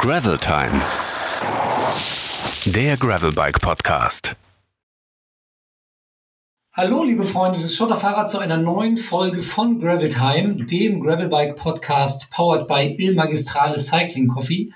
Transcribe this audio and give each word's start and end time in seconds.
Gravel 0.00 0.38
Time. 0.38 0.80
Der 2.66 2.96
Gravelbike 2.96 3.60
Podcast. 3.60 4.36
Hallo, 6.72 7.02
liebe 7.02 7.24
Freunde 7.24 7.58
des 7.58 7.74
Schotterfahrrad 7.74 8.30
zu 8.30 8.38
einer 8.38 8.58
neuen 8.58 8.96
Folge 8.96 9.40
von 9.40 9.80
Gravel 9.80 10.08
Time, 10.08 10.64
dem 10.66 11.00
Gravelbike 11.00 11.56
Podcast 11.56 12.30
powered 12.30 12.68
by 12.68 12.94
Il 12.96 13.16
Magistrale 13.16 13.76
Cycling 13.76 14.28
Coffee. 14.28 14.72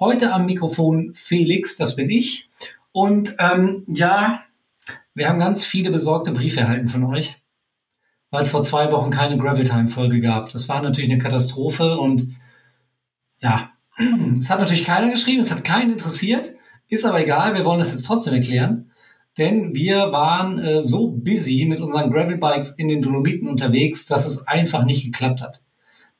Heute 0.00 0.32
am 0.32 0.46
Mikrofon 0.46 1.14
Felix, 1.14 1.76
das 1.76 1.94
bin 1.94 2.10
ich. 2.10 2.50
Und 2.90 3.36
ähm, 3.38 3.84
ja, 3.86 4.42
wir 5.14 5.28
haben 5.28 5.38
ganz 5.38 5.64
viele 5.64 5.92
besorgte 5.92 6.32
Briefe 6.32 6.58
erhalten 6.58 6.88
von 6.88 7.04
euch, 7.04 7.36
weil 8.30 8.42
es 8.42 8.50
vor 8.50 8.62
zwei 8.62 8.90
Wochen 8.90 9.12
keine 9.12 9.38
Gravel 9.38 9.64
Time 9.64 9.86
Folge 9.86 10.18
gab. 10.18 10.50
Das 10.50 10.68
war 10.68 10.82
natürlich 10.82 11.08
eine 11.08 11.22
Katastrophe 11.22 11.98
und 11.98 12.34
ja, 13.38 13.70
es 14.38 14.50
hat 14.50 14.60
natürlich 14.60 14.84
keiner 14.84 15.10
geschrieben, 15.10 15.40
es 15.40 15.50
hat 15.50 15.64
keinen 15.64 15.90
interessiert, 15.90 16.54
ist 16.88 17.04
aber 17.04 17.20
egal, 17.20 17.54
wir 17.54 17.64
wollen 17.64 17.78
das 17.78 17.90
jetzt 17.90 18.06
trotzdem 18.06 18.34
erklären, 18.34 18.90
denn 19.38 19.74
wir 19.74 20.12
waren 20.12 20.58
äh, 20.58 20.82
so 20.82 21.10
busy 21.10 21.66
mit 21.66 21.80
unseren 21.80 22.10
Gravelbikes 22.10 22.72
in 22.72 22.88
den 22.88 23.02
Dolomiten 23.02 23.48
unterwegs, 23.48 24.06
dass 24.06 24.26
es 24.26 24.46
einfach 24.46 24.84
nicht 24.84 25.04
geklappt 25.04 25.42
hat. 25.42 25.60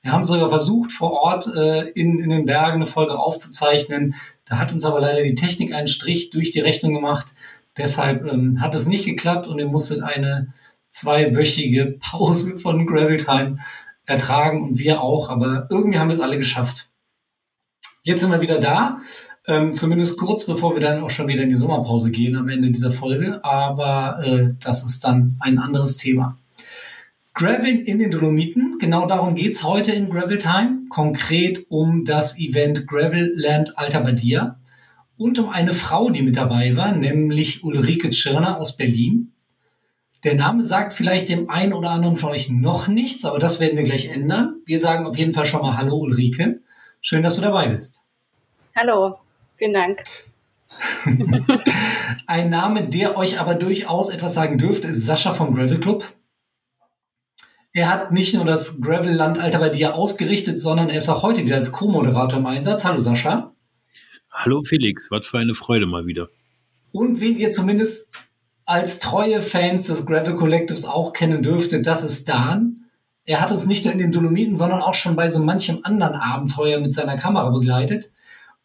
Wir 0.03 0.13
haben 0.13 0.23
sogar 0.23 0.49
versucht, 0.49 0.93
vor 0.93 1.13
Ort 1.13 1.49
äh, 1.55 1.89
in, 1.91 2.21
in 2.21 2.29
den 2.29 2.45
Bergen 2.45 2.77
eine 2.77 2.87
Folge 2.87 3.19
aufzuzeichnen. 3.19 4.15
Da 4.45 4.59
hat 4.59 4.73
uns 4.73 4.85
aber 4.85 5.01
leider 5.01 5.23
die 5.23 5.35
Technik 5.35 5.73
einen 5.73 5.89
Strich 5.89 6.31
durch 6.31 6.53
die 6.53 6.61
Rechnung 6.61 6.95
gemacht. 6.95 7.35
Deshalb 7.77 8.25
ähm, 8.25 8.61
hat 8.61 8.75
es 8.75 8.87
nicht 8.87 9.05
geklappt 9.05 9.49
und 9.49 9.59
ihr 9.59 9.67
musstet 9.67 10.03
eine 10.03 10.53
zweiwöchige 10.91 11.97
Pause 12.01 12.59
von 12.59 12.87
Gravel 12.87 13.17
Time 13.17 13.59
ertragen 14.05 14.63
und 14.63 14.79
wir 14.79 15.01
auch. 15.01 15.29
Aber 15.29 15.67
irgendwie 15.71 15.99
haben 15.99 16.09
wir 16.09 16.15
es 16.15 16.21
alle 16.21 16.39
geschafft. 16.39 16.89
Jetzt 18.07 18.21
sind 18.21 18.31
wir 18.31 18.41
wieder 18.41 18.61
da. 18.61 19.01
Ähm, 19.49 19.73
zumindest 19.73 20.17
kurz 20.17 20.47
bevor 20.47 20.75
wir 20.75 20.81
dann 20.81 21.03
auch 21.03 21.11
schon 21.11 21.27
wieder 21.27 21.43
in 21.43 21.49
die 21.49 21.57
Sommerpause 21.57 22.13
gehen 22.13 22.37
am 22.37 22.49
Ende 22.49 22.71
dieser 22.71 22.93
Folge. 22.93 23.45
Aber 23.45 24.25
äh, 24.25 24.55
das 24.63 24.85
ist 24.85 25.03
dann 25.03 25.37
ein 25.41 25.59
anderes 25.59 25.97
Thema. 25.97 26.39
Gravel 27.35 27.81
in 27.81 27.99
den 27.99 28.13
Dolomiten, 28.13 28.79
genau 28.79 29.07
darum 29.07 29.35
geht's 29.35 29.65
heute 29.65 29.91
in 29.91 30.09
Gravel 30.09 30.39
Time. 30.39 30.85
Konkret 30.89 31.67
um 31.69 32.05
das 32.05 32.39
Event 32.39 32.87
Gravel 32.87 33.33
Land 33.35 33.77
Alta 33.77 33.99
Badia 33.99 34.61
und 35.17 35.41
um 35.41 35.49
eine 35.49 35.73
Frau, 35.73 36.09
die 36.11 36.23
mit 36.23 36.37
dabei 36.37 36.77
war, 36.77 36.93
nämlich 36.93 37.65
Ulrike 37.65 38.11
Tschirner 38.11 38.61
aus 38.61 38.77
Berlin. 38.77 39.33
Der 40.23 40.37
Name 40.37 40.63
sagt 40.63 40.95
vielleicht 40.95 41.29
dem 41.29 41.51
einen 41.51 41.73
oder 41.73 41.91
anderen 41.91 42.15
von 42.15 42.31
euch 42.31 42.51
noch 42.51 42.87
nichts, 42.87 43.25
aber 43.25 43.41
das 43.41 43.59
werden 43.59 43.77
wir 43.77 43.85
gleich 43.85 44.09
ändern. 44.11 44.61
Wir 44.65 44.79
sagen 44.79 45.07
auf 45.07 45.19
jeden 45.19 45.33
Fall 45.33 45.45
schon 45.45 45.63
mal 45.63 45.77
Hallo 45.77 45.97
Ulrike. 45.97 46.61
Schön, 47.09 47.23
dass 47.23 47.37
du 47.37 47.41
dabei 47.41 47.69
bist. 47.69 48.01
Hallo, 48.75 49.21
vielen 49.59 49.75
Dank. 49.75 50.03
Ein 52.27 52.51
Name, 52.51 52.89
der 52.89 53.17
euch 53.17 53.39
aber 53.39 53.55
durchaus 53.55 54.09
etwas 54.09 54.35
sagen 54.35 54.59
dürfte, 54.59 54.89
ist 54.89 55.07
Sascha 55.07 55.33
vom 55.33 55.55
Gravel 55.55 55.79
Club. 55.79 56.05
Er 57.73 57.93
hat 57.93 58.11
nicht 58.11 58.35
nur 58.35 58.45
das 58.45 58.81
Gravel-Land 58.81 59.39
Alter 59.39 59.61
bei 59.61 59.69
dir 59.69 59.95
ausgerichtet, 59.95 60.59
sondern 60.59 60.91
er 60.91 60.99
ist 60.99 61.09
auch 61.09 61.23
heute 61.23 61.45
wieder 61.45 61.55
als 61.55 61.71
Co-Moderator 61.71 62.41
im 62.41 62.47
Einsatz. 62.47 62.85
Hallo 62.85 62.97
Sascha. 62.97 63.55
Hallo 64.33 64.65
Felix, 64.65 65.09
was 65.09 65.29
für 65.29 65.39
eine 65.39 65.55
Freude 65.55 65.87
mal 65.87 66.07
wieder. 66.07 66.29
Und 66.91 67.21
wen 67.21 67.37
ihr 67.37 67.53
zumindest 67.53 68.11
als 68.65 68.99
treue 68.99 69.43
Fans 69.43 69.87
des 69.87 70.07
Gravel 70.07 70.35
Collectives 70.35 70.85
auch 70.85 71.13
kennen 71.13 71.45
dürftet, 71.45 71.87
das 71.87 72.03
ist 72.03 72.29
Dan. 72.29 72.86
Er 73.29 73.41
hat 73.41 73.51
uns 73.51 73.67
nicht 73.67 73.85
nur 73.85 73.93
in 73.93 73.99
den 73.99 74.13
Dolomiten, 74.13 74.55
sondern 74.55 74.81
auch 74.81 74.95
schon 74.95 75.17
bei 75.17 75.29
so 75.29 75.41
manchem 75.41 75.81
anderen 75.83 76.15
Abenteuer 76.15 76.79
mit 76.79 76.93
seiner 76.93 77.17
Kamera 77.17 77.51
begleitet 77.51 78.13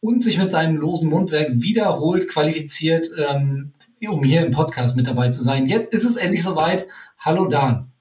und 0.02 0.22
sich 0.22 0.38
mit 0.38 0.52
seinem 0.52 0.78
losen 0.78 1.10
Mundwerk 1.10 1.48
wiederholt 1.52 2.30
qualifiziert, 2.30 3.08
ähm, 3.18 3.74
um 4.08 4.24
hier 4.24 4.46
im 4.46 4.52
Podcast 4.52 4.96
mit 4.96 5.08
dabei 5.08 5.30
zu 5.30 5.42
sein. 5.42 5.66
Jetzt 5.66 5.92
ist 5.92 6.04
es 6.04 6.16
endlich 6.16 6.44
soweit. 6.44 6.86
Hallo 7.18 7.48
Dan. 7.48 7.92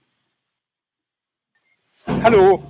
Hallo. 2.06 2.62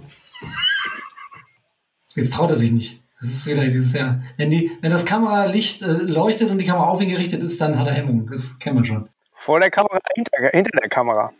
Jetzt 2.14 2.32
traut 2.32 2.50
er 2.50 2.56
sich 2.56 2.70
nicht. 2.70 3.02
Das 3.18 3.28
ist 3.28 3.46
wieder 3.46 3.62
dieses 3.62 3.92
Jahr. 3.92 4.22
Wenn, 4.36 4.50
die, 4.50 4.70
wenn 4.82 4.92
das 4.92 5.04
Kameralicht 5.04 5.82
äh, 5.82 5.86
leuchtet 5.86 6.48
und 6.50 6.58
die 6.58 6.64
Kamera 6.64 6.88
auf 6.88 7.00
ihn 7.00 7.08
gerichtet 7.08 7.42
ist, 7.42 7.60
dann 7.60 7.76
hat 7.76 7.88
er 7.88 7.94
Hemmung. 7.94 8.28
Das 8.30 8.58
kennen 8.60 8.78
wir 8.78 8.84
schon. 8.84 9.08
Vor 9.34 9.58
der 9.58 9.70
Kamera, 9.70 9.98
hinter, 10.14 10.50
hinter 10.52 10.70
der 10.80 10.88
Kamera. 10.88 11.32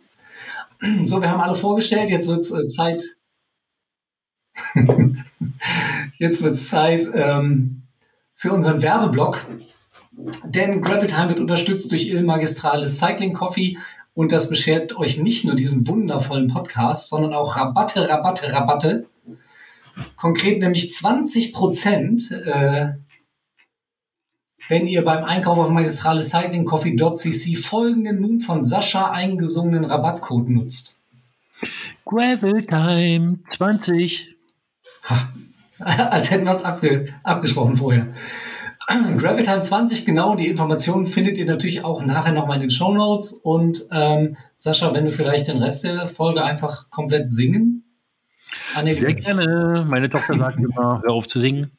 So, 1.03 1.21
wir 1.21 1.29
haben 1.29 1.41
alle 1.41 1.55
vorgestellt, 1.55 2.09
jetzt 2.09 2.27
wird 2.27 2.39
es 2.39 2.51
äh, 2.51 2.67
Zeit. 2.67 3.03
jetzt 6.17 6.41
wird 6.41 6.53
es 6.53 6.67
Zeit 6.67 7.07
ähm, 7.13 7.83
für 8.35 8.51
unseren 8.51 8.81
Werbeblock. 8.81 9.45
Denn 10.43 10.81
Gravel 10.81 11.07
Time 11.07 11.29
wird 11.29 11.39
unterstützt 11.39 11.91
durch 11.91 12.07
Il 12.07 12.23
Magistrale 12.23 12.89
Cycling 12.89 13.33
Coffee 13.33 13.77
und 14.13 14.31
das 14.31 14.49
beschert 14.49 14.97
euch 14.97 15.17
nicht 15.17 15.45
nur 15.45 15.55
diesen 15.55 15.87
wundervollen 15.87 16.47
Podcast, 16.47 17.09
sondern 17.09 17.33
auch 17.33 17.55
Rabatte, 17.55 18.09
Rabatte, 18.09 18.51
Rabatte. 18.51 19.05
Konkret 20.15 20.59
nämlich 20.59 20.91
20 20.91 21.53
Prozent, 21.53 22.31
äh, 22.31 22.93
wenn 24.71 24.87
ihr 24.87 25.03
beim 25.03 25.25
Einkauf 25.25 25.57
auf 25.57 25.69
magistrale 25.69 26.23
cyclingcoffee.cc 26.23 27.57
folgenden 27.57 28.21
nun 28.21 28.39
von 28.39 28.63
Sascha 28.63 29.11
eingesungenen 29.11 29.83
Rabattcode 29.83 30.49
nutzt. 30.49 30.95
Gravel 32.05 32.65
Time 32.65 33.39
20. 33.45 34.33
Ha, 35.09 35.33
als 35.79 36.31
hätten 36.31 36.45
wir 36.45 36.53
es 36.53 36.63
abge 36.63 37.13
abgesprochen 37.21 37.75
vorher. 37.75 38.13
Gravel 39.17 39.43
Time 39.43 39.59
20, 39.59 40.05
genau, 40.05 40.35
die 40.35 40.47
Informationen 40.47 41.05
findet 41.05 41.37
ihr 41.37 41.45
natürlich 41.45 41.83
auch 41.83 42.05
nachher 42.05 42.31
nochmal 42.31 42.55
in 42.55 42.61
den 42.61 42.71
Show 42.71 42.93
Notes. 42.93 43.33
Und 43.33 43.87
ähm, 43.91 44.37
Sascha, 44.55 44.93
wenn 44.93 45.03
du 45.03 45.11
vielleicht 45.11 45.49
den 45.49 45.61
Rest 45.61 45.83
der 45.83 46.07
Folge 46.07 46.45
einfach 46.45 46.89
komplett 46.89 47.33
singen? 47.33 47.83
Ah, 48.73 48.83
nee, 48.83 48.93
Sehr 48.93 49.15
gerne. 49.15 49.85
Meine 49.85 50.09
Tochter 50.09 50.37
sagt 50.37 50.59
immer, 50.59 51.01
hör 51.03 51.11
auf 51.11 51.27
zu 51.27 51.41
singen. 51.41 51.71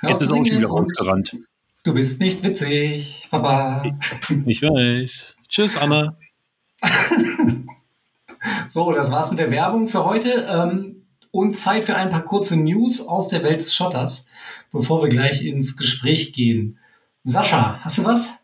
Hör 0.00 0.10
Jetzt 0.10 0.22
ist 0.22 0.32
auch 0.32 0.44
schon 0.44 0.58
wieder 0.58 0.68
rausgerannt. 0.68 1.36
Du 1.84 1.92
bist 1.92 2.20
nicht 2.20 2.44
witzig, 2.44 3.26
Papa. 3.28 3.82
Ich 4.46 4.62
weiß. 4.62 5.34
Tschüss, 5.48 5.76
Anna. 5.76 6.16
so, 8.68 8.92
das 8.92 9.10
war's 9.10 9.30
mit 9.30 9.40
der 9.40 9.50
Werbung 9.50 9.88
für 9.88 10.04
heute. 10.04 10.46
Ähm, 10.48 11.06
und 11.32 11.56
Zeit 11.56 11.84
für 11.84 11.96
ein 11.96 12.08
paar 12.08 12.24
kurze 12.24 12.56
News 12.56 13.00
aus 13.00 13.28
der 13.28 13.42
Welt 13.42 13.62
des 13.62 13.74
Schotters, 13.74 14.28
bevor 14.70 15.02
wir 15.02 15.08
gleich 15.08 15.44
ins 15.44 15.76
Gespräch 15.76 16.32
gehen. 16.32 16.78
Sascha, 17.24 17.80
hast 17.80 17.98
du 17.98 18.04
was? 18.04 18.38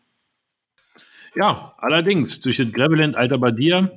Ja, 1.33 1.75
allerdings. 1.77 2.41
Durch 2.41 2.57
das 2.57 2.73
Graveland 2.73 3.15
Alter 3.15 3.37
Badia 3.37 3.89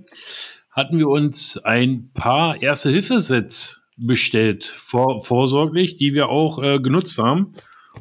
hatten 0.70 0.98
wir 0.98 1.08
uns 1.08 1.58
ein 1.58 2.10
paar 2.14 2.62
Erste-Hilfe-Sets 2.62 3.82
bestellt, 3.96 4.66
vor, 4.66 5.24
vorsorglich, 5.24 5.96
die 5.96 6.14
wir 6.14 6.28
auch 6.28 6.62
äh, 6.62 6.78
genutzt 6.78 7.18
haben. 7.18 7.54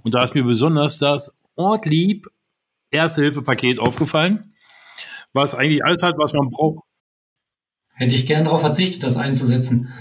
Und 0.04 0.14
da 0.14 0.24
ist 0.24 0.34
mir 0.34 0.44
besonders 0.44 0.98
das 0.98 1.34
Ortlieb 1.56 2.28
Erste-Hilfe-Paket 2.92 3.80
aufgefallen, 3.80 4.54
was 5.34 5.56
eigentlich 5.56 5.84
alles 5.86 6.04
hat, 6.04 6.16
was 6.18 6.34
man 6.34 6.50
braucht. 6.50 6.84
Hätte 7.94 8.16
ich 8.16 8.26
gern 8.26 8.46
darauf 8.46 8.62
verzichtet, 8.62 9.04
das 9.04 9.18
einzusetzen. 9.18 9.94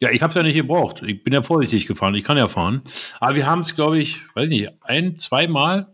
Ja, 0.00 0.10
ich 0.10 0.22
habe 0.22 0.30
es 0.30 0.34
ja 0.34 0.42
nicht 0.42 0.56
gebraucht. 0.56 1.02
Ich 1.02 1.22
bin 1.22 1.32
ja 1.32 1.42
vorsichtig 1.42 1.86
gefahren. 1.86 2.14
Ich 2.14 2.24
kann 2.24 2.36
ja 2.36 2.48
fahren. 2.48 2.82
Aber 3.20 3.36
wir 3.36 3.46
haben 3.46 3.60
es, 3.60 3.74
glaube 3.74 4.00
ich, 4.00 4.20
weiß 4.34 4.50
nicht, 4.50 4.70
ein, 4.82 5.16
zweimal 5.16 5.92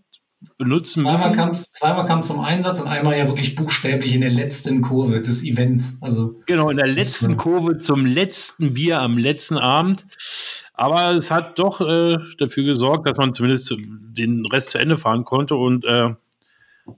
benutzen 0.56 1.03
zweimal 1.03 1.28
müssen. 1.28 1.37
Kam's, 1.37 1.70
zweimal 1.70 2.06
kam 2.06 2.20
es 2.20 2.26
zum 2.28 2.41
Einsatz 2.41 2.81
und 2.81 2.88
einmal 2.88 3.19
ja 3.19 3.26
wirklich 3.26 3.54
buchstäblich 3.54 4.14
in 4.14 4.20
der 4.20 4.31
letzten 4.31 4.82
Kurve 4.82 5.20
des 5.20 5.42
Events. 5.42 5.98
Also 6.00 6.41
genau, 6.47 6.70
in 6.70 6.76
der 6.76 6.87
letzten 6.87 7.37
Kurve 7.37 7.78
zum 7.78 8.06
letzten 8.06 8.75
Bier 8.75 9.00
am 9.00 9.19
letzten 9.19 9.58
Abend. 9.58 10.06
Aber 10.78 11.11
es 11.16 11.33
hat 11.33 11.59
doch 11.59 11.81
äh, 11.81 12.19
dafür 12.38 12.62
gesorgt, 12.62 13.08
dass 13.08 13.19
man 13.19 13.35
zumindest 13.35 13.75
den 13.81 14.47
Rest 14.47 14.70
zu 14.70 14.79
Ende 14.79 14.97
fahren 14.97 15.25
konnte. 15.25 15.56
Und 15.56 15.85
äh, 15.85 16.11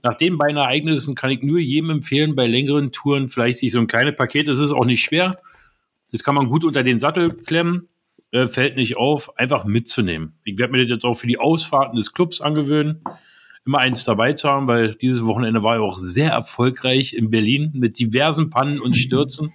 nach 0.03 0.13
den 0.19 0.37
beiden 0.37 0.57
Ereignissen 0.57 1.15
kann 1.15 1.31
ich 1.31 1.41
nur 1.41 1.57
jedem 1.57 1.89
empfehlen, 1.89 2.35
bei 2.35 2.45
längeren 2.45 2.91
Touren 2.91 3.27
vielleicht 3.27 3.57
sich 3.57 3.71
so 3.71 3.79
ein 3.79 3.87
kleines 3.87 4.15
Paket, 4.15 4.47
es 4.47 4.59
ist 4.59 4.71
auch 4.71 4.85
nicht 4.85 5.03
schwer, 5.03 5.41
das 6.11 6.23
kann 6.23 6.35
man 6.35 6.47
gut 6.47 6.63
unter 6.63 6.83
den 6.83 6.99
Sattel 6.99 7.31
klemmen, 7.31 7.89
äh, 8.29 8.45
fällt 8.45 8.75
nicht 8.75 8.97
auf, 8.97 9.35
einfach 9.39 9.65
mitzunehmen. 9.65 10.35
Ich 10.43 10.59
werde 10.59 10.73
mir 10.73 10.83
das 10.83 10.91
jetzt 10.91 11.03
auch 11.03 11.15
für 11.15 11.27
die 11.27 11.39
Ausfahrten 11.39 11.95
des 11.95 12.13
Clubs 12.13 12.39
angewöhnen, 12.39 13.01
immer 13.65 13.79
eins 13.79 14.03
dabei 14.03 14.33
zu 14.33 14.47
haben, 14.47 14.67
weil 14.67 14.93
dieses 14.93 15.25
Wochenende 15.25 15.63
war 15.63 15.77
ja 15.77 15.81
auch 15.81 15.97
sehr 15.97 16.29
erfolgreich 16.29 17.13
in 17.13 17.31
Berlin 17.31 17.71
mit 17.73 17.97
diversen 17.97 18.51
Pannen 18.51 18.79
und 18.79 18.95
Stürzen. 18.95 19.53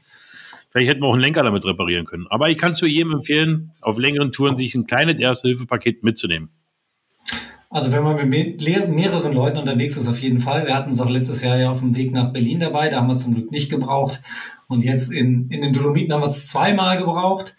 Vielleicht 0.77 0.91
hätten 0.91 1.01
wir 1.01 1.07
auch 1.07 1.15
einen 1.15 1.23
Lenker 1.23 1.43
damit 1.43 1.65
reparieren 1.65 2.05
können. 2.05 2.27
Aber 2.29 2.51
ich 2.51 2.59
kann 2.59 2.73
es 2.73 2.83
jedem 2.83 3.13
empfehlen, 3.13 3.73
auf 3.81 3.99
längeren 3.99 4.31
Touren 4.31 4.59
sich 4.59 4.75
ein 4.75 4.87
kleines 4.87 5.19
Erste-Hilfe-Paket 5.19 6.05
mitzunehmen. 6.05 6.51
Also 7.71 7.93
wenn 7.93 8.03
man 8.03 8.29
mit 8.29 8.61
mehreren 8.61 9.33
Leuten 9.33 9.57
unterwegs 9.57 9.97
ist, 9.97 10.07
auf 10.07 10.19
jeden 10.19 10.39
Fall. 10.39 10.67
Wir 10.67 10.75
hatten 10.75 10.91
es 10.91 11.01
auch 11.01 11.09
letztes 11.09 11.41
Jahr 11.41 11.57
ja 11.57 11.71
auf 11.71 11.79
dem 11.79 11.97
Weg 11.97 12.13
nach 12.13 12.31
Berlin 12.31 12.61
dabei, 12.61 12.91
da 12.91 12.99
haben 12.99 13.07
wir 13.07 13.15
es 13.15 13.23
zum 13.23 13.33
Glück 13.33 13.51
nicht 13.51 13.71
gebraucht. 13.71 14.21
Und 14.69 14.85
jetzt 14.85 15.11
in, 15.11 15.49
in 15.49 15.63
den 15.63 15.73
Dolomiten 15.73 16.13
haben 16.13 16.21
wir 16.21 16.29
es 16.29 16.47
zweimal 16.47 16.99
gebraucht. 16.99 17.57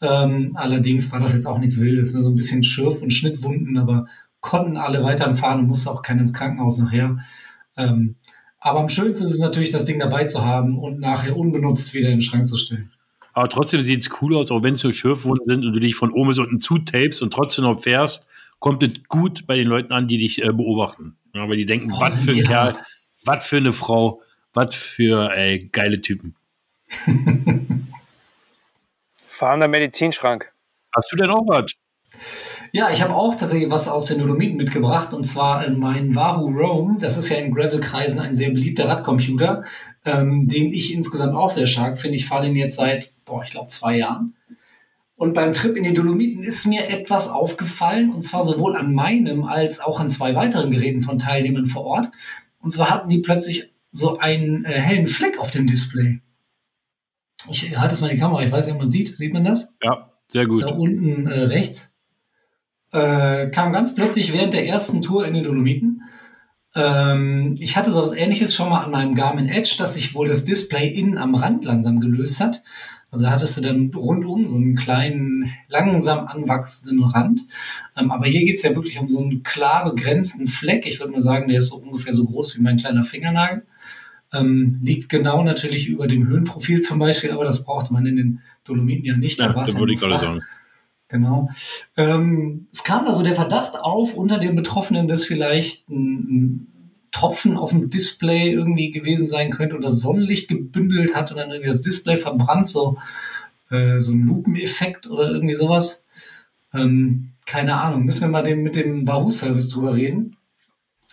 Ähm, 0.00 0.52
allerdings 0.54 1.10
war 1.10 1.18
das 1.18 1.32
jetzt 1.32 1.46
auch 1.46 1.58
nichts 1.58 1.80
Wildes, 1.80 2.14
ne? 2.14 2.22
so 2.22 2.28
ein 2.28 2.36
bisschen 2.36 2.62
Schürf- 2.62 3.02
und 3.02 3.10
Schnittwunden, 3.10 3.78
aber 3.78 4.06
konnten 4.38 4.76
alle 4.76 5.02
weiterfahren 5.02 5.58
und 5.58 5.66
musste 5.66 5.90
auch 5.90 6.02
keiner 6.02 6.20
ins 6.20 6.34
Krankenhaus 6.34 6.78
nachher. 6.78 7.18
Ähm, 7.76 8.14
aber 8.60 8.80
am 8.80 8.88
schönsten 8.88 9.24
ist 9.24 9.32
es 9.32 9.40
natürlich, 9.40 9.70
das 9.70 9.86
Ding 9.86 9.98
dabei 9.98 10.24
zu 10.24 10.44
haben 10.44 10.78
und 10.78 11.00
nachher 11.00 11.36
unbenutzt 11.36 11.94
wieder 11.94 12.08
in 12.08 12.16
den 12.16 12.20
Schrank 12.20 12.46
zu 12.46 12.56
stellen. 12.56 12.90
Aber 13.32 13.48
trotzdem 13.48 13.82
sieht 13.82 14.02
es 14.02 14.10
cool 14.20 14.36
aus, 14.36 14.50
auch 14.50 14.62
wenn 14.62 14.74
es 14.74 14.80
so 14.80 14.92
Schürfwunden 14.92 15.46
sind 15.46 15.64
und 15.64 15.72
du 15.72 15.80
dich 15.80 15.94
von 15.94 16.10
oben 16.10 16.28
bis 16.28 16.38
unten 16.38 16.60
zutapest 16.60 17.22
und 17.22 17.32
trotzdem 17.32 17.64
noch 17.64 17.80
fährst, 17.80 18.28
kommt 18.58 18.82
es 18.82 18.90
gut 19.08 19.46
bei 19.46 19.56
den 19.56 19.66
Leuten 19.66 19.92
an, 19.92 20.08
die 20.08 20.18
dich 20.18 20.42
äh, 20.42 20.52
beobachten. 20.52 21.16
Ja, 21.34 21.48
weil 21.48 21.56
die 21.56 21.66
denken, 21.66 21.88
Boah, 21.88 22.00
was 22.02 22.18
für 22.18 22.32
ein 22.32 22.42
Kerl, 22.42 22.72
was 23.24 23.46
für 23.46 23.56
eine 23.56 23.72
Frau, 23.72 24.20
was 24.52 24.74
für 24.74 25.32
ey, 25.34 25.68
geile 25.72 26.00
Typen. 26.02 26.34
Fahrender 29.26 29.68
Medizinschrank. 29.68 30.52
Hast 30.94 31.10
du 31.12 31.16
denn 31.16 31.30
auch 31.30 31.46
was? 31.46 31.72
Ja, 32.72 32.90
ich 32.90 33.02
habe 33.02 33.14
auch 33.14 33.34
tatsächlich 33.34 33.70
was 33.70 33.88
aus 33.88 34.06
den 34.06 34.18
Dolomiten 34.18 34.56
mitgebracht 34.56 35.12
und 35.12 35.24
zwar 35.24 35.66
äh, 35.66 35.70
mein 35.70 36.14
Wahoo 36.14 36.48
Roam. 36.48 36.96
Das 36.98 37.16
ist 37.16 37.28
ja 37.28 37.36
in 37.36 37.52
Gravel-Kreisen 37.52 38.20
ein 38.20 38.34
sehr 38.34 38.50
beliebter 38.50 38.88
Radcomputer, 38.88 39.62
ähm, 40.04 40.46
den 40.46 40.72
ich 40.72 40.92
insgesamt 40.92 41.34
auch 41.34 41.50
sehr 41.50 41.66
stark 41.66 41.98
finde. 41.98 42.16
Ich 42.16 42.26
fahre 42.26 42.46
den 42.46 42.56
jetzt 42.56 42.76
seit, 42.76 43.12
boah, 43.24 43.42
ich 43.42 43.50
glaube, 43.50 43.68
zwei 43.68 43.96
Jahren. 43.96 44.34
Und 45.16 45.34
beim 45.34 45.52
Trip 45.52 45.76
in 45.76 45.82
die 45.82 45.92
Dolomiten 45.92 46.42
ist 46.42 46.66
mir 46.66 46.88
etwas 46.88 47.28
aufgefallen, 47.28 48.10
und 48.10 48.22
zwar 48.22 48.44
sowohl 48.44 48.74
an 48.74 48.94
meinem 48.94 49.44
als 49.44 49.80
auch 49.80 50.00
an 50.00 50.08
zwei 50.08 50.34
weiteren 50.34 50.70
Geräten 50.70 51.02
von 51.02 51.18
Teilnehmern 51.18 51.66
vor 51.66 51.84
Ort. 51.84 52.08
Und 52.60 52.70
zwar 52.70 52.88
hatten 52.88 53.10
die 53.10 53.18
plötzlich 53.18 53.70
so 53.92 54.18
einen 54.18 54.64
äh, 54.64 54.80
hellen 54.80 55.08
Fleck 55.08 55.38
auf 55.38 55.50
dem 55.50 55.66
Display. 55.66 56.20
Ich 57.50 57.76
halte 57.78 57.94
es 57.94 58.00
mal 58.00 58.08
in 58.08 58.16
die 58.16 58.20
Kamera, 58.20 58.42
ich 58.42 58.52
weiß 58.52 58.66
nicht, 58.66 58.74
ob 58.74 58.80
man 58.80 58.90
sieht. 58.90 59.14
Sieht 59.14 59.32
man 59.32 59.44
das? 59.44 59.74
Ja, 59.82 60.10
sehr 60.28 60.46
gut. 60.46 60.62
da 60.62 60.68
unten 60.68 61.26
äh, 61.26 61.40
rechts, 61.40 61.89
äh, 62.92 63.48
kam 63.50 63.72
ganz 63.72 63.94
plötzlich 63.94 64.32
während 64.32 64.52
der 64.52 64.66
ersten 64.66 65.02
Tour 65.02 65.26
in 65.26 65.34
den 65.34 65.44
Dolomiten. 65.44 66.02
Ähm, 66.74 67.56
ich 67.58 67.76
hatte 67.76 67.90
sowas 67.90 68.12
ähnliches 68.12 68.54
schon 68.54 68.68
mal 68.68 68.84
an 68.84 68.90
meinem 68.90 69.14
Garmin 69.14 69.48
Edge, 69.48 69.74
dass 69.78 69.94
sich 69.94 70.14
wohl 70.14 70.28
das 70.28 70.44
Display 70.44 70.88
innen 70.88 71.18
am 71.18 71.34
Rand 71.34 71.64
langsam 71.64 72.00
gelöst 72.00 72.40
hat. 72.40 72.62
Also 73.12 73.24
da 73.24 73.32
hattest 73.32 73.56
du 73.56 73.60
dann 73.60 73.90
rundum 73.92 74.46
so 74.46 74.56
einen 74.56 74.76
kleinen, 74.76 75.52
langsam 75.68 76.26
anwachsenden 76.26 77.02
Rand. 77.02 77.42
Ähm, 77.96 78.12
aber 78.12 78.26
hier 78.26 78.44
geht's 78.44 78.62
ja 78.62 78.74
wirklich 78.74 79.00
um 79.00 79.08
so 79.08 79.20
einen 79.20 79.42
klar 79.42 79.84
begrenzten 79.84 80.46
Fleck. 80.46 80.86
Ich 80.86 81.00
würde 81.00 81.12
mal 81.12 81.20
sagen, 81.20 81.48
der 81.48 81.58
ist 81.58 81.68
so 81.68 81.76
ungefähr 81.76 82.12
so 82.12 82.24
groß 82.24 82.56
wie 82.56 82.62
mein 82.62 82.76
kleiner 82.76 83.02
Fingernagel. 83.02 83.64
Ähm, 84.32 84.78
liegt 84.84 85.08
genau 85.08 85.42
natürlich 85.42 85.88
über 85.88 86.06
dem 86.06 86.24
Höhenprofil 86.28 86.82
zum 86.82 87.00
Beispiel, 87.00 87.32
aber 87.32 87.44
das 87.44 87.64
brauchte 87.64 87.92
man 87.92 88.06
in 88.06 88.14
den 88.14 88.40
Dolomiten 88.62 89.04
ja 89.04 89.16
nicht. 89.16 89.40
Ja, 89.40 89.48
Da 89.48 89.56
war's 89.56 89.72
das 89.72 89.80
wollte 89.80 89.92
Genau. 91.10 91.50
Ähm, 91.96 92.68
es 92.72 92.84
kam 92.84 93.04
da 93.04 93.12
so 93.12 93.22
der 93.22 93.34
Verdacht 93.34 93.80
auf 93.80 94.14
unter 94.14 94.38
den 94.38 94.54
Betroffenen, 94.54 95.08
dass 95.08 95.24
vielleicht 95.24 95.88
ein, 95.88 96.14
ein 96.14 96.66
Tropfen 97.10 97.56
auf 97.56 97.70
dem 97.70 97.90
Display 97.90 98.52
irgendwie 98.52 98.92
gewesen 98.92 99.26
sein 99.26 99.50
könnte 99.50 99.76
oder 99.76 99.90
Sonnenlicht 99.90 100.48
gebündelt 100.48 101.16
hat 101.16 101.32
und 101.32 101.38
dann 101.38 101.50
irgendwie 101.50 101.68
das 101.68 101.80
Display 101.80 102.16
verbrannt, 102.16 102.68
so, 102.68 102.96
äh, 103.70 104.00
so 104.00 104.12
ein 104.12 104.24
Lupeneffekt 104.24 105.10
oder 105.10 105.28
irgendwie 105.30 105.54
sowas. 105.54 106.04
Ähm, 106.72 107.32
keine 107.44 107.74
Ahnung. 107.80 108.04
Müssen 108.04 108.20
wir 108.20 108.28
mal 108.28 108.44
den, 108.44 108.62
mit 108.62 108.76
dem 108.76 109.04
Wahoo-Service 109.04 109.68
drüber 109.68 109.96
reden. 109.96 110.36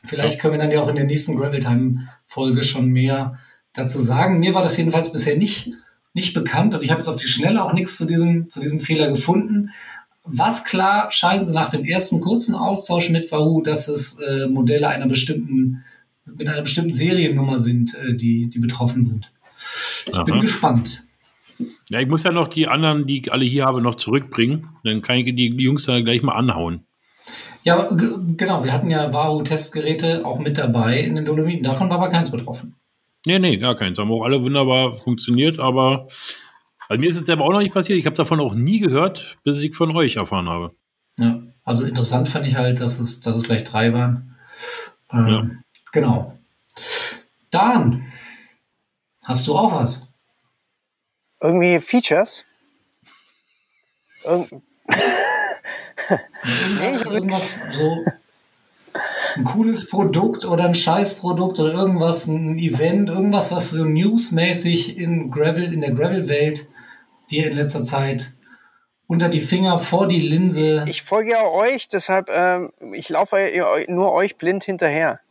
Vielleicht 0.05 0.39
können 0.39 0.53
wir 0.53 0.59
dann 0.59 0.71
ja 0.71 0.83
auch 0.83 0.89
in 0.89 0.95
der 0.95 1.05
nächsten 1.05 1.35
Gravel 1.35 1.59
Time-Folge 1.59 2.61
schon 2.61 2.89
mehr 2.89 3.39
dazu 3.73 3.99
sagen. 3.99 4.39
Mir 4.39 4.53
war 4.53 4.61
das 4.61 4.77
jedenfalls 4.77 5.11
bisher 5.11 5.35
nicht, 5.35 5.71
nicht 6.17 6.33
bekannt 6.33 6.75
und 6.75 6.83
ich 6.83 6.89
habe 6.89 6.99
jetzt 6.99 7.07
auf 7.07 7.15
die 7.15 7.27
Schnelle 7.27 7.63
auch 7.63 7.71
nichts 7.71 7.95
zu 7.95 8.05
diesem, 8.05 8.49
zu 8.49 8.59
diesem 8.59 8.79
Fehler 8.79 9.07
gefunden. 9.07 9.69
Was 10.25 10.65
klar 10.65 11.09
scheinen 11.11 11.45
sie 11.45 11.53
nach 11.53 11.69
dem 11.69 11.85
ersten 11.85 12.19
kurzen 12.19 12.55
Austausch 12.55 13.09
mit 13.09 13.31
Wahoo, 13.31 13.61
dass 13.61 13.87
es 13.87 14.19
äh, 14.19 14.47
Modelle 14.47 14.89
einer 14.89 15.07
bestimmten, 15.07 15.83
mit 16.35 16.49
einer 16.49 16.63
bestimmten 16.63 16.91
Seriennummer 16.91 17.59
sind, 17.59 17.95
äh, 17.95 18.15
die, 18.15 18.49
die 18.49 18.59
betroffen 18.59 19.03
sind. 19.03 19.29
Ich 20.07 20.23
bin 20.23 20.33
Aha. 20.33 20.41
gespannt. 20.41 21.03
Ja, 21.89 22.01
ich 22.01 22.07
muss 22.07 22.23
ja 22.23 22.31
noch 22.31 22.47
die 22.47 22.67
anderen, 22.67 23.07
die 23.07 23.21
ich 23.21 23.31
alle 23.31 23.45
hier 23.45 23.65
habe, 23.65 23.81
noch 23.81 23.95
zurückbringen. 23.95 24.67
Dann 24.83 25.01
kann 25.01 25.17
ich 25.17 25.35
die 25.35 25.47
Jungs 25.47 25.85
da 25.85 26.01
gleich 26.01 26.21
mal 26.23 26.35
anhauen. 26.35 26.81
Ja, 27.63 27.89
genau, 27.91 28.63
wir 28.63 28.73
hatten 28.73 28.89
ja 28.89 29.13
Wahoo-Testgeräte 29.13 30.25
auch 30.25 30.39
mit 30.39 30.57
dabei 30.57 30.99
in 30.99 31.15
den 31.15 31.25
Dolomiten. 31.25 31.63
Davon 31.63 31.89
war 31.89 31.97
aber 31.97 32.09
keins 32.09 32.31
betroffen. 32.31 32.75
Nee, 33.27 33.39
nee, 33.39 33.57
gar 33.57 33.75
keins. 33.75 33.99
Haben 33.99 34.09
auch 34.09 34.23
alle 34.23 34.41
wunderbar 34.41 34.93
funktioniert, 34.93 35.59
aber 35.59 36.07
also 36.87 36.97
mir 36.97 37.09
ist 37.09 37.17
es 37.17 37.25
selber 37.25 37.43
auch 37.43 37.51
noch 37.51 37.59
nicht 37.59 37.73
passiert. 37.73 37.99
Ich 37.99 38.05
habe 38.05 38.15
davon 38.15 38.39
auch 38.39 38.55
nie 38.55 38.79
gehört, 38.79 39.37
bis 39.43 39.61
ich 39.61 39.75
von 39.75 39.93
euch 39.93 40.15
erfahren 40.15 40.47
habe. 40.47 40.73
Ja, 41.19 41.41
also 41.65 41.83
interessant 41.83 42.29
fand 42.29 42.47
ich 42.47 42.55
halt, 42.55 42.79
dass 42.79 42.99
es, 43.01 43.19
dass 43.19 43.35
es 43.35 43.43
gleich 43.43 43.65
drei 43.65 43.91
waren. 43.93 44.37
Ähm, 45.11 45.27
Ja. 45.27 45.49
Genau. 45.91 46.39
Dan, 47.51 48.05
hast 49.25 49.45
du 49.47 49.57
auch 49.57 49.73
was? 49.75 50.07
Irgendwie 51.41 51.81
Features? 51.81 52.45
Irgend 54.23 54.51
Irgendwas, 56.79 57.05
irgendwas 57.05 57.55
so 57.71 58.05
ein 59.37 59.43
cooles 59.43 59.89
Produkt 59.89 60.45
oder 60.45 60.65
ein 60.65 60.75
Scheißprodukt 60.75 61.59
oder 61.59 61.73
irgendwas, 61.73 62.27
ein 62.27 62.57
Event, 62.57 63.09
irgendwas, 63.09 63.51
was 63.51 63.71
so 63.71 63.85
newsmäßig 63.85 64.97
in 64.97 65.29
Gravel, 65.29 65.73
in 65.73 65.81
der 65.81 65.91
Gravel-Welt 65.91 66.67
dir 67.29 67.47
in 67.47 67.55
letzter 67.55 67.83
Zeit 67.83 68.33
unter 69.05 69.29
die 69.29 69.41
Finger, 69.41 69.77
vor 69.77 70.07
die 70.07 70.19
Linse. 70.19 70.83
ich 70.87 71.01
folge 71.01 71.31
ja 71.31 71.45
euch, 71.45 71.87
deshalb 71.87 72.29
ähm, 72.29 72.71
ich 72.93 73.07
laufe 73.09 73.37
nur 73.87 74.11
euch 74.11 74.37
blind 74.37 74.63
hinterher. 74.63 75.21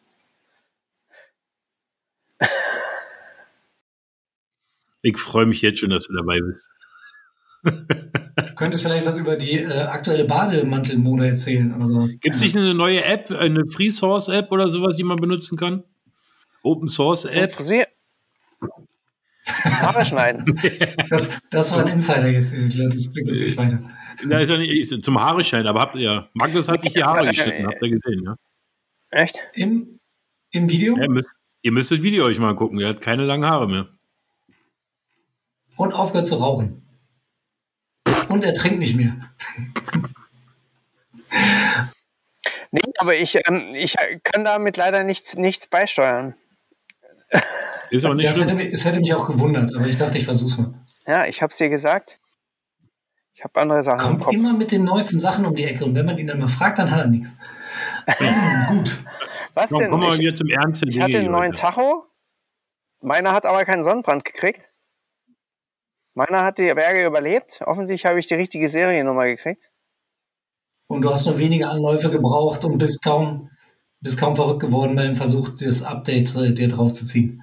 Ich 5.03 5.19
freue 5.19 5.47
mich 5.47 5.63
jetzt 5.63 5.81
schon, 5.81 5.91
dass 5.91 6.07
du 6.07 6.15
dabei 6.15 6.41
bist. 6.41 6.69
Du 7.67 8.55
könntest 8.55 8.85
vielleicht 8.85 9.07
was 9.07 9.19
über 9.19 9.37
die 9.37 9.59
äh, 9.61 9.83
aktuelle 9.83 10.25
Bademantelmode 10.25 11.27
erzählen 11.29 11.75
oder 11.75 11.87
sowas. 11.87 12.21
Gibt 12.21 12.37
es 12.37 12.41
nicht 12.41 12.57
eine 12.57 12.75
neue 12.75 13.05
App, 13.05 13.31
eine 13.31 13.67
Free 13.67 13.91
Source 13.91 14.29
App 14.29 14.53
oder 14.53 14.69
sowas, 14.69 14.97
die 14.97 15.05
man 15.05 15.17
benutzen 15.17 15.59
kann? 15.59 15.83
Open 16.63 16.89
Source 16.89 17.25
App? 17.25 17.53
Frisier. 17.53 17.87
Haare 19.65 20.05
schneiden. 20.07 20.59
Das, 21.09 21.31
das 21.51 21.73
war 21.73 21.81
ein 21.81 21.89
Insider 21.89 22.29
jetzt, 22.29 22.53
das 22.53 23.13
bringt 23.13 23.29
uns 23.29 23.41
nicht 23.41 23.57
weiter. 23.57 23.79
Da 24.29 24.39
ist 24.39 24.49
ja 24.49 24.57
nicht 24.57 24.75
ist 24.75 25.05
zum 25.05 25.21
Haare 25.21 25.45
schneiden, 25.45 25.69
aber 25.69 25.81
habt 25.81 25.95
ihr 25.95 26.03
ja. 26.03 26.29
Magnus 26.35 26.69
hat 26.69 26.81
sich 26.81 26.93
die 26.93 27.03
Haare 27.05 27.27
geschnitten, 27.27 27.67
habt 27.67 27.81
ihr 27.81 27.91
gesehen, 27.91 28.23
ja? 28.25 28.37
Echt? 29.11 29.39
Im, 29.55 30.01
im 30.51 30.69
Video 30.69 30.97
ja 30.97 31.05
ihr, 31.05 31.11
müsst, 31.11 31.35
ihr 31.63 31.73
müsst 31.73 31.91
das 31.91 32.03
Video 32.03 32.25
euch 32.25 32.39
mal 32.39 32.57
gucken, 32.57 32.81
er 32.81 32.89
hat 32.89 33.01
keine 33.01 33.25
langen 33.25 33.49
Haare 33.49 33.69
mehr. 33.69 33.89
und 35.77 35.95
aufgehört 35.95 36.27
zu 36.27 36.37
rauchen. 36.37 36.86
Und 38.37 38.45
er 38.45 38.53
trinkt 38.53 38.81
nicht 38.81 38.95
mehr. 38.97 39.17
Nee, 42.71 42.83
aber 42.99 43.17
ich, 43.17 43.37
ähm, 43.49 43.75
ich 43.75 43.97
kann 44.25 44.45
damit 44.45 44.77
leider 44.77 45.05
nichts, 45.05 45.37
nichts 45.37 45.67
beisteuern. 45.69 46.35
Ist 47.91 48.05
auch 48.05 48.13
nicht 48.13 48.27
Ja, 48.27 48.33
es, 48.33 48.39
hätte, 48.41 48.55
mich- 48.55 48.73
es 48.75 48.85
hätte 48.85 49.01
mich 49.01 49.15
auch 49.15 49.27
gewundert, 49.27 49.75
aber 49.75 49.87
ich 49.87 49.97
dachte, 49.97 50.19
ich 50.19 50.25
versuch's 50.27 50.59
mal. 50.59 50.75
Ja, 51.07 51.25
ich 51.25 51.41
hab's 51.41 51.57
dir 51.57 51.71
gesagt. 51.71 52.19
Ich 53.33 53.43
habe 53.43 53.59
andere 53.59 53.83
Sachen 53.83 54.01
im 54.01 54.07
Kommt 54.07 54.25
Kopf. 54.25 54.35
immer 54.35 54.53
mit 54.53 54.71
den 54.71 54.85
neuesten 54.85 55.19
Sachen 55.19 55.47
um 55.47 55.55
die 55.55 55.65
Ecke 55.65 55.85
und 55.87 55.95
wenn 55.95 56.05
man 56.05 56.19
ihn 56.19 56.27
dann 56.27 56.39
mal 56.39 56.49
fragt, 56.49 56.79
dann 56.79 56.91
hat 56.91 56.99
er 57.01 57.07
nichts. 57.07 57.39
Gut. 58.69 58.97
Was 59.55 59.71
Komm, 59.71 59.79
denn? 59.81 59.91
kommen 59.91 60.05
wir 60.05 60.19
wieder 60.19 60.35
zum 60.35 60.49
Ernst 60.49 60.83
der 60.83 60.89
ich 60.91 61.01
hatte 61.01 61.17
einen 61.19 61.31
neuen. 61.31 61.53
Tacho. 61.55 62.05
Meiner 63.01 63.33
hat 63.33 63.47
aber 63.47 63.65
keinen 63.65 63.83
Sonnenbrand 63.85 64.25
gekriegt. 64.27 64.69
Meiner 66.17 66.45
hat 66.45 66.57
die 66.57 66.73
Berge 66.73 67.05
überlebt. 67.05 67.61
Offensichtlich 67.61 68.07
habe 68.09 68.19
ich 68.19 68.27
die 68.27 68.37
richtige 68.37 68.71
Seriennummer 68.71 69.27
gekriegt. 69.27 69.69
Und 70.87 71.03
du 71.03 71.11
hast 71.11 71.27
nur 71.27 71.39
wenige 71.39 71.69
Anläufe 71.69 72.09
gebraucht 72.09 72.65
und 72.65 72.79
bist 72.79 73.05
kaum, 73.05 73.51
bist 74.01 74.19
kaum 74.19 74.35
verrückt 74.35 74.61
geworden 74.61 74.97
bei 74.97 75.03
dem 75.03 75.15
Versuch, 75.15 75.51
das 75.51 75.83
Update 75.83 76.35
äh, 76.35 76.55
dir 76.55 76.69
draufzuziehen. 76.69 77.43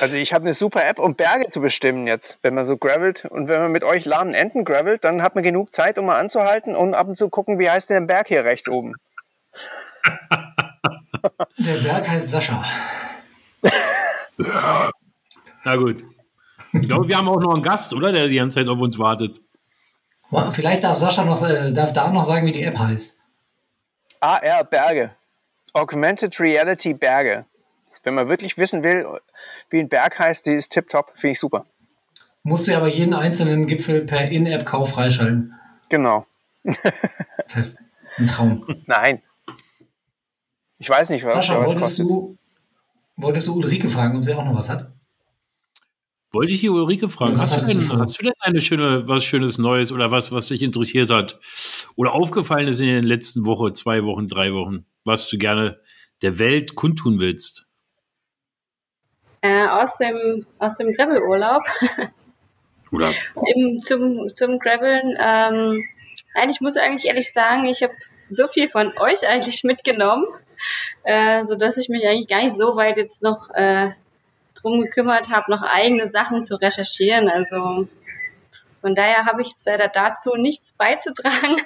Also 0.00 0.14
ich 0.14 0.32
habe 0.32 0.44
eine 0.44 0.54
super 0.54 0.86
App, 0.86 1.00
um 1.00 1.16
Berge 1.16 1.50
zu 1.50 1.60
bestimmen 1.60 2.06
jetzt. 2.06 2.38
Wenn 2.42 2.54
man 2.54 2.64
so 2.64 2.76
gravelt 2.76 3.24
und 3.24 3.48
wenn 3.48 3.58
man 3.58 3.72
mit 3.72 3.82
euch 3.82 4.04
lahmen 4.04 4.34
Enten 4.34 4.64
gravelt, 4.64 5.02
dann 5.02 5.20
hat 5.20 5.34
man 5.34 5.42
genug 5.42 5.74
Zeit, 5.74 5.98
um 5.98 6.06
mal 6.06 6.20
anzuhalten 6.20 6.76
und 6.76 6.94
ab 6.94 7.08
und 7.08 7.18
zu 7.18 7.28
gucken, 7.28 7.58
wie 7.58 7.68
heißt 7.68 7.90
denn 7.90 8.06
der 8.06 8.14
Berg 8.14 8.28
hier 8.28 8.44
rechts 8.44 8.68
oben. 8.68 8.94
Der 11.58 11.74
Berg 11.82 12.08
heißt 12.08 12.30
Sascha. 12.30 12.62
Na 15.64 15.74
gut. 15.74 16.04
Ich 16.72 16.88
glaube, 16.88 17.08
wir 17.08 17.18
haben 17.18 17.28
auch 17.28 17.40
noch 17.40 17.54
einen 17.54 17.62
Gast, 17.62 17.92
oder? 17.94 18.12
Der 18.12 18.28
die 18.28 18.36
ganze 18.36 18.60
Zeit 18.60 18.68
auf 18.68 18.80
uns 18.80 18.98
wartet. 18.98 19.40
Vielleicht 20.50 20.82
darf 20.82 20.96
Sascha 20.96 21.24
noch, 21.24 21.42
äh, 21.42 21.72
darf 21.72 21.92
da 21.92 22.10
noch 22.10 22.24
sagen, 22.24 22.46
wie 22.46 22.52
die 22.52 22.62
App 22.62 22.78
heißt. 22.78 23.18
AR 24.20 24.64
Berge. 24.64 25.10
Augmented 25.74 26.38
Reality 26.40 26.94
Berge. 26.94 27.44
Wenn 28.02 28.14
man 28.14 28.28
wirklich 28.28 28.56
wissen 28.56 28.82
will, 28.82 29.06
wie 29.70 29.80
ein 29.80 29.88
Berg 29.88 30.18
heißt, 30.18 30.46
die 30.46 30.54
ist 30.54 30.70
tipptopp. 30.70 31.12
Finde 31.14 31.32
ich 31.32 31.40
super. 31.40 31.66
Musst 32.42 32.66
du 32.66 32.76
aber 32.76 32.88
jeden 32.88 33.14
einzelnen 33.14 33.66
Gipfel 33.66 34.04
per 34.04 34.28
In-App-Kauf 34.28 34.90
freischalten. 34.90 35.54
Genau. 35.88 36.26
Ein 38.16 38.26
Traum. 38.26 38.66
Nein. 38.86 39.22
Ich 40.78 40.88
weiß 40.88 41.10
nicht, 41.10 41.24
was, 41.24 41.34
Sascha, 41.34 41.58
was 41.58 41.66
wolltest 41.66 41.82
kostet. 41.82 42.08
du, 42.08 42.36
wolltest 43.16 43.46
du 43.46 43.56
Ulrike 43.56 43.88
fragen, 43.88 44.16
ob 44.16 44.24
sie 44.24 44.34
auch 44.34 44.44
noch 44.44 44.56
was 44.56 44.68
hat? 44.68 44.90
Wollte 46.32 46.52
ich 46.52 46.60
die 46.60 46.70
Ulrike 46.70 47.10
fragen, 47.10 47.32
Ja, 47.32 47.40
was 47.40 47.52
hast 47.52 47.72
du, 47.72 47.78
denn, 47.78 48.00
hast 48.00 48.18
du 48.18 48.24
denn 48.24 48.32
eine 48.40 48.60
schöne, 48.60 49.06
was 49.06 49.22
Schönes 49.22 49.58
Neues 49.58 49.92
oder 49.92 50.10
was, 50.10 50.32
was 50.32 50.46
dich 50.46 50.62
interessiert 50.62 51.10
hat 51.10 51.38
oder 51.94 52.14
aufgefallen 52.14 52.68
ist 52.68 52.80
in 52.80 52.86
den 52.86 53.04
letzten 53.04 53.44
Woche, 53.44 53.74
zwei 53.74 54.04
Wochen, 54.04 54.28
drei 54.28 54.54
Wochen, 54.54 54.86
was 55.04 55.28
du 55.28 55.36
gerne 55.36 55.80
der 56.22 56.38
Welt 56.38 56.74
kundtun 56.74 57.20
willst? 57.20 57.66
Äh, 59.42 59.66
aus 59.66 59.98
dem, 59.98 60.46
aus 60.58 60.76
dem 60.78 60.94
Gravel-Urlaub 60.94 61.64
Oder 62.92 63.12
im, 63.54 63.82
zum, 63.82 64.32
zum 64.34 64.58
Graveln. 64.58 65.16
Ähm, 65.18 65.84
nein, 66.34 66.50
ich 66.50 66.60
muss 66.60 66.76
eigentlich 66.76 67.06
ehrlich 67.06 67.32
sagen, 67.32 67.64
ich 67.64 67.82
habe 67.82 67.94
so 68.28 68.46
viel 68.46 68.68
von 68.68 68.92
euch 68.98 69.26
eigentlich 69.26 69.64
mitgenommen, 69.64 70.26
äh, 71.02 71.44
so 71.44 71.56
dass 71.56 71.76
ich 71.76 71.88
mich 71.88 72.06
eigentlich 72.06 72.28
gar 72.28 72.42
nicht 72.42 72.56
so 72.56 72.76
weit 72.76 72.98
jetzt 72.98 73.22
noch 73.22 73.50
äh, 73.54 73.90
drum 74.62 74.80
gekümmert 74.80 75.30
habe, 75.30 75.50
noch 75.50 75.62
eigene 75.62 76.08
Sachen 76.08 76.44
zu 76.44 76.56
recherchieren. 76.56 77.28
Also 77.28 77.88
von 78.80 78.94
daher 78.94 79.26
habe 79.26 79.42
ich 79.42 79.50
leider 79.64 79.88
dazu 79.88 80.34
nichts 80.36 80.72
beizutragen. 80.72 81.56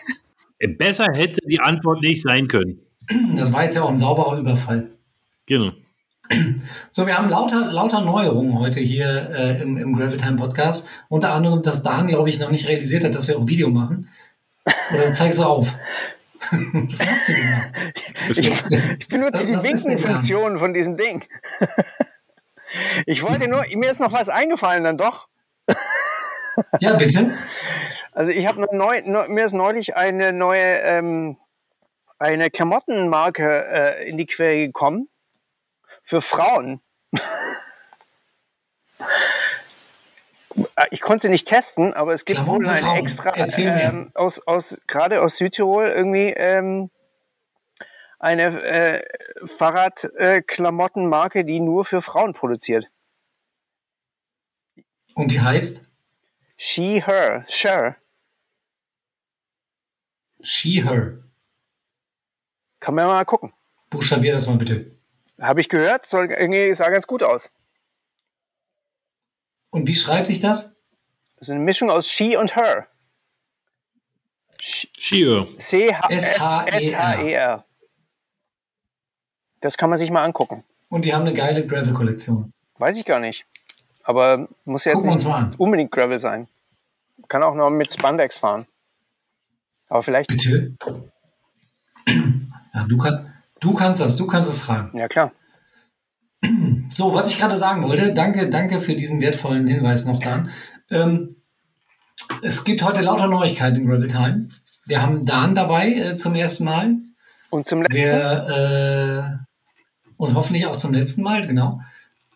Äh, 0.58 0.68
besser 0.68 1.06
hätte 1.12 1.40
die 1.46 1.60
Antwort 1.60 2.00
nicht 2.00 2.22
sein 2.22 2.48
können. 2.48 2.80
Das 3.36 3.52
war 3.52 3.64
jetzt 3.64 3.76
ja 3.76 3.82
auch 3.82 3.90
ein 3.90 3.98
sauberer 3.98 4.38
Überfall. 4.38 4.90
Genau. 5.46 5.72
So, 6.90 7.06
wir 7.06 7.16
haben 7.16 7.28
lauter, 7.28 7.70
lauter 7.70 8.00
Neuerungen 8.00 8.58
heute 8.58 8.80
hier 8.80 9.30
äh, 9.32 9.62
im, 9.62 9.76
im 9.76 9.94
Gravel 9.94 10.16
Time 10.16 10.34
Podcast. 10.36 10.88
Unter 11.08 11.32
anderem, 11.32 11.62
dass 11.62 11.84
Dan, 11.84 12.08
glaube 12.08 12.28
ich, 12.28 12.40
noch 12.40 12.50
nicht 12.50 12.66
realisiert 12.66 13.04
hat, 13.04 13.14
dass 13.14 13.28
wir 13.28 13.38
auch 13.38 13.46
Video 13.46 13.68
machen. 13.70 14.08
Oder 14.92 15.12
zeigst 15.12 15.38
du 15.38 15.44
auf? 15.44 15.72
Was 16.50 17.06
machst 17.06 17.28
du 17.28 17.32
denn 17.32 17.46
da? 17.50 18.30
Ich, 18.30 18.38
ich 18.98 19.08
benutze 19.08 19.52
Was- 19.54 19.62
die 19.62 19.68
Winkenfunktion 19.68 20.58
von 20.58 20.74
diesem 20.74 20.96
Ding. 20.96 21.22
Ich 23.06 23.22
wollte 23.22 23.48
nur, 23.48 23.64
mir 23.74 23.90
ist 23.90 24.00
noch 24.00 24.12
was 24.12 24.28
eingefallen 24.28 24.84
dann 24.84 24.98
doch. 24.98 25.28
Ja, 26.80 26.94
bitte. 26.94 27.36
Also 28.12 28.32
ich 28.32 28.46
habe 28.46 28.66
neu, 28.74 29.02
neu, 29.04 29.28
mir 29.28 29.44
ist 29.44 29.52
neulich 29.52 29.94
eine 29.96 30.32
neue 30.32 30.78
ähm, 30.80 31.36
eine 32.18 32.50
Klamottenmarke 32.50 33.66
äh, 33.66 34.08
in 34.08 34.16
die 34.16 34.26
Quere 34.26 34.56
gekommen 34.56 35.08
für 36.02 36.22
Frauen. 36.22 36.80
Ich 40.90 41.02
konnte 41.02 41.26
sie 41.26 41.28
nicht 41.28 41.46
testen, 41.46 41.92
aber 41.92 42.14
es 42.14 42.24
gibt 42.24 42.38
Klamotten 42.38 42.64
wohl 42.64 42.72
für 42.72 42.78
ein 42.78 42.82
Frauen. 42.82 42.96
extra 42.96 43.32
ähm, 43.58 44.10
aus, 44.14 44.40
aus 44.46 44.80
gerade 44.86 45.20
aus 45.20 45.36
Südtirol 45.36 45.88
irgendwie 45.88 46.30
ähm, 46.30 46.90
eine 48.18 48.62
äh, 48.62 49.02
Fahrradklamottenmarke, 49.46 51.44
die 51.44 51.60
nur 51.60 51.84
für 51.84 52.02
Frauen 52.02 52.32
produziert. 52.32 52.90
Und 55.14 55.30
die 55.30 55.40
heißt 55.40 55.88
She, 56.56 57.02
her, 57.02 57.44
sure. 57.48 57.96
She, 60.40 60.82
Her. 60.82 61.18
Kann 62.80 62.94
man 62.94 63.06
mal 63.06 63.24
gucken. 63.24 63.52
Buchstabier 63.90 64.32
das 64.32 64.46
mal 64.46 64.56
bitte. 64.56 64.96
Habe 65.40 65.60
ich 65.60 65.68
gehört, 65.68 66.06
soll 66.06 66.30
irgendwie 66.30 66.72
sah 66.74 66.88
ganz 66.88 67.06
gut 67.06 67.22
aus. 67.22 67.50
Und 69.70 69.86
wie 69.86 69.94
schreibt 69.94 70.26
sich 70.26 70.40
das? 70.40 70.76
Das 71.36 71.48
ist 71.48 71.50
eine 71.50 71.60
Mischung 71.60 71.90
aus 71.90 72.08
she 72.08 72.36
und 72.36 72.56
her. 72.56 72.88
Skier. 74.62 75.46
C-H-S-H-E-R. 75.58 76.84
Das 79.66 79.76
kann 79.76 79.90
man 79.90 79.98
sich 79.98 80.12
mal 80.12 80.22
angucken. 80.22 80.62
Und 80.90 81.04
die 81.04 81.12
haben 81.12 81.22
eine 81.22 81.32
geile 81.32 81.66
Gravel-Kollektion. 81.66 82.52
Weiß 82.78 82.96
ich 82.96 83.04
gar 83.04 83.18
nicht. 83.18 83.46
Aber 84.04 84.46
muss 84.64 84.84
ja 84.84 84.92
jetzt 84.92 84.98
Gucken 85.00 85.10
nicht 85.16 85.26
mal 85.26 85.50
unbedingt 85.58 85.90
Gravel 85.90 86.20
sein. 86.20 86.46
Kann 87.26 87.42
auch 87.42 87.56
noch 87.56 87.68
mit 87.68 87.92
Spandex 87.92 88.38
fahren. 88.38 88.68
Aber 89.88 90.04
vielleicht, 90.04 90.28
Bitte? 90.28 90.76
Ja, 92.74 92.84
du, 92.84 92.96
kann, 92.96 93.34
du 93.58 93.74
kannst 93.74 94.00
das, 94.00 94.14
du 94.14 94.28
kannst 94.28 94.48
es 94.48 94.62
fragen. 94.62 94.96
ja 94.96 95.08
klar. 95.08 95.32
So, 96.92 97.12
was 97.12 97.28
ich 97.28 97.38
gerade 97.40 97.56
sagen 97.56 97.82
wollte, 97.82 98.14
danke, 98.14 98.48
danke 98.48 98.80
für 98.80 98.94
diesen 98.94 99.20
wertvollen 99.20 99.66
Hinweis 99.66 100.04
noch 100.04 100.20
Dan. 100.20 100.48
Ähm, 100.90 101.42
es 102.40 102.62
gibt 102.62 102.84
heute 102.84 103.00
lauter 103.00 103.26
Neuigkeiten 103.26 103.78
im 103.78 103.88
Gravel 103.88 104.06
Time. 104.06 104.46
Wir 104.84 105.02
haben 105.02 105.26
Dan 105.26 105.56
dabei 105.56 105.88
äh, 105.92 106.14
zum 106.14 106.36
ersten 106.36 106.66
Mal. 106.66 106.94
Und 107.50 107.66
zum 107.66 107.82
letzten, 107.82 107.98
äh, 107.98 109.45
und 110.16 110.34
hoffentlich 110.34 110.66
auch 110.66 110.76
zum 110.76 110.92
letzten 110.92 111.22
Mal, 111.22 111.46
genau. 111.46 111.80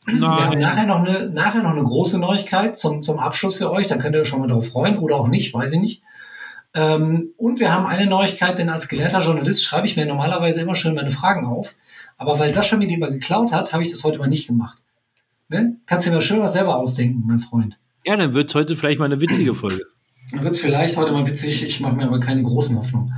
Wir 0.07 0.21
haben 0.21 0.51
Nein. 0.51 0.59
nachher 0.59 0.87
noch 0.87 1.07
eine, 1.07 1.29
nachher 1.29 1.63
noch 1.63 1.71
eine 1.71 1.85
große 1.85 2.19
Neuigkeit 2.19 2.77
zum, 2.77 3.03
zum 3.03 3.19
Abschluss 3.19 3.57
für 3.57 3.71
euch. 3.71 3.87
Da 3.87 3.97
könnt 3.97 4.15
ihr 4.15 4.23
euch 4.23 4.29
schon 4.29 4.41
mal 4.41 4.49
drauf 4.49 4.69
freuen 4.69 4.99
oder 4.99 5.17
auch 5.17 5.29
nicht, 5.29 5.53
weiß 5.53 5.73
ich 5.73 5.81
nicht. 5.81 6.03
Ähm, 6.73 7.31
und 7.37 7.59
wir 7.61 7.73
haben 7.73 7.87
eine 7.87 8.07
Neuigkeit, 8.07 8.59
denn 8.59 8.69
als 8.69 8.89
gelehrter 8.89 9.21
Journalist 9.21 9.65
schreibe 9.65 9.87
ich 9.87 9.97
mir 9.97 10.07
normalerweise 10.07 10.61
immer 10.61 10.75
schön 10.75 10.95
meine 10.95 11.11
Fragen 11.11 11.45
auf. 11.45 11.75
Aber 12.17 12.39
weil 12.39 12.53
Sascha 12.53 12.77
mir 12.77 12.87
die 12.87 12.95
immer 12.95 13.11
geklaut 13.11 13.53
hat, 13.53 13.73
habe 13.73 13.83
ich 13.83 13.91
das 13.91 14.05
heute 14.05 14.19
mal 14.19 14.29
nicht 14.29 14.47
gemacht. 14.47 14.79
Ne? 15.49 15.77
Kannst 15.87 16.07
du 16.07 16.11
dir 16.11 16.17
mal 16.17 16.23
schön 16.23 16.41
was 16.41 16.53
selber 16.53 16.77
ausdenken, 16.77 17.25
mein 17.27 17.41
Freund. 17.41 17.77
Ja, 18.05 18.17
dann 18.17 18.35
wird 18.35 18.49
es 18.49 18.55
heute 18.55 18.77
vielleicht 18.77 18.99
mal 18.99 19.07
eine 19.07 19.21
witzige 19.21 19.55
Folge. 19.55 19.85
Dann 20.33 20.45
wird 20.45 20.55
es 20.55 20.61
vielleicht 20.61 20.97
heute 20.97 21.13
mal 21.13 21.27
witzig. 21.27 21.65
Ich 21.65 21.81
mache 21.81 21.97
mir 21.97 22.05
aber 22.05 22.21
keine 22.21 22.43
großen 22.43 22.79
Hoffnungen. 22.79 23.13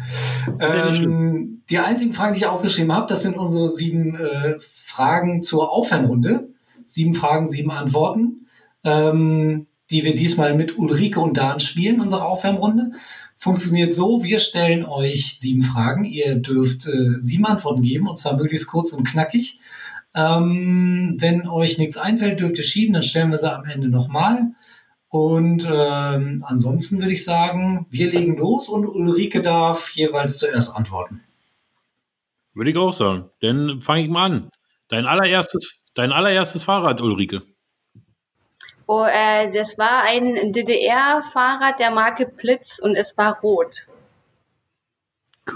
Ähm, 0.61 1.63
die 1.69 1.79
einzigen 1.79 2.13
Fragen, 2.13 2.33
die 2.33 2.41
ich 2.41 2.47
aufgeschrieben 2.47 2.93
habe, 2.93 3.07
das 3.09 3.23
sind 3.23 3.37
unsere 3.37 3.69
sieben 3.69 4.15
äh, 4.15 4.59
Fragen 4.61 5.43
zur 5.43 5.71
Aufwärmrunde. 5.73 6.49
Sieben 6.85 7.15
Fragen, 7.15 7.49
sieben 7.49 7.71
Antworten, 7.71 8.47
ähm, 8.85 9.67
die 9.91 10.05
wir 10.05 10.15
diesmal 10.15 10.55
mit 10.55 10.79
Ulrike 10.79 11.21
und 11.21 11.37
Dan 11.37 11.61
spielen, 11.61 12.01
unsere 12.01 12.25
Aufwärmrunde. 12.25 12.93
Funktioniert 13.37 13.95
so, 13.95 14.23
wir 14.23 14.39
stellen 14.39 14.85
euch 14.85 15.39
sieben 15.39 15.63
Fragen. 15.63 16.05
Ihr 16.05 16.37
dürft 16.37 16.87
äh, 16.87 17.19
sieben 17.19 17.47
Antworten 17.47 17.83
geben, 17.83 18.09
und 18.09 18.19
zwar 18.19 18.37
möglichst 18.37 18.67
kurz 18.67 18.93
und 18.93 19.05
knackig. 19.05 19.61
Ähm, 20.15 21.17
wenn 21.19 21.49
euch 21.49 21.79
nichts 21.79 21.97
einfällt, 21.97 22.41
dürft 22.41 22.59
ihr 22.59 22.65
schieben, 22.65 22.95
dann 22.95 23.03
stellen 23.03 23.31
wir 23.31 23.39
sie 23.39 23.53
am 23.53 23.65
Ende 23.65 23.89
nochmal. 23.89 24.53
Und 25.13 25.69
ähm, 25.71 26.43
ansonsten 26.49 26.99
würde 26.99 27.13
ich 27.13 27.23
sagen, 27.23 27.85
wir 27.91 28.11
legen 28.11 28.39
los 28.39 28.71
und 28.71 28.87
Ulrike 28.87 29.43
darf 29.43 29.91
jeweils 29.91 30.39
zuerst 30.39 30.75
antworten. 30.75 31.23
Würde 32.55 32.71
ich 32.71 32.79
auch 32.79 32.95
sagen. 32.95 33.29
Dann 33.43 33.83
fange 33.83 34.05
ich 34.05 34.09
mal 34.09 34.25
an. 34.25 34.51
Dein 34.89 35.05
allererstes, 35.05 35.81
dein 35.93 36.13
allererstes 36.13 36.65
Fahrrad, 36.65 37.03
Ulrike. 37.03 37.43
Oh, 38.87 39.05
äh, 39.05 39.53
das 39.53 39.77
war 39.77 40.03
ein 40.05 40.51
DDR-Fahrrad 40.51 41.79
der 41.79 41.91
Marke 41.91 42.25
Blitz 42.27 42.79
und 42.79 42.97
es 42.97 43.15
war 43.19 43.39
rot. 43.41 43.87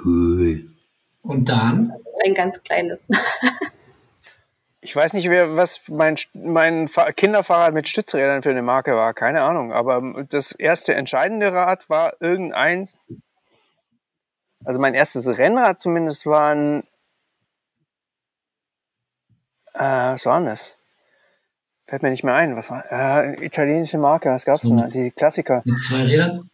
Cool. 0.04 0.70
Und 1.22 1.48
dann, 1.48 1.92
Ein 2.26 2.34
ganz 2.34 2.62
kleines. 2.62 3.06
ich 4.86 4.94
weiß 4.94 5.12
nicht, 5.14 5.28
wer, 5.28 5.56
was 5.56 5.80
mein, 5.88 6.16
mein 6.32 6.86
Fa- 6.86 7.10
Kinderfahrrad 7.12 7.74
mit 7.74 7.88
Stützrädern 7.88 8.42
für 8.42 8.50
eine 8.50 8.62
Marke 8.62 8.94
war. 8.94 9.14
Keine 9.14 9.42
Ahnung. 9.42 9.72
Aber 9.72 10.24
das 10.28 10.52
erste 10.52 10.94
entscheidende 10.94 11.52
Rad 11.52 11.90
war 11.90 12.14
irgendein. 12.20 12.88
Also 14.64 14.80
mein 14.80 14.94
erstes 14.94 15.26
Rennrad 15.38 15.80
zumindest 15.80 16.24
war 16.26 16.54
ein. 16.54 16.84
Äh, 19.74 19.80
was 20.14 20.24
war 20.26 20.38
denn 20.38 20.46
das? 20.48 20.76
Fällt 21.88 22.02
mir 22.02 22.10
nicht 22.10 22.24
mehr 22.24 22.34
ein. 22.34 22.56
Was 22.56 22.70
war? 22.70 22.84
Äh, 22.90 23.44
italienische 23.44 23.98
Marke. 23.98 24.30
Was 24.30 24.44
gab's 24.44 24.62
So. 24.62 24.68
denn? 24.68 24.78
da? 24.78 24.86
Die 24.88 25.10
Klassiker. 25.10 25.62
mit 25.64 25.78
zwei 25.80 26.02
Rädern, 26.04 26.50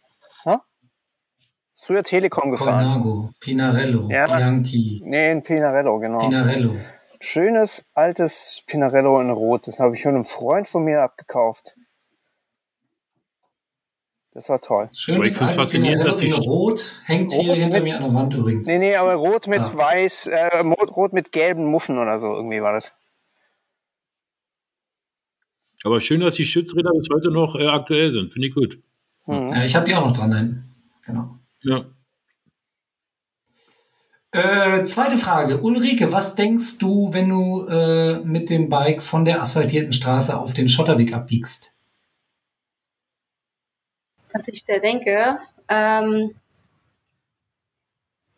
Früher 1.85 2.01
Telekom 2.03 2.51
gefahren. 2.51 2.77
Colnago, 2.81 3.31
Pinarello, 3.41 4.09
Ja. 4.09 4.25
Bianchi, 4.27 5.01
Nee, 5.03 5.31
ein 5.31 5.43
Pinarello, 5.43 5.99
genau. 5.99 6.19
Pinarello. 6.19 6.77
Schönes 7.25 7.85
altes 7.93 8.63
Pinarello 8.67 9.21
in 9.21 9.29
Rot. 9.29 9.67
Das 9.67 9.79
habe 9.79 9.95
ich 9.95 10.03
von 10.03 10.13
einem 10.13 10.25
Freund 10.25 10.67
von 10.67 10.83
mir 10.83 11.01
abgekauft. 11.01 11.75
Das 14.33 14.49
war 14.49 14.59
toll. 14.59 14.89
Aber 15.09 15.23
ich 15.23 15.31
altes 15.33 15.53
faszinierend, 15.53 16.01
Pinarello 16.01 16.19
dass 16.19 16.35
die 16.35 16.43
in 16.43 16.49
Rot, 16.49 17.01
hängt 17.05 17.31
hier 17.31 17.51
Rot 17.51 17.57
hinter 17.59 17.77
mit- 17.77 17.83
mir 17.85 17.95
an 17.97 18.03
der 18.03 18.13
Wand 18.13 18.33
übrigens. 18.33 18.67
Nee, 18.67 18.77
nee, 18.77 18.95
aber 18.97 19.13
rot 19.13 19.47
mit 19.47 19.61
Ah. 19.61 19.73
weiß, 19.73 20.27
äh, 20.27 20.57
rot 20.59 21.13
mit 21.13 21.31
gelben 21.31 21.65
Muffen 21.65 21.97
oder 21.97 22.19
so, 22.19 22.27
irgendwie 22.33 22.61
war 22.61 22.73
das. 22.73 22.93
Aber 25.85 26.01
schön, 26.01 26.19
dass 26.19 26.35
die 26.35 26.45
Stützräder 26.45 26.91
bis 26.91 27.07
heute 27.13 27.31
noch 27.31 27.55
äh, 27.55 27.67
aktuell 27.67 28.11
sind. 28.11 28.33
Finde 28.33 28.49
ich 28.49 28.53
gut. 28.55 28.79
Mhm. 29.27 29.47
Ja, 29.47 29.63
ich 29.63 29.75
habe 29.75 29.85
die 29.85 29.95
auch 29.95 30.05
noch 30.05 30.15
dran. 30.17 30.65
Genau. 31.05 31.37
Ja. 31.61 31.85
Äh, 34.33 34.83
zweite 34.83 35.17
Frage. 35.17 35.61
Ulrike, 35.61 36.11
was 36.11 36.33
denkst 36.33 36.79
du, 36.79 37.13
wenn 37.13 37.29
du 37.29 37.67
äh, 37.67 38.15
mit 38.23 38.49
dem 38.49 38.67
Bike 38.67 39.03
von 39.03 39.25
der 39.25 39.43
asphaltierten 39.43 39.91
Straße 39.91 40.35
auf 40.35 40.53
den 40.53 40.67
Schotterweg 40.67 41.13
abbiegst? 41.13 41.71
Was 44.33 44.47
ich 44.47 44.65
da 44.65 44.79
denke, 44.79 45.37
ähm, 45.69 46.33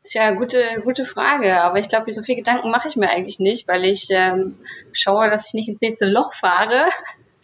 Tja, 0.04 0.32
gute, 0.32 0.82
gute 0.84 1.06
Frage. 1.06 1.62
Aber 1.62 1.80
ich 1.80 1.90
glaube, 1.90 2.12
so 2.12 2.22
viel 2.22 2.36
Gedanken 2.36 2.70
mache 2.70 2.90
ich 2.90 2.96
mir 2.96 3.10
eigentlich 3.10 3.40
nicht, 3.40 3.68
weil 3.68 3.86
ich 3.86 4.08
ähm, 4.12 4.60
schaue, 4.92 5.32
dass 5.32 5.48
ich 5.48 5.54
nicht 5.54 5.68
ins 5.68 5.82
nächste 5.82 6.06
Loch 6.06 6.34
fahre. 6.34 6.86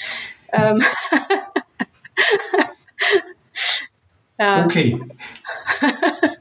ähm, 0.51 0.77
ja. 4.37 4.65
Okay. 4.65 4.99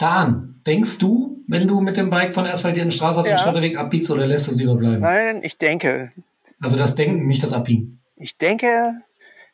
Dan, 0.00 0.62
denkst 0.66 0.98
du, 0.98 1.44
wenn 1.46 1.68
du 1.68 1.82
mit 1.82 1.98
dem 1.98 2.08
Bike 2.08 2.32
von 2.32 2.44
der 2.44 2.54
asphaltierten 2.54 2.90
Straße 2.90 3.20
auf 3.20 3.26
ja. 3.26 3.36
den 3.36 3.38
Schotterweg 3.38 3.76
abbiegst 3.76 4.10
oder 4.10 4.26
lässt 4.26 4.48
es 4.48 4.58
lieber 4.58 4.74
bleiben? 4.74 5.00
Nein, 5.00 5.42
ich 5.42 5.58
denke. 5.58 6.10
Also 6.58 6.78
das 6.78 6.94
Denken, 6.94 7.26
nicht 7.26 7.42
das 7.42 7.52
Abbiegen. 7.52 8.00
Ich 8.16 8.38
denke, 8.38 9.02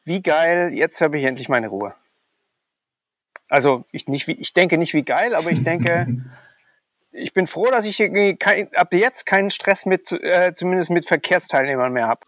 wie 0.05 0.23
geil, 0.23 0.73
jetzt 0.73 1.01
habe 1.01 1.19
ich 1.19 1.25
endlich 1.25 1.49
meine 1.49 1.67
Ruhe. 1.67 1.95
Also 3.49 3.85
ich, 3.91 4.07
nicht, 4.07 4.29
wie, 4.29 4.33
ich 4.33 4.55
denke 4.55 4.79
nicht 4.79 4.95
wie 4.95 5.03
geil, 5.03 5.35
aber 5.35 5.51
ich 5.51 5.65
denke, 5.65 6.23
ich 7.13 7.33
bin 7.33 7.49
froh, 7.49 7.67
dass 7.71 7.85
ich 7.85 7.99
kein, 8.39 8.73
ab 8.75 8.93
jetzt 8.93 9.27
keinen 9.27 9.51
Stress 9.51 9.85
mit, 9.85 10.13
äh, 10.13 10.53
zumindest 10.55 10.91
mit 10.91 11.07
Verkehrsteilnehmern 11.07 11.93
mehr 11.93 12.07
habe. 12.07 12.21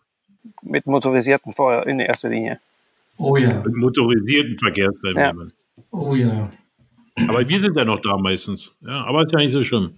Mit 0.62 0.86
motorisierten 0.86 1.52
Feuer 1.52 1.86
in 1.86 2.00
erster 2.00 2.30
Linie. 2.30 2.58
Oh 3.16 3.36
ja. 3.36 3.62
Mit 3.62 3.76
motorisierten 3.76 4.58
Verkehrsteilnehmern. 4.58 5.52
Ja. 5.76 5.82
Oh 5.90 6.14
ja. 6.16 6.50
Aber 7.26 7.48
wir 7.48 7.60
sind 7.60 7.76
ja 7.76 7.84
noch 7.84 8.00
da 8.00 8.16
meistens. 8.16 8.76
Ja, 8.80 9.04
aber 9.04 9.22
ist 9.22 9.32
ja 9.32 9.38
nicht 9.38 9.52
so 9.52 9.64
schlimm. 9.64 9.96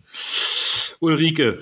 Ulrike, 1.00 1.59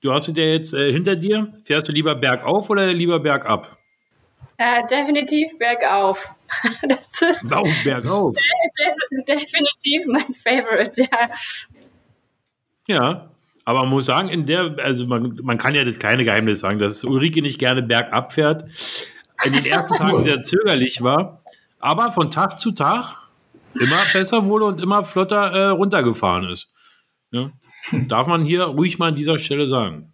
du 0.00 0.12
hast 0.12 0.28
es 0.28 0.36
ja 0.36 0.44
jetzt 0.44 0.74
äh, 0.74 0.92
hinter 0.92 1.16
dir. 1.16 1.52
Fährst 1.64 1.88
du 1.88 1.92
lieber 1.92 2.14
bergauf 2.14 2.70
oder 2.70 2.92
lieber 2.92 3.20
bergab? 3.20 3.78
Äh, 4.58 4.86
definitiv 4.86 5.58
bergauf. 5.58 6.26
Das 6.88 7.22
ist 7.22 7.50
Warum 7.50 7.72
bergauf? 7.82 8.36
definitiv 9.28 10.06
mein 10.06 10.34
Favorite, 10.34 11.02
ja. 11.02 11.30
Ja, 12.86 13.30
aber 13.64 13.80
man 13.80 13.88
muss 13.90 14.06
sagen, 14.06 14.28
in 14.28 14.46
der, 14.46 14.76
also 14.78 15.06
man, 15.06 15.38
man 15.42 15.58
kann 15.58 15.74
ja 15.74 15.84
das 15.84 15.98
kleine 15.98 16.24
Geheimnis 16.24 16.60
sagen, 16.60 16.78
dass 16.78 17.04
Ulrike 17.04 17.42
nicht 17.42 17.58
gerne 17.58 17.82
bergab 17.82 18.32
fährt. 18.32 18.64
In 19.44 19.52
den 19.52 19.64
ersten 19.64 19.94
Tagen 19.98 20.22
sehr 20.22 20.42
zögerlich 20.42 21.02
war, 21.02 21.42
aber 21.78 22.12
von 22.12 22.30
Tag 22.30 22.58
zu 22.58 22.72
Tag 22.72 23.21
immer 23.74 24.00
besser 24.12 24.44
wurde 24.46 24.66
und 24.66 24.80
immer 24.80 25.04
flotter 25.04 25.52
äh, 25.52 25.68
runtergefahren 25.68 26.48
ist. 26.50 26.70
Ja? 27.30 27.50
Darf 28.08 28.26
man 28.26 28.44
hier 28.44 28.64
ruhig 28.64 28.98
mal 28.98 29.08
an 29.08 29.16
dieser 29.16 29.38
Stelle 29.38 29.68
sagen. 29.68 30.12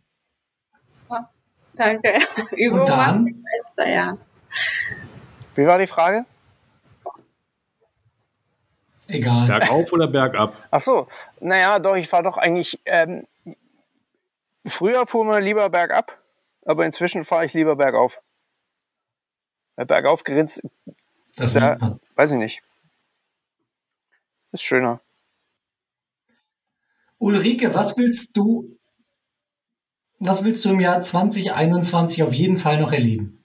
Danke. 1.74 2.18
Übung 2.56 2.80
und 2.80 2.88
dann? 2.88 3.24
Beste, 3.24 3.90
ja. 3.90 4.18
Wie 5.54 5.66
war 5.66 5.78
die 5.78 5.86
Frage? 5.86 6.24
Egal. 9.06 9.46
Bergauf 9.46 9.92
oder 9.92 10.06
bergab? 10.06 10.54
Ach 10.70 10.80
so, 10.80 11.08
naja, 11.40 11.78
doch, 11.78 11.96
ich 11.96 12.08
fahre 12.08 12.24
doch 12.24 12.36
eigentlich. 12.36 12.80
Ähm, 12.84 13.26
früher 14.66 15.06
fuhr 15.06 15.24
man 15.24 15.42
lieber 15.42 15.70
bergab, 15.70 16.18
aber 16.66 16.84
inzwischen 16.84 17.24
fahre 17.24 17.46
ich 17.46 17.54
lieber 17.54 17.76
bergauf. 17.76 18.20
Weil 19.76 19.86
bergauf 19.86 20.24
grinst. 20.24 20.62
Das 21.36 21.54
ja, 21.54 21.78
weiß 22.16 22.32
ich 22.32 22.38
nicht. 22.38 22.62
Ist 24.52 24.62
schöner. 24.62 25.00
Ulrike, 27.18 27.74
was 27.74 27.98
willst 27.98 28.36
du, 28.36 28.78
was 30.18 30.44
willst 30.44 30.64
du 30.64 30.70
im 30.70 30.80
Jahr 30.80 31.00
2021 31.00 32.22
auf 32.22 32.32
jeden 32.32 32.56
Fall 32.56 32.80
noch 32.80 32.92
erleben? 32.92 33.44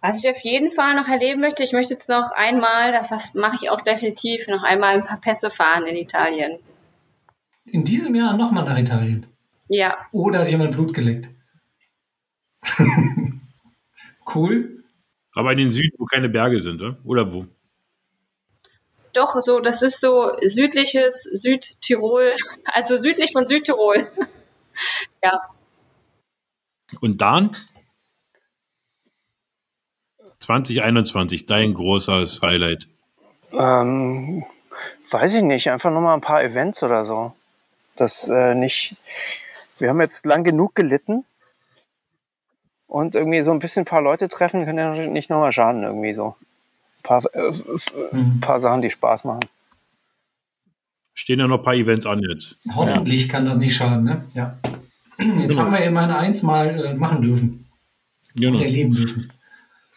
Was 0.00 0.18
ich 0.18 0.30
auf 0.30 0.38
jeden 0.38 0.70
Fall 0.70 0.94
noch 0.94 1.08
erleben 1.08 1.40
möchte, 1.40 1.62
ich 1.64 1.72
möchte 1.72 1.94
jetzt 1.94 2.08
noch 2.08 2.30
einmal, 2.30 2.92
das 2.92 3.10
was 3.10 3.34
mache 3.34 3.56
ich 3.60 3.70
auch 3.70 3.80
definitiv, 3.80 4.46
noch 4.46 4.62
einmal 4.62 4.94
ein 4.94 5.04
paar 5.04 5.20
Pässe 5.20 5.50
fahren 5.50 5.86
in 5.86 5.96
Italien. 5.96 6.58
In 7.64 7.84
diesem 7.84 8.14
Jahr 8.14 8.36
nochmal 8.36 8.64
nach 8.64 8.78
Italien? 8.78 9.26
Ja. 9.68 10.06
Oder 10.12 10.40
hat 10.40 10.48
jemand 10.48 10.72
Blut 10.72 10.94
geleckt? 10.94 11.30
cool. 14.34 14.77
Aber 15.38 15.52
in 15.52 15.58
den 15.58 15.70
Süden, 15.70 15.94
wo 15.98 16.04
keine 16.04 16.28
Berge 16.28 16.58
sind, 16.58 16.82
oder 17.04 17.32
wo? 17.32 17.46
Doch, 19.12 19.40
so, 19.40 19.60
das 19.60 19.82
ist 19.82 20.00
so 20.00 20.32
südliches 20.40 21.22
Südtirol, 21.22 22.32
also 22.64 22.96
südlich 22.96 23.30
von 23.30 23.46
Südtirol. 23.46 24.10
ja. 25.22 25.40
Und 27.00 27.20
dann? 27.20 27.56
2021, 30.40 31.46
dein 31.46 31.72
großes 31.72 32.42
Highlight? 32.42 32.88
Ähm, 33.52 34.44
weiß 35.08 35.34
ich 35.34 35.42
nicht, 35.42 35.70
einfach 35.70 35.92
nochmal 35.92 36.14
ein 36.14 36.20
paar 36.20 36.42
Events 36.42 36.82
oder 36.82 37.04
so. 37.04 37.32
Das 37.94 38.28
äh, 38.28 38.56
nicht. 38.56 38.96
Wir 39.78 39.90
haben 39.90 40.00
jetzt 40.00 40.26
lang 40.26 40.42
genug 40.42 40.74
gelitten 40.74 41.24
und 42.88 43.14
irgendwie 43.14 43.42
so 43.42 43.52
ein 43.52 43.60
bisschen 43.60 43.82
ein 43.82 43.86
paar 43.86 44.02
Leute 44.02 44.28
treffen 44.28 44.64
können 44.64 44.78
ja 44.78 45.06
nicht 45.06 45.30
nochmal 45.30 45.52
schaden, 45.52 45.84
irgendwie 45.84 46.14
so. 46.14 46.34
Ein 46.98 47.02
paar, 47.02 47.34
äh, 47.34 47.52
mhm. 48.12 48.40
paar 48.40 48.60
Sachen, 48.60 48.82
die 48.82 48.90
Spaß 48.90 49.24
machen. 49.24 49.44
Stehen 51.14 51.38
ja 51.38 51.46
noch 51.46 51.58
ein 51.58 51.64
paar 51.64 51.74
Events 51.74 52.06
an 52.06 52.22
jetzt. 52.28 52.58
Hoffentlich 52.74 53.26
ja. 53.26 53.28
kann 53.28 53.44
das 53.44 53.58
nicht 53.58 53.76
schaden, 53.76 54.04
ne? 54.04 54.24
Ja. 54.34 54.58
Jetzt 55.18 55.50
genau. 55.50 55.62
haben 55.62 55.72
wir 55.72 55.80
immerhin 55.80 56.10
eins 56.10 56.42
mal 56.42 56.68
äh, 56.68 56.94
machen 56.94 57.22
dürfen. 57.22 57.66
Genau. 58.34 58.56
Und 58.56 58.64
erleben 58.64 58.92
dürfen. 58.92 59.32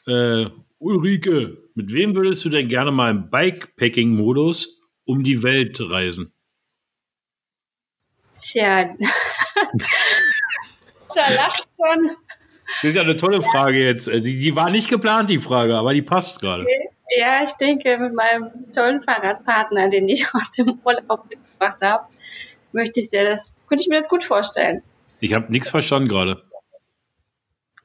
Äh, 0.08 0.48
Ulrike, 0.80 1.58
mit 1.76 1.94
wem 1.94 2.16
würdest 2.16 2.44
du 2.44 2.50
denn 2.50 2.68
gerne 2.68 2.92
mal 2.92 3.12
im 3.12 3.30
Bikepacking-Modus 3.30 4.80
um 5.06 5.24
die 5.24 5.44
Welt 5.44 5.80
reisen? 5.80 6.34
Tja, 8.36 8.96
Tja, 11.14 11.30
lacht 11.36 11.68
schon. 11.76 12.18
Das 12.82 12.90
ist 12.90 12.96
ja 12.96 13.02
eine 13.02 13.18
tolle 13.18 13.42
Frage 13.42 13.84
jetzt. 13.84 14.08
Äh, 14.08 14.22
die, 14.22 14.40
die 14.40 14.56
war 14.56 14.70
nicht 14.70 14.90
geplant, 14.90 15.30
die 15.30 15.40
Frage, 15.40 15.76
aber 15.76 15.94
die 15.94 16.02
passt 16.02 16.42
gerade. 16.42 16.66
Ja, 17.18 17.44
ich 17.44 17.54
denke, 17.54 17.98
mit 17.98 18.14
meinem 18.14 18.72
tollen 18.74 19.02
Fahrradpartner, 19.02 19.90
den 19.90 20.08
ich 20.08 20.26
aus 20.34 20.52
dem 20.52 20.80
Urlaub 20.84 21.30
mitgebracht 21.30 21.82
habe, 21.82 22.06
möchte 22.72 23.00
ich 23.00 23.10
dir 23.10 23.24
das, 23.24 23.54
könnte 23.68 23.84
ich 23.84 23.90
mir 23.90 23.98
das 23.98 24.08
gut 24.08 24.24
vorstellen. 24.24 24.82
Ich 25.20 25.34
habe 25.34 25.52
nichts 25.52 25.70
verstanden 25.70 26.08
gerade 26.08 26.42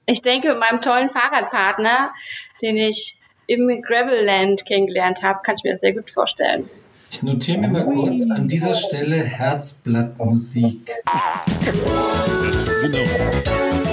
ich 0.06 0.22
denke, 0.22 0.48
mit 0.48 0.58
meinem 0.58 0.80
tollen 0.80 1.10
Fahrradpartner, 1.10 2.12
den 2.62 2.76
ich 2.76 3.18
im 3.48 3.82
Gravelland 3.82 4.64
kennengelernt 4.64 5.22
habe, 5.22 5.40
kann 5.42 5.56
ich 5.56 5.64
mir 5.64 5.72
das 5.72 5.80
sehr 5.80 5.92
gut 5.92 6.10
vorstellen. 6.10 6.68
Ich 7.10 7.22
notiere 7.22 7.58
mir 7.58 7.68
mal 7.68 7.84
kurz 7.84 8.28
an 8.30 8.48
dieser 8.48 8.74
Stelle 8.74 9.22
Herzblattmusik. 9.22 10.90
Genau. 12.82 13.85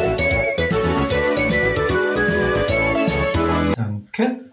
Danke. 4.15 4.49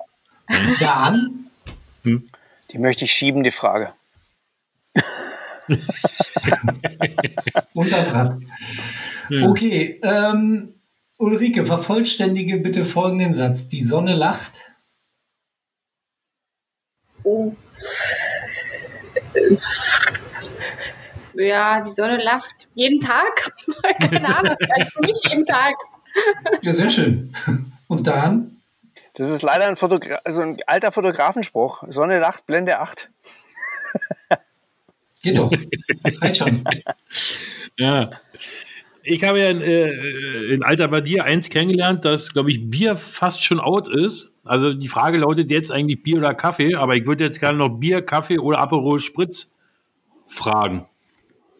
Dann. 0.80 1.50
Die 2.04 2.78
möchte 2.78 3.04
ich 3.04 3.12
schieben, 3.12 3.44
die 3.44 3.50
Frage. 3.50 3.92
Und 7.74 7.92
das 7.92 8.14
Rad. 8.14 8.38
Okay, 9.42 10.00
ähm, 10.02 10.74
Ulrike, 11.18 11.64
vervollständige 11.64 12.56
bitte 12.58 12.84
folgenden 12.84 13.34
Satz. 13.34 13.68
Die 13.68 13.82
Sonne 13.82 14.14
lacht. 14.14 14.72
Oh. 17.22 17.54
Ja, 21.34 21.82
die 21.82 21.92
Sonne 21.92 22.16
lacht 22.22 22.68
jeden 22.74 22.98
Tag. 22.98 23.52
Keine 24.00 24.36
Ahnung, 24.36 24.56
für 24.92 25.00
mich 25.00 25.20
jeden 25.28 25.46
Tag. 25.46 25.76
Ja, 26.62 26.72
sehr 26.72 26.90
schön. 26.90 27.32
Und 27.86 28.06
dann? 28.06 28.59
Das 29.20 29.28
ist 29.28 29.42
leider 29.42 29.66
ein, 29.66 29.76
Fotogra 29.76 30.20
also 30.24 30.40
ein 30.40 30.56
alter 30.66 30.92
Fotografenspruch. 30.92 31.84
Sonne 31.90 32.20
lacht, 32.20 32.46
Blende 32.46 32.80
8. 32.80 33.10
Geht 35.22 35.36
doch. 35.36 35.52
Reicht 36.22 36.38
schon. 36.38 36.64
Ja. 37.78 38.08
Ich 39.02 39.22
habe 39.22 39.40
ja 39.40 39.50
in, 39.50 39.60
äh, 39.60 39.90
in 40.54 40.62
Alter 40.62 40.88
Badier 40.88 41.24
eins 41.24 41.50
kennengelernt, 41.50 42.06
dass, 42.06 42.32
glaube 42.32 42.50
ich, 42.50 42.70
Bier 42.70 42.96
fast 42.96 43.44
schon 43.44 43.60
out 43.60 43.94
ist. 43.94 44.32
Also 44.42 44.72
die 44.72 44.88
Frage 44.88 45.18
lautet 45.18 45.50
jetzt 45.50 45.70
eigentlich 45.70 46.02
Bier 46.02 46.16
oder 46.16 46.32
Kaffee, 46.32 46.74
aber 46.74 46.96
ich 46.96 47.04
würde 47.04 47.24
jetzt 47.24 47.40
gerne 47.40 47.58
noch 47.58 47.68
Bier, 47.68 48.00
Kaffee 48.00 48.38
oder 48.38 48.58
Aperol 48.58 49.00
Spritz 49.00 49.58
fragen. 50.28 50.86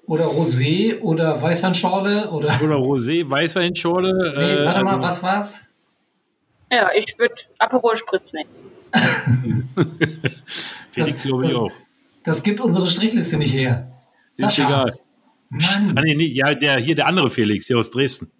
Oder 0.06 0.24
Rosé 0.24 0.98
oder 1.02 1.42
Weißweinschorle 1.42 2.30
oder. 2.30 2.58
Oder 2.64 2.76
Rosé, 2.76 3.28
Weißweinschorle. 3.28 4.34
Nee, 4.38 4.62
äh, 4.62 4.64
warte 4.64 4.82
mal, 4.82 4.94
also 4.94 5.06
was 5.06 5.22
war's? 5.22 5.69
Ja, 6.70 6.90
ich 6.94 7.18
würde 7.18 7.34
Aperol 7.58 7.96
Spritz 7.96 8.32
nehmen. 8.32 8.50
das, 10.96 11.22
glaube 11.22 11.46
ich, 11.46 11.52
das, 11.52 11.60
auch. 11.60 11.72
Das 12.22 12.42
gibt 12.42 12.60
unsere 12.60 12.86
Strichliste 12.86 13.36
nicht 13.38 13.52
her. 13.52 13.90
Sascha, 14.32 14.62
ist 14.62 14.68
egal. 14.68 14.94
Mann. 15.50 15.98
Ah, 15.98 16.02
nee, 16.02 16.14
nee, 16.14 16.26
ja, 16.26 16.54
der, 16.54 16.78
hier 16.78 16.94
der 16.94 17.06
andere 17.06 17.28
Felix, 17.28 17.66
hier 17.66 17.78
aus 17.78 17.90
Dresden. 17.90 18.30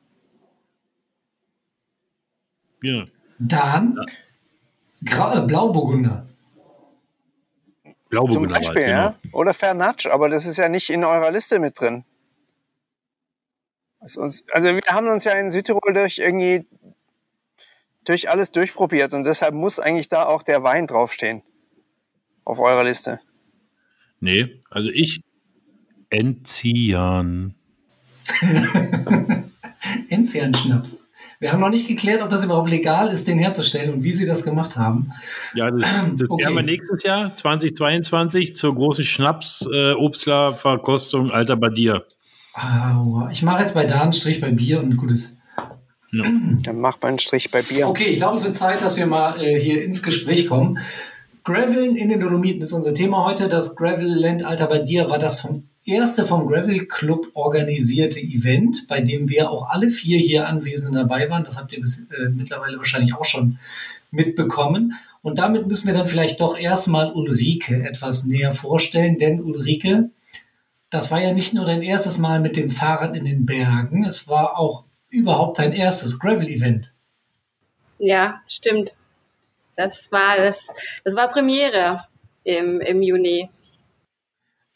Ja. 2.83 3.05
Dan, 3.39 3.99
Gra 5.05 5.39
äh, 5.39 5.43
Blauburgunder. 5.43 6.27
Zum 7.83 7.95
Blauburgunder 8.11 8.55
war 8.55 8.61
es, 8.61 8.67
Beispiel, 8.69 8.85
genau. 8.85 8.97
ja. 8.97 9.19
Oder 9.33 9.55
Fernatsch, 9.55 10.07
aber 10.07 10.29
das 10.29 10.47
ist 10.47 10.57
ja 10.57 10.69
nicht 10.69 10.91
in 10.91 11.05
eurer 11.05 11.31
Liste 11.31 11.59
mit 11.59 11.81
drin. 11.81 12.05
Uns, 14.17 14.45
also 14.51 14.69
wir 14.69 14.81
haben 14.89 15.09
uns 15.09 15.25
ja 15.25 15.33
in 15.33 15.51
Südtirol 15.51 15.93
durch 15.93 16.19
irgendwie 16.19 16.67
durch 18.11 18.29
alles 18.29 18.51
durchprobiert 18.51 19.15
und 19.15 19.25
deshalb 19.25 19.55
muss 19.55 19.79
eigentlich 19.79 20.09
da 20.09 20.27
auch 20.27 20.43
der 20.43 20.65
Wein 20.65 20.89
draufstehen. 20.89 21.43
Auf 22.45 22.59
eurer 22.59 22.83
Liste. 22.83 23.21
Nee, 24.19 24.61
also 24.69 24.91
ich 24.91 25.23
Enzian. 26.11 27.55
Enzian-Schnaps. 30.09 31.05
Wir 31.39 31.53
haben 31.53 31.61
noch 31.61 31.71
nicht 31.71 31.87
geklärt, 31.87 32.21
ob 32.23 32.31
das 32.31 32.43
überhaupt 32.45 32.71
legal 32.71 33.11
ist, 33.11 33.29
den 33.29 33.39
herzustellen 33.39 33.95
und 33.95 34.03
wie 34.03 34.11
sie 34.11 34.27
das 34.27 34.43
gemacht 34.43 34.77
haben. 34.77 35.13
Ja, 35.55 35.71
das, 35.71 35.83
das 35.83 36.03
Okay. 36.29 36.45
werden 36.45 36.57
wir 36.57 36.65
nächstes 36.65 37.05
Jahr, 37.05 37.33
2022, 37.35 38.57
zur 38.57 38.75
großen 38.75 39.05
Schnaps-Obstler-Verkostung 39.05 41.31
Alter 41.31 41.57
Badier. 41.57 42.05
Aua. 42.55 43.31
Ich 43.31 43.45
mache 43.45 43.61
jetzt 43.61 43.75
bei 43.75 43.85
Dan 43.85 44.01
einen 44.01 44.13
Strich 44.13 44.41
bei 44.41 44.51
Bier 44.51 44.81
und 44.81 44.97
gut 44.97 45.13
ist. 46.13 46.67
Dann 46.67 46.81
macht 46.81 47.03
man 47.03 47.11
einen 47.11 47.19
Strich 47.19 47.51
bei 47.51 47.63
Bier. 47.63 47.89
Okay, 47.89 48.05
ich 48.05 48.19
glaube, 48.19 48.37
es 48.37 48.45
wird 48.45 48.55
Zeit, 48.55 48.83
dass 48.83 48.97
wir 48.97 49.07
mal 49.07 49.41
äh, 49.43 49.59
hier 49.59 49.83
ins 49.83 50.03
Gespräch 50.03 50.47
kommen. 50.47 50.79
Graveln 51.45 51.97
in 51.97 52.09
den 52.09 52.21
Dolomiten 52.21 52.61
ist 52.61 52.73
unser 52.73 52.93
Thema 52.93 53.25
heute. 53.25 53.49
Das 53.49 53.75
Gravel 53.75 54.07
Land 54.07 54.45
Alter 54.45 54.67
bei 54.67 54.79
dir 54.79 55.09
war 55.09 55.19
das 55.19 55.41
vom 55.41 55.65
erste 55.85 56.27
vom 56.27 56.47
Gravel 56.47 56.87
Club 56.87 57.29
organisierte 57.35 58.21
Event, 58.21 58.87
bei 58.89 59.01
dem 59.01 59.29
wir 59.29 59.51
auch 59.51 59.71
alle 59.71 59.89
vier 59.89 60.19
hier 60.19 60.47
Anwesenden 60.47 60.95
dabei 60.95 61.31
waren. 61.31 61.45
Das 61.45 61.57
habt 61.57 61.73
ihr 61.73 61.81
bis, 61.81 62.01
äh, 62.11 62.29
mittlerweile 62.37 62.77
wahrscheinlich 62.77 63.15
auch 63.15 63.25
schon 63.25 63.59
mitbekommen. 64.11 64.95
Und 65.23 65.39
damit 65.39 65.67
müssen 65.67 65.87
wir 65.87 65.95
dann 65.95 66.07
vielleicht 66.07 66.41
doch 66.41 66.59
erstmal 66.59 67.13
Ulrike 67.13 67.85
etwas 67.85 68.25
näher 68.25 68.53
vorstellen, 68.53 69.19
denn 69.19 69.43
Ulrike, 69.43 70.11
das 70.91 71.11
war 71.11 71.21
ja 71.21 71.33
nicht 71.33 71.55
nur 71.55 71.65
dein 71.65 71.83
erstes 71.83 72.19
Mal 72.19 72.41
mit 72.41 72.57
dem 72.57 72.69
Fahrrad 72.69 73.17
in 73.17 73.25
den 73.25 73.47
Bergen, 73.47 74.05
es 74.05 74.29
war 74.29 74.59
auch 74.59 74.85
überhaupt 75.11 75.59
dein 75.59 75.73
erstes 75.73 76.19
Gravel-Event. 76.19 76.93
Ja, 77.99 78.41
stimmt. 78.49 78.97
Das 79.77 80.11
war 80.11 80.37
das, 80.37 80.69
das 81.05 81.15
war 81.15 81.29
Premiere 81.29 82.05
im, 82.45 82.81
im 82.81 83.03
Juni. 83.03 83.51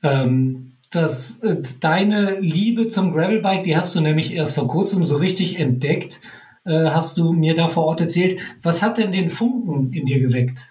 Ähm, 0.02 0.76
das, 0.90 1.42
äh, 1.42 1.56
deine 1.80 2.38
Liebe 2.40 2.88
zum 2.88 3.12
Gravelbike, 3.12 3.62
die 3.62 3.76
hast 3.76 3.94
du 3.94 4.00
nämlich 4.00 4.34
erst 4.34 4.54
vor 4.54 4.68
kurzem 4.68 5.04
so 5.04 5.16
richtig 5.16 5.58
entdeckt, 5.58 6.20
äh, 6.64 6.90
hast 6.90 7.16
du 7.16 7.32
mir 7.32 7.54
da 7.54 7.68
vor 7.68 7.84
Ort 7.84 8.00
erzählt. 8.00 8.40
Was 8.62 8.82
hat 8.82 8.98
denn 8.98 9.10
den 9.10 9.28
Funken 9.28 9.92
in 9.92 10.04
dir 10.04 10.20
geweckt? 10.20 10.68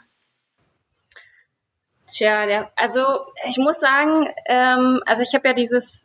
Tja, 2.08 2.46
der, 2.46 2.72
also 2.76 3.04
ich 3.48 3.58
muss 3.58 3.80
sagen, 3.80 4.28
ähm, 4.46 5.02
also 5.06 5.24
ich 5.24 5.34
habe 5.34 5.48
ja 5.48 5.54
dieses 5.54 6.03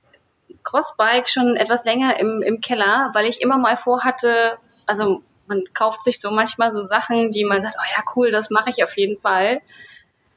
Crossbike 0.69 1.31
schon 1.31 1.57
etwas 1.57 1.85
länger 1.85 2.21
im, 2.21 2.43
im 2.43 2.61
Keller, 2.61 3.11
weil 3.15 3.27
ich 3.27 3.41
immer 3.41 3.57
mal 3.57 3.77
vorhatte, 3.77 4.57
also 4.87 5.23
man 5.47 5.65
kauft 5.73 6.05
sich 6.05 6.21
so 6.21 6.31
manchmal 6.31 6.73
so 6.73 6.83
Sachen, 6.83 7.31
die 7.31 7.45
man 7.45 7.63
sagt, 7.63 7.77
oh 7.79 7.87
ja, 7.97 8.05
cool, 8.15 8.31
das 8.31 8.51
mache 8.51 8.69
ich 8.69 8.85
auf 8.85 8.97
jeden 8.99 9.19
Fall. 9.19 9.63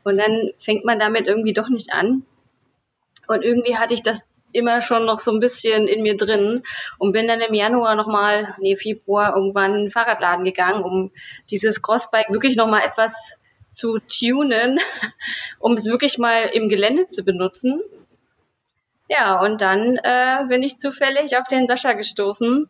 Und 0.04 0.18
dann 0.18 0.52
fängt 0.58 0.86
man 0.86 1.00
damit 1.00 1.28
irgendwie 1.28 1.52
doch 1.52 1.68
nicht 1.68 1.92
an. 1.92 2.24
Und 3.28 3.44
irgendwie 3.44 3.78
hatte 3.78 3.94
ich 3.94 4.04
das 4.04 4.26
immer 4.54 4.82
schon 4.82 5.06
noch 5.06 5.20
so 5.20 5.32
ein 5.32 5.42
bisschen 5.42 5.88
in 5.88 6.02
mir 6.02 6.16
drin 6.16 6.64
und 6.98 7.12
bin 7.12 7.28
dann 7.28 7.42
im 7.42 7.54
Januar 7.54 7.96
nochmal, 7.96 8.56
nee, 8.60 8.78
Februar 8.78 9.36
irgendwann 9.36 9.76
in 9.76 9.82
den 9.84 9.92
Fahrradladen 9.92 10.46
gegangen, 10.46 10.84
um 10.84 11.12
dieses 11.50 11.82
Crossbike 11.82 12.32
wirklich 12.32 12.56
nochmal 12.56 12.84
etwas 12.84 13.40
zu 13.68 14.00
tunen, 14.00 14.80
um 15.60 15.74
es 15.74 15.86
wirklich 15.88 16.18
mal 16.18 16.44
im 16.54 16.70
Gelände 16.70 17.10
zu 17.10 17.24
benutzen. 17.24 17.82
Ja, 19.14 19.42
und 19.42 19.60
dann 19.62 19.98
äh, 19.98 20.46
bin 20.48 20.64
ich 20.64 20.78
zufällig 20.78 21.36
auf 21.38 21.46
den 21.50 21.68
Sascha 21.68 21.92
gestoßen. 21.92 22.70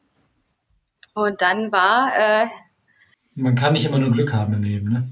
Und 1.14 1.42
dann 1.44 1.72
war, 1.72 2.12
äh, 2.18 2.48
Man 3.36 3.54
kann 3.54 3.74
nicht 3.74 3.86
immer 3.86 4.00
nur 4.00 4.10
Glück 4.12 4.34
haben 4.34 4.54
im 4.54 4.64
Leben, 4.64 4.90
ne? 4.92 5.08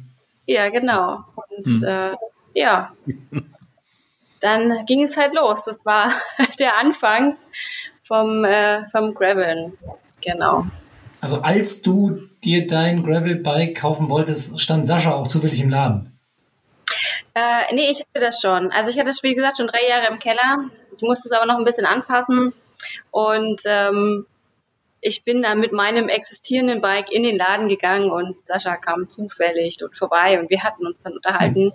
ja, 0.47 0.69
genau. 0.69 1.23
Und 1.35 1.67
Hm. 1.67 1.83
äh, 1.83 2.11
ja, 2.55 2.91
dann 4.41 4.85
ging 4.87 5.03
es 5.03 5.17
halt 5.17 5.35
los. 5.35 5.65
Das 5.65 5.85
war 5.85 6.11
der 6.59 6.77
Anfang 6.79 7.35
vom, 8.07 8.43
äh, 8.43 8.89
vom 8.89 9.13
Graveln. 9.13 9.73
Genau. 10.21 10.65
Also 11.21 11.41
als 11.41 11.83
du 11.83 12.21
dir 12.43 12.65
dein 12.65 13.03
Gravelbike 13.03 13.77
kaufen 13.77 14.09
wolltest, 14.09 14.59
stand 14.59 14.87
Sascha 14.87 15.11
auch 15.11 15.27
zufällig 15.27 15.61
im 15.61 15.69
Laden. 15.69 16.11
Äh, 17.33 17.73
nee, 17.73 17.89
ich 17.89 17.99
hatte 17.99 18.25
das 18.25 18.41
schon. 18.41 18.71
Also 18.71 18.89
ich 18.89 18.99
hatte 18.99 19.09
es, 19.09 19.23
wie 19.23 19.35
gesagt, 19.35 19.57
schon 19.57 19.67
drei 19.67 19.87
Jahre 19.87 20.07
im 20.07 20.19
Keller. 20.19 20.69
Ich 20.95 21.01
musste 21.01 21.29
es 21.29 21.31
aber 21.31 21.45
noch 21.45 21.57
ein 21.57 21.63
bisschen 21.63 21.85
anpassen. 21.85 22.53
Und 23.11 23.61
ähm, 23.65 24.25
ich 25.01 25.23
bin 25.23 25.41
dann 25.41 25.59
mit 25.59 25.71
meinem 25.71 26.09
existierenden 26.09 26.81
Bike 26.81 27.11
in 27.11 27.23
den 27.23 27.37
Laden 27.37 27.69
gegangen 27.69 28.11
und 28.11 28.41
Sascha 28.41 28.75
kam 28.75 29.09
zufällig 29.09 29.77
dort 29.77 29.95
vorbei 29.95 30.39
und 30.39 30.49
wir 30.49 30.63
hatten 30.63 30.85
uns 30.85 31.01
dann 31.01 31.13
unterhalten. 31.13 31.71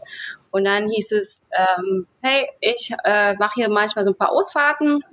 Und 0.51 0.65
dann 0.65 0.91
hieß 0.91 1.13
es, 1.13 1.41
ähm, 1.51 2.07
hey, 2.23 2.49
ich 2.61 2.93
äh, 3.05 3.35
mache 3.35 3.55
hier 3.55 3.71
manchmal 3.71 4.05
so 4.05 4.11
ein 4.11 4.17
paar 4.17 4.33
Ausfahrten. 4.33 5.05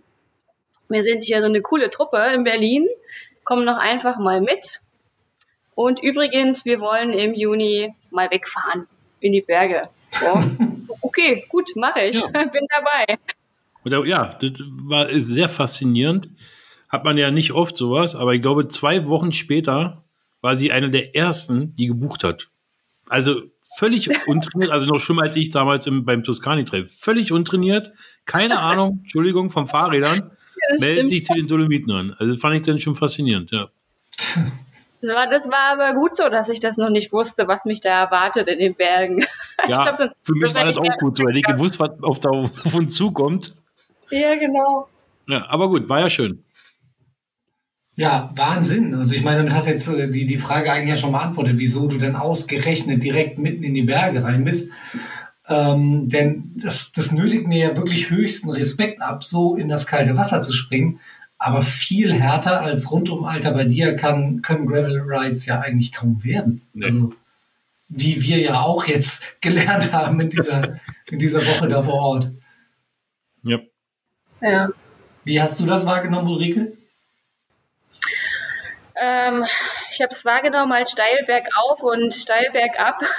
Wir 0.89 1.03
sind 1.03 1.23
hier 1.23 1.39
so 1.39 1.47
eine 1.47 1.61
coole 1.61 1.89
Truppe 1.89 2.17
in 2.33 2.43
Berlin. 2.43 2.87
Komm 3.43 3.63
noch 3.63 3.77
einfach 3.77 4.17
mal 4.17 4.41
mit. 4.41 4.81
Und 5.73 6.03
übrigens, 6.03 6.65
wir 6.65 6.81
wollen 6.81 7.13
im 7.13 7.33
Juni 7.33 7.95
mal 8.09 8.29
wegfahren 8.29 8.87
in 9.21 9.31
die 9.31 9.41
Berge. 9.41 9.89
So. 10.21 10.43
Okay, 11.01 11.43
gut, 11.49 11.69
mache 11.75 12.01
ich. 12.01 12.19
Ja. 12.19 12.27
Bin 12.31 12.65
dabei. 12.69 13.17
Oder, 13.83 14.05
ja, 14.05 14.37
das 14.39 14.51
war 14.83 15.09
ist 15.09 15.27
sehr 15.27 15.49
faszinierend. 15.49 16.27
Hat 16.89 17.03
man 17.03 17.17
ja 17.17 17.31
nicht 17.31 17.53
oft 17.53 17.75
sowas, 17.77 18.15
aber 18.15 18.33
ich 18.35 18.41
glaube, 18.41 18.67
zwei 18.67 19.07
Wochen 19.07 19.31
später 19.31 20.03
war 20.41 20.55
sie 20.55 20.71
eine 20.71 20.89
der 20.91 21.15
ersten, 21.15 21.73
die 21.75 21.87
gebucht 21.87 22.23
hat. 22.23 22.49
Also 23.07 23.41
völlig 23.77 24.09
untrainiert, 24.27 24.71
also 24.71 24.85
noch 24.85 24.99
schlimmer 24.99 25.23
als 25.23 25.35
ich 25.35 25.49
damals 25.49 25.87
im, 25.87 26.05
beim 26.05 26.23
Tuscany-Trail. 26.23 26.85
Völlig 26.85 27.31
untrainiert, 27.31 27.91
keine 28.25 28.59
Ahnung, 28.71 28.99
Entschuldigung, 29.03 29.49
von 29.49 29.67
Fahrrädern, 29.67 30.31
Das 30.71 30.81
meldet 30.81 30.93
stimmt. 30.95 31.09
sich 31.09 31.23
zu 31.25 31.33
den 31.33 31.47
Dolomiten 31.47 31.91
an. 31.91 32.15
Also 32.19 32.33
das 32.33 32.41
fand 32.41 32.55
ich 32.57 32.61
dann 32.63 32.79
schon 32.79 32.95
faszinierend, 32.95 33.51
ja. 33.51 33.69
Das 35.01 35.09
war, 35.15 35.27
das 35.27 35.47
war 35.47 35.73
aber 35.73 35.93
gut 35.99 36.15
so, 36.15 36.29
dass 36.29 36.47
ich 36.49 36.59
das 36.59 36.77
noch 36.77 36.89
nicht 36.89 37.11
wusste, 37.11 37.47
was 37.47 37.65
mich 37.65 37.81
da 37.81 37.89
erwartet 38.03 38.47
in 38.47 38.59
den 38.59 38.75
Bergen. 38.75 39.25
Ja, 39.67 39.83
glaub, 39.83 39.95
sonst- 39.95 40.15
für 40.23 40.33
mich 40.33 40.55
war 40.55 40.65
das 40.65 40.75
auch 40.77 40.97
gut 40.99 41.17
so, 41.17 41.23
weil 41.23 41.37
ich 41.37 41.43
gewusst, 41.43 41.79
was 41.79 41.91
auf, 42.01 42.19
da, 42.19 42.29
auf 42.31 42.73
uns 42.73 42.95
zukommt. 42.95 43.53
Ja, 44.09 44.33
genau. 44.35 44.87
Ja, 45.27 45.45
aber 45.49 45.69
gut, 45.69 45.87
war 45.87 45.99
ja 45.99 46.09
schön. 46.09 46.43
Ja, 47.95 48.31
Wahnsinn. 48.35 48.95
Also 48.95 49.13
ich 49.15 49.23
meine, 49.23 49.37
damit 49.37 49.53
hast 49.53 49.67
du 49.67 49.71
jetzt 49.71 49.87
äh, 49.89 50.09
die, 50.09 50.25
die 50.25 50.37
Frage 50.37 50.71
eigentlich 50.71 50.89
ja 50.89 50.95
schon 50.95 51.11
beantwortet, 51.11 51.53
wieso 51.57 51.87
du 51.87 51.97
dann 51.97 52.15
ausgerechnet 52.15 53.03
direkt 53.03 53.37
mitten 53.37 53.63
in 53.63 53.73
die 53.75 53.83
Berge 53.83 54.23
rein 54.23 54.43
bist. 54.43 54.71
Ähm, 55.47 56.07
denn 56.09 56.53
das, 56.55 56.91
das 56.93 57.11
nötigt 57.11 57.47
mir 57.47 57.59
ja 57.69 57.77
wirklich 57.77 58.09
höchsten 58.09 58.49
Respekt 58.49 59.01
ab, 59.01 59.23
so 59.23 59.55
in 59.55 59.69
das 59.69 59.85
kalte 59.85 60.17
Wasser 60.17 60.41
zu 60.41 60.53
springen. 60.53 60.99
Aber 61.43 61.63
viel 61.63 62.13
härter 62.13 62.61
als 62.61 62.91
rund 62.91 63.09
um 63.09 63.25
Alter 63.25 63.49
bei 63.49 63.63
dir 63.63 63.95
kann, 63.95 64.43
können 64.43 64.67
Gravel 64.67 65.01
Rides 65.01 65.47
ja 65.47 65.59
eigentlich 65.59 65.91
kaum 65.91 66.23
werden. 66.23 66.61
Nee. 66.73 66.85
Also 66.85 67.13
wie 67.87 68.21
wir 68.21 68.37
ja 68.37 68.61
auch 68.61 68.85
jetzt 68.85 69.41
gelernt 69.41 69.91
haben 69.91 70.21
in 70.21 70.29
dieser, 70.29 70.77
in 71.09 71.17
dieser 71.17 71.39
Woche 71.47 71.67
da 71.67 71.81
vor 71.81 71.99
Ort. 71.99 72.31
Ja. 73.41 73.57
Ja. 74.39 74.69
Wie 75.23 75.41
hast 75.41 75.59
du 75.59 75.65
das 75.65 75.87
wahrgenommen, 75.87 76.27
Ulrike? 76.27 76.77
Ähm, 79.01 79.43
ich 79.89 79.99
habe 79.99 80.11
es 80.11 80.23
wahrgenommen 80.23 80.73
als 80.73 80.91
steil 80.91 81.23
bergauf 81.25 81.81
und 81.81 82.13
steil 82.13 82.51
bergab. 82.53 83.01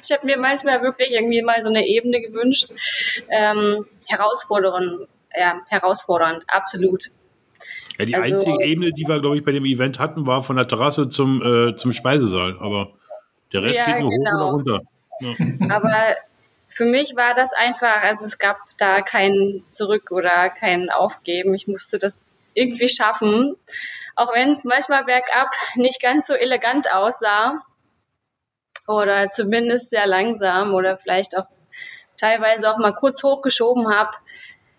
Ich 0.00 0.12
habe 0.12 0.24
mir 0.24 0.38
manchmal 0.38 0.80
wirklich 0.82 1.10
irgendwie 1.10 1.42
mal 1.42 1.60
so 1.60 1.68
eine 1.68 1.84
Ebene 1.84 2.20
gewünscht. 2.20 2.68
Ähm, 3.28 3.84
herausfordernd, 4.06 5.08
ja, 5.34 5.60
herausfordernd, 5.66 6.44
absolut. 6.46 7.10
Ja, 7.98 8.04
die 8.04 8.14
Also- 8.14 8.34
einzige 8.34 8.64
Ebene, 8.64 8.92
die 8.92 9.06
wir, 9.06 9.20
glaube 9.20 9.36
ich, 9.36 9.44
bei 9.44 9.52
dem 9.52 9.64
Event 9.64 9.98
hatten, 9.98 10.26
war 10.26 10.42
von 10.42 10.56
der 10.56 10.68
Terrasse 10.68 11.08
zum, 11.08 11.42
äh, 11.42 11.74
zum 11.76 11.92
Speisesaal. 11.92 12.56
Aber 12.60 12.90
der 13.52 13.62
Rest 13.62 13.76
Ja, 13.80 13.86
geht 13.86 14.00
nur 14.00 14.10
genau. 14.10 14.52
hoch 14.52 14.60
oder 14.60 14.80
runter. 14.80 14.80
Aber 15.74 15.94
für 16.68 16.84
mich 16.84 17.16
war 17.16 17.34
das 17.34 17.52
einfach, 17.54 18.02
also 18.02 18.26
es 18.26 18.38
gab 18.38 18.58
da 18.76 19.00
kein 19.00 19.62
Zurück 19.70 20.10
oder 20.10 20.50
kein 20.50 20.90
Aufgeben. 20.90 21.54
Ich 21.54 21.66
musste 21.66 21.98
das 21.98 22.22
irgendwie 22.54 22.88
schaffen. 22.88 23.56
Auch 24.14 24.34
wenn 24.34 24.52
es 24.52 24.64
manchmal 24.64 25.04
bergab 25.04 25.50
nicht 25.74 26.02
ganz 26.02 26.26
so 26.26 26.34
elegant 26.34 26.92
aussah. 26.92 27.62
Oder 28.86 29.30
zumindest 29.30 29.90
sehr 29.90 30.06
langsam 30.06 30.74
oder 30.74 30.96
vielleicht 30.98 31.36
auch 31.36 31.46
teilweise 32.18 32.70
auch 32.70 32.78
mal 32.78 32.94
kurz 32.94 33.22
hochgeschoben 33.22 33.88
habe. 33.94 34.10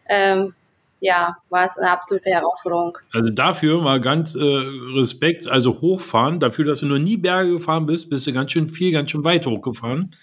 Ähm, 0.08 0.56
ja, 1.00 1.38
war 1.50 1.66
es 1.66 1.78
eine 1.78 1.92
absolute 1.92 2.30
Herausforderung. 2.30 2.98
Also 3.14 3.32
dafür 3.32 3.82
mal 3.82 4.02
ganz 4.02 4.36
äh, 4.36 4.42
Respekt, 4.44 5.48
also 5.48 5.82
hochfahren, 5.82 6.40
dafür, 6.40 6.66
dass 6.66 6.80
du 6.80 6.86
noch 6.86 6.98
nie 6.98 7.18
Berge 7.18 7.52
gefahren 7.52 7.86
bist, 7.86 8.10
bist 8.10 8.28
du 8.28 8.34
ganz 8.34 8.52
schön 8.52 8.70
viel, 8.70 8.92
ganz 8.92 9.12
schön 9.12 9.24
weit 9.24 9.46
hochgefahren. 9.46 10.16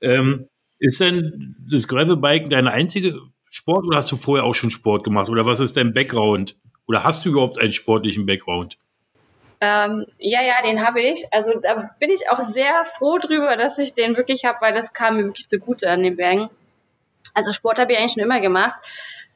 Ähm, 0.00 0.48
ist 0.78 1.00
denn 1.00 1.56
das 1.70 1.88
Gravelbiken 1.88 2.50
deine 2.50 2.70
einzige 2.72 3.20
Sport 3.50 3.84
oder 3.84 3.96
hast 3.96 4.12
du 4.12 4.16
vorher 4.16 4.44
auch 4.44 4.54
schon 4.54 4.70
Sport 4.70 5.04
gemacht? 5.04 5.28
Oder 5.28 5.46
was 5.46 5.60
ist 5.60 5.76
dein 5.76 5.92
Background? 5.92 6.56
Oder 6.86 7.04
hast 7.04 7.24
du 7.24 7.30
überhaupt 7.30 7.58
einen 7.58 7.72
sportlichen 7.72 8.26
Background? 8.26 8.78
Ähm, 9.60 10.06
ja, 10.18 10.40
ja, 10.42 10.62
den 10.62 10.86
habe 10.86 11.00
ich. 11.00 11.24
Also 11.32 11.58
da 11.60 11.90
bin 11.98 12.10
ich 12.10 12.30
auch 12.30 12.40
sehr 12.40 12.84
froh 12.84 13.18
drüber, 13.18 13.56
dass 13.56 13.76
ich 13.78 13.94
den 13.94 14.16
wirklich 14.16 14.44
habe, 14.44 14.58
weil 14.60 14.72
das 14.72 14.92
kam 14.92 15.16
mir 15.16 15.24
wirklich 15.24 15.48
zugute 15.48 15.90
an 15.90 16.02
den 16.02 16.16
Bergen. 16.16 16.48
Also 17.34 17.52
Sport 17.52 17.78
habe 17.78 17.92
ich 17.92 17.98
eigentlich 17.98 18.12
schon 18.12 18.22
immer 18.22 18.40
gemacht. 18.40 18.78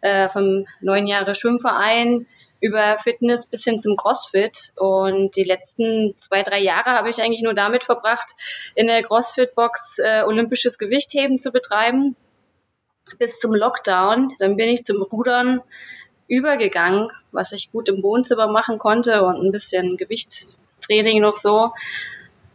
Äh, 0.03 0.29
vom 0.29 0.67
neun 0.81 1.07
Jahre 1.07 1.35
Schwimmverein 1.35 2.27
über 2.61 2.99
Fitness 2.99 3.47
bis 3.47 3.65
hin 3.65 3.79
zum 3.79 3.97
CrossFit. 3.97 4.73
Und 4.77 5.37
die 5.37 5.45
letzten 5.45 6.15
zwei, 6.17 6.43
drei 6.43 6.61
Jahre 6.61 6.91
habe 6.91 7.09
ich 7.09 7.23
eigentlich 7.23 7.43
nur 7.43 7.55
damit 7.55 7.85
verbracht, 7.85 8.33
in 8.75 8.89
der 8.89 9.03
CrossFit-Box 9.03 9.99
äh, 9.99 10.23
olympisches 10.25 10.79
Gewichtheben 10.79 11.39
zu 11.39 11.53
betreiben. 11.53 12.17
Bis 13.19 13.39
zum 13.39 13.55
Lockdown. 13.55 14.35
Dann 14.39 14.57
bin 14.57 14.69
ich 14.69 14.85
zum 14.85 15.03
Rudern 15.03 15.61
übergegangen, 16.29 17.11
was 17.31 17.53
ich 17.53 17.71
gut 17.71 17.89
im 17.89 18.03
Wohnzimmer 18.03 18.49
machen 18.49 18.79
konnte 18.79 19.25
und 19.25 19.37
ein 19.37 19.53
bisschen 19.53 19.97
Gewichtstraining 19.97 21.21
noch 21.21 21.37
so. 21.37 21.73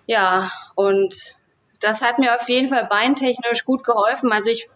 Ja, 0.06 0.52
und 0.76 1.36
das 1.80 2.02
hat 2.02 2.18
mir 2.18 2.36
auf 2.36 2.50
jeden 2.50 2.70
Fall 2.70 2.86
beintechnisch 2.86 3.66
gut 3.66 3.84
geholfen. 3.84 4.32
Also 4.32 4.50
ich, 4.50 4.68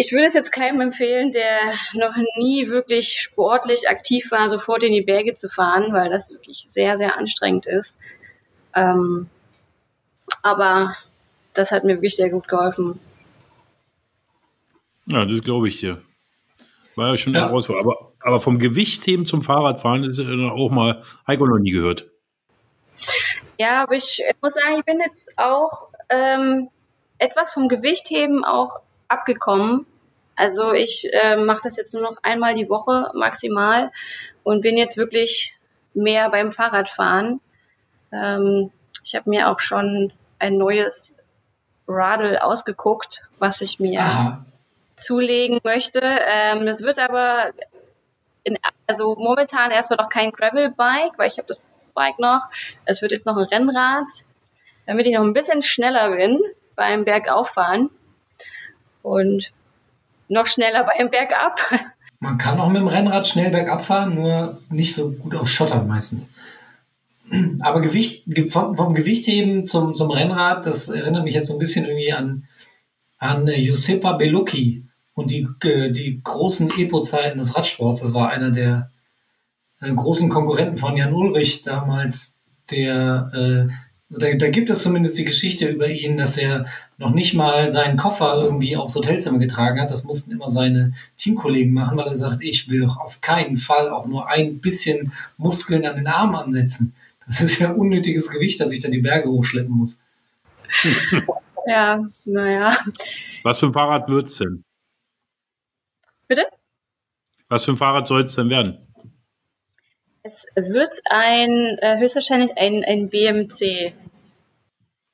ich 0.00 0.12
würde 0.12 0.24
es 0.24 0.32
jetzt 0.32 0.50
keinem 0.50 0.80
empfehlen, 0.80 1.30
der 1.30 1.74
noch 1.92 2.16
nie 2.38 2.68
wirklich 2.68 3.18
sportlich 3.20 3.90
aktiv 3.90 4.30
war, 4.30 4.48
sofort 4.48 4.82
in 4.82 4.94
die 4.94 5.02
Berge 5.02 5.34
zu 5.34 5.50
fahren, 5.50 5.92
weil 5.92 6.08
das 6.08 6.30
wirklich 6.30 6.64
sehr, 6.68 6.96
sehr 6.96 7.18
anstrengend 7.18 7.66
ist. 7.66 7.98
Ähm, 8.74 9.28
aber 10.42 10.96
das 11.52 11.70
hat 11.70 11.84
mir 11.84 11.96
wirklich 11.96 12.16
sehr 12.16 12.30
gut 12.30 12.48
geholfen. 12.48 12.98
Ja, 15.04 15.26
das 15.26 15.42
glaube 15.42 15.68
ich 15.68 15.80
dir. 15.80 16.00
War 16.96 17.08
ja 17.08 17.16
schon 17.18 17.34
eine 17.34 17.42
ja. 17.42 17.48
Herausforderung. 17.50 17.92
Aber, 17.92 18.12
aber 18.20 18.40
vom 18.40 18.58
Gewichtheben 18.58 19.26
zum 19.26 19.42
Fahrradfahren 19.42 20.04
ist 20.04 20.18
ja 20.18 20.24
auch 20.50 20.70
mal 20.70 21.02
Heiko 21.26 21.46
noch 21.46 21.58
nie 21.58 21.72
gehört. 21.72 22.08
Ja, 23.58 23.82
aber 23.82 23.96
ich 23.96 24.22
muss 24.40 24.54
sagen, 24.54 24.78
ich 24.78 24.84
bin 24.86 24.98
jetzt 25.00 25.36
auch 25.36 25.90
ähm, 26.08 26.70
etwas 27.18 27.52
vom 27.52 27.68
Gewichtheben 27.68 28.46
auch 28.46 28.80
abgekommen. 29.08 29.84
Also 30.40 30.72
ich 30.72 31.08
äh, 31.12 31.36
mache 31.36 31.60
das 31.62 31.76
jetzt 31.76 31.94
nur 31.94 32.02
noch 32.02 32.16
einmal 32.22 32.54
die 32.54 32.68
Woche 32.68 33.10
maximal 33.14 33.90
und 34.42 34.62
bin 34.62 34.76
jetzt 34.76 34.96
wirklich 34.96 35.56
mehr 35.94 36.30
beim 36.30 36.50
Fahrradfahren. 36.50 37.40
Ähm, 38.12 38.70
ich 39.04 39.14
habe 39.14 39.30
mir 39.30 39.50
auch 39.50 39.60
schon 39.60 40.12
ein 40.38 40.56
neues 40.56 41.16
Radl 41.86 42.38
ausgeguckt, 42.38 43.24
was 43.38 43.60
ich 43.60 43.78
mir 43.78 44.00
Aha 44.00 44.44
zulegen 45.00 45.60
möchte. 45.64 46.00
Ähm, 46.00 46.66
es 46.68 46.82
wird 46.82 46.98
aber 46.98 47.52
in, 48.44 48.58
also 48.86 49.16
momentan 49.16 49.70
erstmal 49.70 49.98
noch 49.98 50.08
kein 50.08 50.30
Gravel-Bike, 50.30 51.18
weil 51.18 51.28
ich 51.28 51.38
habe 51.38 51.48
das 51.48 51.60
Bike 51.94 52.18
noch. 52.18 52.48
Es 52.84 53.02
wird 53.02 53.12
jetzt 53.12 53.26
noch 53.26 53.36
ein 53.36 53.44
Rennrad, 53.44 54.06
damit 54.86 55.06
ich 55.06 55.14
noch 55.14 55.22
ein 55.24 55.32
bisschen 55.32 55.62
schneller 55.62 56.10
bin 56.10 56.40
beim 56.76 57.04
Bergauffahren 57.04 57.90
und 59.02 59.52
noch 60.30 60.46
schneller 60.46 60.84
beim 60.84 61.10
Bergab. 61.10 61.60
Man 62.20 62.38
kann 62.38 62.60
auch 62.60 62.68
mit 62.68 62.80
dem 62.80 62.88
Rennrad 62.88 63.26
schnell 63.26 63.50
bergab 63.50 63.84
fahren, 63.84 64.14
nur 64.14 64.60
nicht 64.68 64.94
so 64.94 65.10
gut 65.12 65.34
auf 65.34 65.48
Schotter 65.48 65.82
meistens. 65.84 66.28
Aber 67.60 67.80
Gewicht, 67.80 68.24
vom, 68.50 68.76
vom 68.76 68.94
Gewichtheben 68.94 69.64
zum, 69.64 69.94
zum 69.94 70.10
Rennrad, 70.10 70.66
das 70.66 70.88
erinnert 70.88 71.24
mich 71.24 71.34
jetzt 71.34 71.48
so 71.48 71.54
ein 71.54 71.58
bisschen 71.58 71.86
irgendwie 71.86 72.12
an, 72.12 72.44
an 73.18 73.46
Josipa 73.46 74.12
Belucki 74.12 74.84
und 75.14 75.30
die, 75.30 75.48
äh, 75.64 75.90
die 75.90 76.20
großen 76.22 76.70
Epo-Zeiten 76.76 77.38
des 77.38 77.56
Radsports. 77.56 78.00
Das 78.00 78.14
war 78.14 78.30
einer 78.30 78.50
der 78.50 78.90
äh, 79.80 79.92
großen 79.92 80.28
Konkurrenten 80.28 80.76
von 80.76 80.96
Jan 80.96 81.14
Ulrich 81.14 81.62
damals, 81.62 82.38
der 82.70 83.68
äh, 83.68 83.72
da, 84.10 84.34
da 84.34 84.50
gibt 84.50 84.68
es 84.70 84.82
zumindest 84.82 85.16
die 85.18 85.24
Geschichte 85.24 85.68
über 85.68 85.88
ihn, 85.88 86.16
dass 86.16 86.36
er 86.36 86.66
noch 86.98 87.12
nicht 87.12 87.34
mal 87.34 87.70
seinen 87.70 87.96
Koffer 87.96 88.42
irgendwie 88.42 88.76
aufs 88.76 88.96
Hotelzimmer 88.96 89.38
getragen 89.38 89.80
hat. 89.80 89.90
Das 89.90 90.04
mussten 90.04 90.32
immer 90.32 90.48
seine 90.48 90.92
Teamkollegen 91.16 91.72
machen, 91.72 91.96
weil 91.96 92.08
er 92.08 92.16
sagt, 92.16 92.42
ich 92.42 92.68
will 92.68 92.80
doch 92.80 92.98
auf 92.98 93.20
keinen 93.20 93.56
Fall 93.56 93.88
auch 93.88 94.06
nur 94.06 94.28
ein 94.28 94.58
bisschen 94.58 95.12
Muskeln 95.38 95.86
an 95.86 95.96
den 95.96 96.08
Arm 96.08 96.34
ansetzen. 96.34 96.92
Das 97.26 97.40
ist 97.40 97.60
ja 97.60 97.70
unnötiges 97.70 98.28
Gewicht, 98.30 98.58
dass 98.60 98.72
ich 98.72 98.80
dann 98.80 98.90
die 98.90 98.98
Berge 98.98 99.30
hochschleppen 99.30 99.74
muss. 99.74 100.00
Ja, 101.66 102.02
naja. 102.24 102.76
Was 103.42 103.60
für 103.60 103.66
ein 103.66 103.72
Fahrrad 103.72 104.08
wird's 104.08 104.38
denn? 104.38 104.64
Bitte? 106.26 106.44
Was 107.48 107.64
für 107.64 107.72
ein 107.72 107.76
Fahrrad 107.76 108.06
soll 108.06 108.22
es 108.22 108.34
denn 108.34 108.48
werden? 108.48 108.78
Es 110.22 110.44
wird 110.54 110.94
ein, 111.10 111.78
äh, 111.80 111.98
höchstwahrscheinlich 111.98 112.56
ein, 112.58 112.84
ein 112.84 113.08
BMC. 113.08 113.94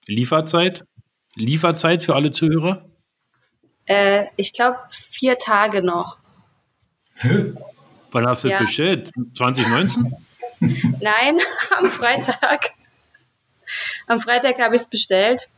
Lieferzeit? 0.06 0.84
Lieferzeit 1.36 2.02
für 2.02 2.16
alle 2.16 2.32
Zuhörer? 2.32 2.84
Äh, 3.86 4.26
ich 4.36 4.52
glaube, 4.52 4.78
vier 4.90 5.38
Tage 5.38 5.82
noch. 5.82 6.18
Wann 8.10 8.26
hast 8.26 8.44
du 8.44 8.48
ja. 8.48 8.58
bestellt? 8.58 9.12
2019? 9.34 10.12
Nein, 11.00 11.38
am 11.76 11.86
Freitag. 11.86 12.70
Am 14.08 14.20
Freitag 14.20 14.58
habe 14.58 14.74
ich 14.74 14.82
es 14.82 14.88
bestellt. 14.88 15.48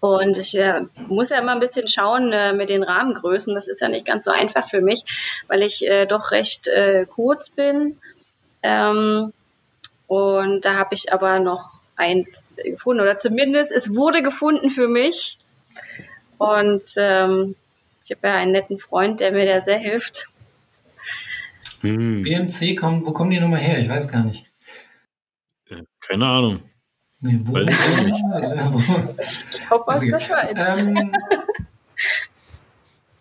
Und 0.00 0.36
ich 0.36 0.54
äh, 0.54 0.82
muss 1.08 1.30
ja 1.30 1.38
immer 1.38 1.52
ein 1.52 1.60
bisschen 1.60 1.88
schauen 1.88 2.30
äh, 2.30 2.52
mit 2.52 2.68
den 2.68 2.82
Rahmengrößen. 2.82 3.54
Das 3.54 3.68
ist 3.68 3.80
ja 3.80 3.88
nicht 3.88 4.04
ganz 4.04 4.24
so 4.24 4.32
einfach 4.32 4.68
für 4.68 4.82
mich, 4.82 5.02
weil 5.48 5.62
ich 5.62 5.86
äh, 5.86 6.04
doch 6.04 6.30
recht 6.30 6.68
äh, 6.68 7.06
kurz 7.06 7.48
bin. 7.48 7.98
Ähm, 8.64 9.32
und 10.06 10.64
da 10.64 10.76
habe 10.76 10.94
ich 10.94 11.12
aber 11.12 11.38
noch 11.38 11.70
eins 11.96 12.54
gefunden. 12.56 13.02
Oder 13.02 13.18
zumindest, 13.18 13.70
es 13.70 13.94
wurde 13.94 14.22
gefunden 14.22 14.70
für 14.70 14.88
mich. 14.88 15.38
Und 16.38 16.82
ähm, 16.96 17.54
ich 18.04 18.10
habe 18.10 18.26
ja 18.26 18.34
einen 18.36 18.52
netten 18.52 18.78
Freund, 18.78 19.20
der 19.20 19.32
mir 19.32 19.46
da 19.46 19.60
sehr 19.60 19.78
hilft. 19.78 20.28
Hm. 21.80 22.22
BMC, 22.22 22.74
kommt, 22.76 23.06
wo 23.06 23.12
kommen 23.12 23.30
die 23.30 23.38
nochmal 23.38 23.60
her? 23.60 23.78
Ich 23.78 23.88
weiß 23.88 24.08
gar 24.08 24.24
nicht. 24.24 24.50
Äh, 25.68 25.82
keine 26.00 26.26
Ahnung. 26.26 26.62
Nee, 27.20 27.40
wo, 27.44 27.54
Weiß 27.54 27.68
ich 29.52 29.66
glaube 29.66 29.88
aus 29.88 30.00
der 30.00 30.20
Schweiz. 30.20 30.58
Ähm, 30.80 31.12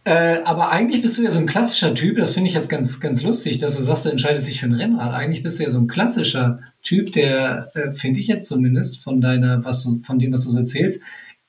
äh, 0.06 0.42
aber 0.44 0.70
eigentlich 0.70 1.02
bist 1.02 1.18
du 1.18 1.24
ja 1.24 1.32
so 1.32 1.40
ein 1.40 1.46
klassischer 1.46 1.94
Typ, 1.94 2.18
das 2.18 2.34
finde 2.34 2.50
ich 2.50 2.56
jetzt 2.56 2.70
ganz, 2.70 3.00
ganz 3.00 3.24
lustig, 3.24 3.58
dass 3.58 3.78
du 3.78 3.84
sagst, 3.84 4.06
du 4.06 4.10
entscheidest 4.10 4.48
dich 4.48 4.60
für 4.60 4.66
ein 4.66 4.74
Rennrad. 4.74 5.14
Eigentlich 5.14 5.44
bist 5.44 5.60
du 5.60 5.64
ja 5.64 5.70
so 5.70 5.78
ein 5.78 5.88
klassischer 5.88 6.60
Typ, 6.82 7.14
der, 7.14 7.70
äh, 7.74 7.94
finde 7.94 8.20
ich 8.20 8.28
jetzt 8.28 8.48
zumindest, 8.48 9.02
von 9.02 9.22
deiner, 9.22 9.64
was 9.64 9.84
du, 9.84 10.02
von 10.04 10.20
dem, 10.20 10.34
was 10.34 10.44
du 10.44 10.50
so 10.50 10.60
erzählst, 10.60 11.02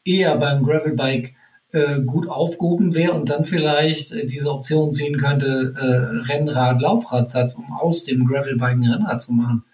eher 0.05 0.37
beim 0.37 0.63
Gravelbike 0.63 1.35
äh, 1.73 2.01
gut 2.03 2.29
aufgehoben 2.29 2.95
wäre 2.95 3.15
und 3.15 3.29
dann 3.31 3.45
vielleicht 3.45 4.13
äh, 4.13 4.25
diese 4.25 4.51
Option 4.51 4.93
ziehen 4.93 5.19
könnte, 5.19 5.75
äh, 5.77 6.33
Rennrad, 6.33 6.81
Laufradsatz, 6.81 7.55
um 7.55 7.73
aus 7.73 8.05
dem 8.05 8.25
Gravelbike 8.27 8.77
ein 8.77 8.85
Rennrad 8.85 9.21
zu 9.21 9.33
machen. 9.33 9.65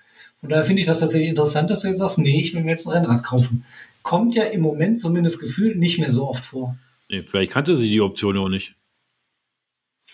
Und 0.41 0.53
daher 0.53 0.65
finde 0.65 0.81
ich 0.81 0.87
das 0.87 1.01
tatsächlich 1.01 1.29
interessant, 1.29 1.69
dass 1.69 1.81
du 1.81 1.89
jetzt 1.89 1.99
sagst, 1.99 2.19
nee, 2.19 2.41
ich 2.41 2.55
will 2.55 2.63
mir 2.63 2.71
jetzt 2.71 2.87
ein 2.87 2.95
Rennrad 2.95 3.23
kaufen. 3.23 3.65
Kommt 4.03 4.35
ja 4.35 4.45
im 4.45 4.63
Moment 4.63 4.99
zumindest 4.99 5.39
gefühlt 5.39 5.79
nicht 5.79 5.99
mehr 5.99 6.11
so 6.11 6.27
oft 6.27 6.47
vor. 6.47 6.79
Vielleicht 7.27 7.53
kannte 7.53 7.77
sie 7.77 7.91
die 7.91 8.01
Option 8.01 8.39
auch 8.39 8.49
nicht. 8.49 8.75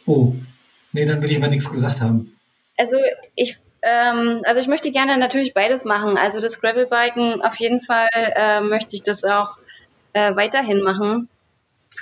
Oh, 0.06 0.34
nee, 0.92 1.04
dann 1.04 1.22
will 1.22 1.30
ich 1.30 1.38
mal 1.38 1.48
nichts 1.48 1.70
gesagt 1.70 2.00
haben. 2.00 2.36
Also 2.76 2.96
ich, 3.34 3.58
ähm, 3.82 4.40
also 4.44 4.60
ich 4.60 4.68
möchte 4.68 4.90
gerne 4.92 5.18
natürlich 5.18 5.54
beides 5.54 5.84
machen. 5.84 6.16
Also 6.16 6.40
das 6.40 6.60
Gravelbiken 6.60 7.42
auf 7.42 7.56
jeden 7.56 7.80
Fall 7.80 8.08
äh, 8.12 8.60
möchte 8.60 8.96
ich 8.96 9.02
das 9.02 9.24
auch 9.24 9.58
äh, 10.12 10.34
weiterhin 10.36 10.82
machen. 10.82 11.28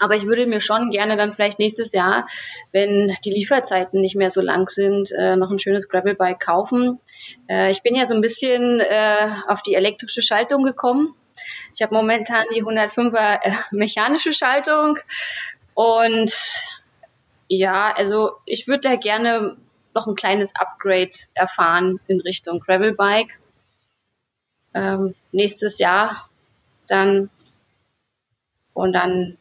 Aber 0.01 0.17
ich 0.17 0.27
würde 0.27 0.47
mir 0.47 0.61
schon 0.61 0.91
gerne 0.91 1.17
dann 1.17 1.35
vielleicht 1.35 1.59
nächstes 1.59 1.93
Jahr, 1.93 2.27
wenn 2.73 3.15
die 3.25 3.31
Lieferzeiten 3.31 4.01
nicht 4.01 4.17
mehr 4.17 4.31
so 4.31 4.41
lang 4.41 4.69
sind, 4.69 5.13
äh, 5.13 5.37
noch 5.37 5.51
ein 5.51 5.61
schönes 5.61 5.89
Gravelbike 5.89 6.41
kaufen. 6.41 7.01
Äh, 7.49 7.71
ich 7.71 7.83
bin 7.83 7.95
ja 7.95 8.07
so 8.07 8.15
ein 8.15 8.21
bisschen 8.21 8.81
äh, 8.81 9.29
auf 9.47 9.63
die 9.63 9.75
elektrische 9.75 10.23
Schaltung 10.23 10.65
gekommen. 10.65 11.15
Ich 11.75 11.83
habe 11.83 11.95
momentan 11.95 12.47
die 12.55 12.63
105er 12.63 13.41
äh, 13.43 13.53
mechanische 13.73 14.33
Schaltung 14.33 14.99
und 15.75 16.33
ja, 17.49 17.93
also 17.93 18.33
ich 18.47 18.69
würde 18.69 18.89
da 18.89 18.97
gerne 18.97 19.57
noch 19.93 20.07
ein 20.07 20.15
kleines 20.15 20.55
Upgrade 20.55 21.11
erfahren 21.35 22.01
in 22.07 22.21
Richtung 22.21 22.61
Gravelbike. 22.61 23.39
Ähm, 24.73 25.15
nächstes 25.33 25.79
Jahr 25.79 26.29
dann 26.89 27.31
und 28.73 28.93
dann 28.93 29.37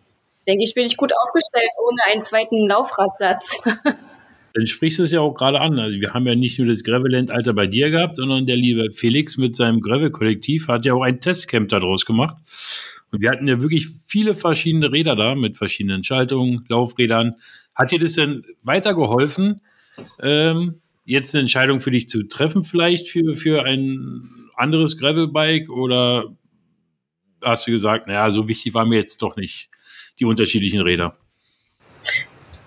denke 0.47 0.63
ich, 0.63 0.73
bin 0.73 0.85
ich 0.85 0.97
gut 0.97 1.13
aufgestellt 1.15 1.71
ohne 1.77 2.03
einen 2.11 2.21
zweiten 2.21 2.67
Laufradsatz. 2.67 3.59
dann 4.53 4.67
sprichst 4.67 4.99
du 4.99 5.03
es 5.03 5.11
ja 5.11 5.19
auch 5.19 5.33
gerade 5.33 5.59
an. 5.59 5.79
Also 5.79 5.99
wir 5.99 6.13
haben 6.13 6.27
ja 6.27 6.35
nicht 6.35 6.59
nur 6.59 6.67
das 6.67 6.83
Graveland-Alter 6.83 7.53
bei 7.53 7.65
dir 7.65 7.89
gehabt, 7.89 8.17
sondern 8.17 8.45
der 8.45 8.55
liebe 8.55 8.91
Felix 8.93 9.37
mit 9.37 9.55
seinem 9.55 9.81
Gravel-Kollektiv 9.81 10.67
hat 10.67 10.85
ja 10.85 10.93
auch 10.93 11.01
ein 11.01 11.19
Testcamp 11.19 11.69
daraus 11.69 12.05
gemacht. 12.05 12.37
Und 13.11 13.21
wir 13.21 13.31
hatten 13.31 13.47
ja 13.47 13.61
wirklich 13.61 13.87
viele 14.05 14.35
verschiedene 14.35 14.91
Räder 14.91 15.15
da 15.15 15.33
mit 15.33 15.57
verschiedenen 15.57 16.03
Schaltungen, 16.03 16.65
Laufrädern. 16.69 17.35
Hat 17.75 17.91
dir 17.91 17.99
das 17.99 18.13
denn 18.13 18.43
weitergeholfen, 18.61 19.61
ähm, 20.21 20.81
jetzt 21.05 21.33
eine 21.33 21.41
Entscheidung 21.41 21.79
für 21.79 21.91
dich 21.91 22.07
zu 22.07 22.23
treffen, 22.27 22.63
vielleicht 22.63 23.07
für, 23.07 23.33
für 23.33 23.65
ein 23.65 24.29
anderes 24.55 24.97
Gravelbike? 24.97 25.69
Oder 25.69 26.35
hast 27.41 27.67
du 27.67 27.71
gesagt, 27.71 28.07
naja, 28.07 28.29
so 28.29 28.47
wichtig 28.47 28.75
war 28.75 28.85
mir 28.85 28.97
jetzt 28.97 29.21
doch 29.23 29.35
nicht 29.35 29.69
die 30.19 30.25
unterschiedlichen 30.25 30.81
Räder? 30.81 31.17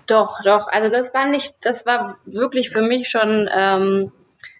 Doch, 0.07 0.41
doch. 0.43 0.67
Also 0.67 0.95
das 0.95 1.13
war 1.13 1.27
nicht, 1.27 1.53
das 1.61 1.85
war 1.85 2.17
wirklich 2.25 2.69
für 2.69 2.81
mich 2.81 3.09
schon 3.09 3.49
ähm, 3.53 4.11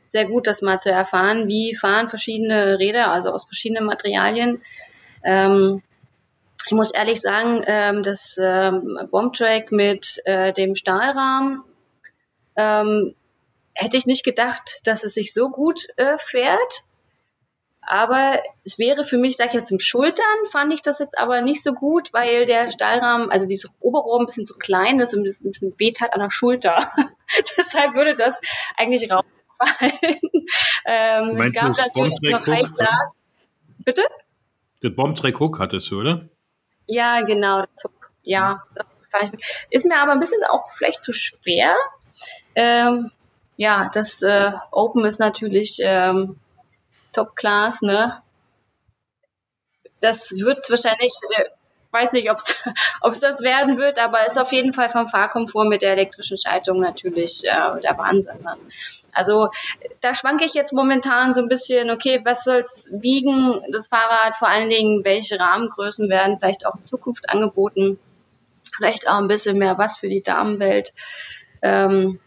sehr 0.10 0.26
gut, 0.26 0.46
das 0.46 0.62
mal 0.62 0.80
zu 0.80 0.92
erfahren, 0.92 1.48
wie 1.48 1.74
fahren 1.74 2.10
verschiedene 2.10 2.80
Räder, 2.80 3.12
also 3.12 3.32
aus 3.32 3.46
verschiedenen 3.46 3.86
Materialien. 3.86 4.62
Ähm, 5.24 5.82
ich 6.66 6.74
muss 6.74 6.92
ehrlich 6.92 7.22
sagen, 7.22 7.64
ähm, 7.66 8.04
das 8.04 8.38
ähm, 8.42 9.00
Bombtrack 9.10 9.72
mit 9.72 10.22
äh, 10.26 10.52
dem 10.52 10.76
Stahlrahmen 10.76 11.64
ähm, 12.58 13.16
hätte 13.74 13.96
ich 13.96 14.06
nicht 14.06 14.26
gedacht, 14.26 14.82
dass 14.86 15.06
es 15.06 15.14
sich 15.14 15.34
so 15.34 15.50
gut 15.50 15.88
äh, 15.96 16.18
fährt. 16.18 16.84
Aber 17.90 18.44
es 18.66 18.78
wäre 18.78 19.06
für 19.06 19.18
mich, 19.18 19.38
sag 19.38 19.48
ich 19.48 19.54
jetzt, 19.54 19.70
zum 19.70 19.80
Schultern 19.80 20.26
fand 20.52 20.74
ich 20.74 20.82
das 20.82 21.00
jetzt 21.00 21.18
aber 21.18 21.42
nicht 21.42 21.64
so 21.64 21.72
gut, 21.72 22.12
weil 22.12 22.46
der 22.46 22.70
Stahlrahmen, 22.70 23.32
also 23.32 23.46
dieses 23.46 23.72
Oberrohr 23.80 24.20
ein 24.20 24.26
bisschen 24.26 24.46
zu 24.46 24.58
klein 24.58 25.00
ist 25.00 25.14
und 25.14 25.22
ein 25.22 25.24
bisschen 25.24 25.74
weht 25.78 26.02
halt 26.02 26.12
an 26.12 26.20
der 26.20 26.30
Schulter. 26.30 26.92
Deshalb 27.58 27.96
würde 27.96 28.14
das 28.14 28.38
eigentlich 28.76 29.10
rausfallen. 29.10 30.20
ähm, 30.86 31.38
Meinst 31.38 31.58
es 31.58 31.64
gab 31.64 31.64
du 31.64 31.68
das 31.68 31.78
natürlich 31.78 32.20
noch 32.30 32.46
High 32.46 32.74
Glas. 32.74 33.14
Bitte? 33.78 34.04
Das 34.82 34.94
Bombtrack 34.94 35.40
Hook 35.40 35.60
hattest 35.60 35.90
du, 35.90 36.02
oder? 36.02 36.28
Ja, 36.88 37.22
genau. 37.22 37.64
Ja, 38.24 38.64
das 38.76 39.08
fand 39.10 39.34
ich. 39.34 39.66
Ist 39.70 39.86
mir 39.86 39.98
aber 39.98 40.12
ein 40.12 40.20
bisschen 40.20 40.42
auch 40.50 40.70
vielleicht 40.72 41.06
zu 41.06 41.14
schwer. 41.14 41.74
Ähm, 42.54 43.12
ja, 43.56 43.90
das 43.94 44.22
äh, 44.24 44.52
Open 44.72 45.06
ist 45.06 45.22
natürlich 45.22 45.78
ähm, 45.80 46.38
Top 47.18 47.36
Class, 47.36 47.82
ne? 47.82 48.22
Das 50.02 50.34
wird's 50.34 50.70
wahrscheinlich, 50.70 51.14
äh, 51.36 51.46
weiß 51.90 52.12
nicht, 52.12 52.30
ob 52.30 52.38
es 52.38 53.20
das 53.22 53.42
werden 53.42 53.80
wird, 53.80 53.98
aber 53.98 54.24
ist 54.28 54.38
auf 54.38 54.52
jeden 54.52 54.72
Fall 54.72 54.90
vom 54.90 55.08
Fahrkomfort 55.08 55.66
mit 55.66 55.82
der 55.82 55.94
elektrischen 55.94 56.38
Schaltung 56.38 56.80
natürlich 56.80 57.44
äh, 57.44 57.82
der 57.82 57.98
Wahnsinn. 57.98 58.44
Ne? 58.44 58.56
Also 59.14 59.50
da 60.02 60.14
schwanke 60.14 60.46
ich 60.46 60.54
jetzt 60.54 60.74
momentan 60.74 61.34
so 61.34 61.42
ein 61.42 61.48
bisschen, 61.48 61.90
okay, 61.90 62.22
was 62.24 62.44
soll's 62.44 62.88
wiegen, 62.92 63.64
das 63.72 63.88
Fahrrad, 63.88 64.36
vor 64.38 64.50
allen 64.50 64.70
Dingen, 64.70 65.04
welche 65.04 65.40
Rahmengrößen 65.40 66.10
werden 66.10 66.38
vielleicht 66.38 66.68
auch 66.68 66.76
in 66.76 66.86
Zukunft 66.86 67.28
angeboten, 67.32 68.00
vielleicht 68.76 69.10
auch 69.10 69.18
ein 69.18 69.28
bisschen 69.28 69.58
mehr 69.58 69.80
was 69.80 69.98
für 69.98 70.08
die 70.08 70.22
Damenwelt. 70.22 70.94
Ähm, 71.64 72.20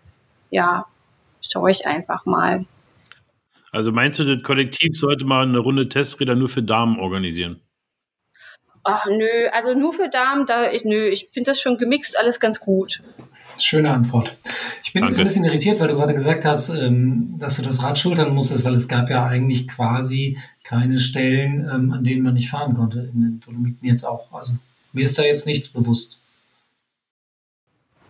ja, 0.50 0.86
schaue 1.48 1.70
ich 1.70 1.86
einfach 1.86 2.26
mal. 2.26 2.66
Also 3.72 3.92
meinst 3.92 4.18
du, 4.18 4.24
das 4.24 4.42
Kollektiv 4.42 4.96
sollte 4.98 5.24
mal 5.24 5.42
eine 5.42 5.58
Runde 5.58 5.88
Testräder 5.88 6.34
nur 6.34 6.48
für 6.48 6.62
Damen 6.62 6.98
organisieren? 6.98 7.60
Ach 8.82 9.04
nö, 9.06 9.48
also 9.52 9.74
nur 9.74 9.92
für 9.92 10.08
Damen, 10.08 10.46
da 10.46 10.72
ich 10.72 10.84
nö, 10.84 11.08
ich 11.08 11.28
finde 11.32 11.50
das 11.50 11.60
schon 11.60 11.76
gemixt 11.76 12.18
alles 12.18 12.40
ganz 12.40 12.60
gut. 12.60 13.02
Schöne 13.58 13.92
Antwort. 13.92 14.36
Ich 14.82 14.94
bin 14.94 15.02
Danke. 15.02 15.12
jetzt 15.12 15.20
ein 15.20 15.26
bisschen 15.26 15.44
irritiert, 15.44 15.80
weil 15.80 15.88
du 15.88 15.94
gerade 15.94 16.14
gesagt 16.14 16.46
hast, 16.46 16.70
ähm, 16.70 17.36
dass 17.38 17.56
du 17.56 17.62
das 17.62 17.82
Rad 17.82 17.98
schultern 17.98 18.34
musstest, 18.34 18.64
weil 18.64 18.74
es 18.74 18.88
gab 18.88 19.10
ja 19.10 19.26
eigentlich 19.26 19.68
quasi 19.68 20.38
keine 20.64 20.98
Stellen, 20.98 21.68
ähm, 21.70 21.92
an 21.92 22.04
denen 22.04 22.22
man 22.22 22.34
nicht 22.34 22.48
fahren 22.48 22.74
konnte 22.74 23.00
in 23.00 23.20
den 23.20 23.40
Dolomiten 23.40 23.86
jetzt 23.86 24.04
auch. 24.04 24.32
Also 24.32 24.54
mir 24.92 25.04
ist 25.04 25.18
da 25.18 25.24
jetzt 25.24 25.46
nichts 25.46 25.68
bewusst. 25.68 26.18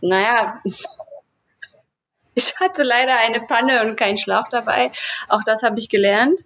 Naja, 0.01 0.63
ich 2.35 2.55
hatte 2.61 2.83
leider 2.83 3.17
eine 3.17 3.41
Panne 3.41 3.83
und 3.83 3.97
keinen 3.97 4.19
Schlauch 4.19 4.49
dabei. 4.51 4.93
Auch 5.29 5.43
das 5.45 5.63
habe 5.63 5.79
ich 5.79 5.89
gelernt. 5.89 6.41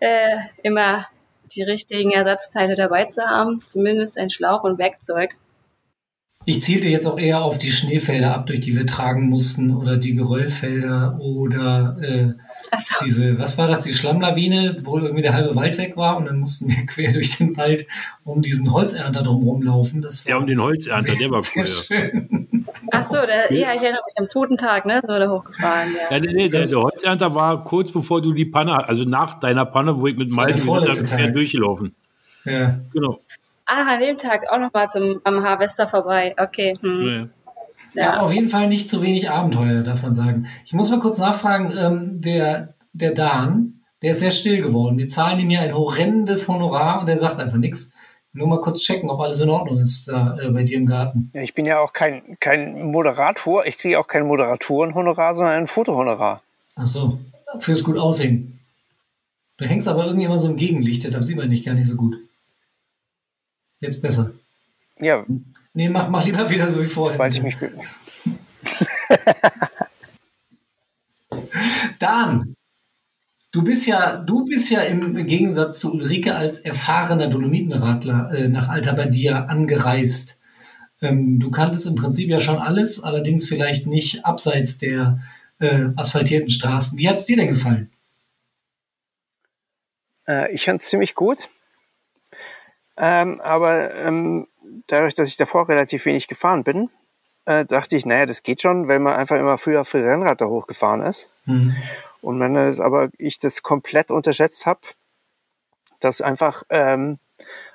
Äh, 0.00 0.36
immer 0.62 1.06
die 1.54 1.62
richtigen 1.62 2.10
Ersatzteile 2.10 2.74
dabei 2.74 3.04
zu 3.04 3.22
haben, 3.22 3.60
zumindest 3.64 4.18
ein 4.18 4.30
Schlauch 4.30 4.64
und 4.64 4.78
Werkzeug. 4.78 5.36
Ich 6.46 6.60
zielte 6.60 6.88
jetzt 6.88 7.06
auch 7.06 7.18
eher 7.18 7.42
auf 7.42 7.56
die 7.56 7.70
Schneefelder 7.70 8.34
ab, 8.34 8.46
durch 8.46 8.60
die 8.60 8.76
wir 8.76 8.86
tragen 8.86 9.30
mussten, 9.30 9.74
oder 9.74 9.96
die 9.96 10.14
Geröllfelder 10.14 11.18
oder 11.18 11.96
äh, 12.02 12.78
so. 12.78 12.96
diese, 13.02 13.38
was 13.38 13.56
war 13.56 13.66
das, 13.66 13.82
die 13.82 13.94
Schlammlawine, 13.94 14.76
wo 14.82 14.98
irgendwie 14.98 15.22
der 15.22 15.32
halbe 15.32 15.56
Wald 15.56 15.78
weg 15.78 15.96
war 15.96 16.18
und 16.18 16.26
dann 16.26 16.40
mussten 16.40 16.68
wir 16.68 16.84
quer 16.86 17.12
durch 17.12 17.38
den 17.38 17.56
Wald 17.56 17.86
um 18.24 18.42
diesen 18.42 18.72
Holzernter 18.72 19.22
drumherum 19.22 19.62
laufen. 19.62 20.02
Das 20.02 20.26
war 20.26 20.30
ja, 20.30 20.36
um 20.36 20.46
den 20.46 20.60
Holzernter, 20.60 21.12
sehr, 21.12 21.16
der 21.16 21.30
war 21.30 21.42
cool. 21.56 21.66
Schön. 21.66 22.43
Ach 23.00 23.04
so, 23.04 23.14
der, 23.14 23.52
ja, 23.52 23.74
ich 23.74 23.82
erinnere 23.82 24.02
mich 24.06 24.16
am 24.16 24.26
zweiten 24.26 24.56
Tag, 24.56 24.86
ne, 24.86 25.00
so 25.02 25.18
der 25.18 25.30
hochgefahren. 25.30 25.88
Ja, 26.10 26.16
ja 26.16 26.20
nee, 26.20 26.32
nee, 26.32 26.48
der, 26.48 26.66
der 26.66 26.76
Holzernter 26.76 27.34
war 27.34 27.64
kurz 27.64 27.92
bevor 27.92 28.22
du 28.22 28.32
die 28.32 28.44
Panne, 28.44 28.88
also 28.88 29.04
nach 29.04 29.40
deiner 29.40 29.64
Panne, 29.64 29.98
wo 29.98 30.06
ich 30.06 30.16
mit 30.16 30.34
Malte 30.34 30.60
quer 30.60 31.28
durchgelaufen. 31.28 31.94
Ja. 32.44 32.78
Genau. 32.92 33.20
Ah, 33.66 33.94
an 33.94 34.00
dem 34.00 34.16
Tag 34.18 34.50
auch 34.50 34.58
nochmal 34.58 34.88
zum 34.90 35.20
am 35.24 35.42
Harvester 35.42 35.88
vorbei. 35.88 36.34
Okay. 36.38 36.76
Hm. 36.80 37.30
Ja. 37.94 38.02
ja. 38.02 38.20
auf 38.20 38.32
jeden 38.32 38.48
Fall 38.48 38.68
nicht 38.68 38.88
zu 38.88 39.02
wenig 39.02 39.30
Abenteuer, 39.30 39.82
davon 39.82 40.12
sagen. 40.12 40.46
Ich 40.64 40.74
muss 40.74 40.90
mal 40.90 41.00
kurz 41.00 41.18
nachfragen, 41.18 41.72
ähm, 41.78 42.20
der, 42.20 42.74
der 42.92 43.12
Dan, 43.12 43.80
der 44.02 44.10
ist 44.10 44.20
sehr 44.20 44.30
still 44.30 44.60
geworden. 44.60 44.98
Wir 44.98 45.08
zahlen 45.08 45.38
ihm 45.38 45.50
ja 45.50 45.60
ein 45.60 45.74
horrendes 45.74 46.46
Honorar 46.46 47.00
und 47.00 47.08
er 47.08 47.16
sagt 47.16 47.40
einfach 47.40 47.56
nichts. 47.56 47.92
Nur 48.36 48.48
mal 48.48 48.60
kurz 48.60 48.82
checken, 48.82 49.08
ob 49.10 49.20
alles 49.20 49.40
in 49.40 49.48
Ordnung 49.48 49.78
ist 49.78 50.08
da 50.08 50.36
äh, 50.40 50.48
bei 50.50 50.64
dir 50.64 50.76
im 50.76 50.86
Garten. 50.86 51.30
Ja, 51.34 51.42
ich 51.42 51.54
bin 51.54 51.66
ja 51.66 51.78
auch 51.78 51.92
kein, 51.92 52.36
kein 52.40 52.90
Moderator. 52.90 53.64
Ich 53.64 53.78
kriege 53.78 54.00
auch 54.00 54.08
kein 54.08 54.26
Moderatorenhonorar, 54.26 55.36
sondern 55.36 55.54
ein 55.54 55.68
Fotohonorar. 55.68 56.42
Ach 56.74 56.84
so, 56.84 57.20
fürs 57.60 57.84
gut 57.84 57.96
aussehen. 57.96 58.58
Du 59.56 59.66
hängst 59.66 59.86
aber 59.86 60.04
irgendwie 60.04 60.24
immer 60.24 60.40
so 60.40 60.48
im 60.48 60.56
Gegenlicht, 60.56 61.04
deshalb 61.04 61.22
sieht 61.22 61.36
man 61.36 61.48
dich 61.48 61.64
gar 61.64 61.74
nicht 61.74 61.86
so 61.86 61.94
gut. 61.96 62.16
Jetzt 63.78 64.02
besser. 64.02 64.32
Ja. 64.98 65.24
Nee, 65.72 65.88
mach, 65.88 66.08
mach 66.08 66.24
lieber 66.24 66.50
wieder 66.50 66.68
so 66.68 66.82
wie 66.82 66.88
vorher. 66.88 67.16
Weil 67.16 67.32
ich 67.32 67.40
mich. 67.40 67.54
Dan, 72.00 72.56
du 73.54 73.62
bist 73.62 73.86
ja, 73.86 74.16
du 74.16 74.44
bist 74.44 74.68
ja 74.70 74.80
im 74.80 75.14
Gegensatz 75.26 75.78
zu 75.78 75.94
Ulrike 75.94 76.34
als 76.34 76.58
erfahrener 76.58 77.28
Dolomitenradler 77.28 78.32
äh, 78.34 78.48
nach 78.48 78.68
Alta 78.68 78.92
Badia 78.92 79.44
angereist. 79.44 80.40
Ähm, 81.00 81.38
du 81.38 81.52
kanntest 81.52 81.86
im 81.86 81.94
Prinzip 81.94 82.28
ja 82.28 82.40
schon 82.40 82.58
alles, 82.58 83.02
allerdings 83.02 83.48
vielleicht 83.48 83.86
nicht 83.86 84.24
abseits 84.24 84.78
der 84.78 85.20
äh, 85.60 85.86
asphaltierten 85.94 86.50
Straßen. 86.50 86.98
Wie 86.98 87.08
hat 87.08 87.18
es 87.18 87.26
dir 87.26 87.36
denn 87.36 87.48
gefallen? 87.48 87.92
Äh, 90.26 90.52
ich 90.52 90.64
fand 90.64 90.82
es 90.82 90.88
ziemlich 90.88 91.14
gut. 91.14 91.38
Ähm, 92.96 93.40
aber 93.40 93.94
ähm, 93.94 94.48
dadurch, 94.88 95.14
dass 95.14 95.28
ich 95.28 95.36
davor 95.36 95.68
relativ 95.68 96.06
wenig 96.06 96.26
gefahren 96.26 96.64
bin, 96.64 96.90
äh, 97.46 97.64
dachte 97.64 97.96
ich, 97.96 98.06
naja, 98.06 98.26
das 98.26 98.42
geht 98.42 98.62
schon, 98.62 98.88
weil 98.88 98.98
man 98.98 99.14
einfach 99.14 99.36
immer 99.36 99.58
früher 99.58 99.84
für 99.84 100.04
Rennrad 100.04 100.40
da 100.40 100.46
hochgefahren 100.46 101.02
ist. 101.02 101.28
Mhm. 101.44 101.76
Und 102.20 102.40
wenn 102.40 102.54
das 102.54 102.80
aber 102.80 103.10
ich 103.18 103.38
das 103.38 103.62
komplett 103.62 104.10
unterschätzt 104.10 104.66
habe, 104.66 104.80
dass 106.00 106.20
einfach 106.20 106.62
ähm, 106.70 107.18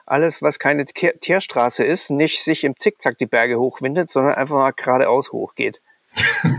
alles, 0.05 0.41
was 0.41 0.59
keine 0.59 0.85
Tierstraße 0.85 1.83
ist, 1.83 2.09
nicht 2.09 2.43
sich 2.43 2.63
im 2.63 2.75
Zickzack 2.77 3.17
die 3.17 3.27
Berge 3.27 3.59
hochwindet, 3.59 4.09
sondern 4.09 4.33
einfach 4.33 4.55
mal 4.55 4.71
geradeaus 4.71 5.31
hochgeht. 5.31 5.81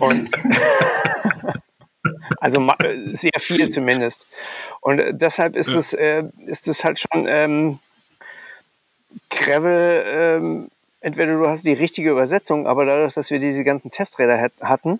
und 0.00 0.30
also 2.40 2.68
sehr 3.06 3.32
viel 3.38 3.70
zumindest. 3.70 4.26
Und 4.80 4.98
äh, 4.98 5.14
deshalb 5.14 5.56
ist 5.56 5.74
es 5.74 5.94
äh, 5.94 6.24
ist 6.44 6.68
es 6.68 6.84
halt 6.84 6.98
schon 6.98 7.26
ähm, 7.26 7.78
Gravel. 9.30 10.04
Ähm, 10.06 10.68
entweder 11.06 11.36
du 11.38 11.46
hast 11.46 11.64
die 11.64 11.72
richtige 11.72 12.10
Übersetzung, 12.10 12.66
aber 12.66 12.84
dadurch, 12.84 13.14
dass 13.14 13.30
wir 13.30 13.38
diese 13.38 13.62
ganzen 13.62 13.92
Testräder 13.92 14.50
hatten 14.60 14.98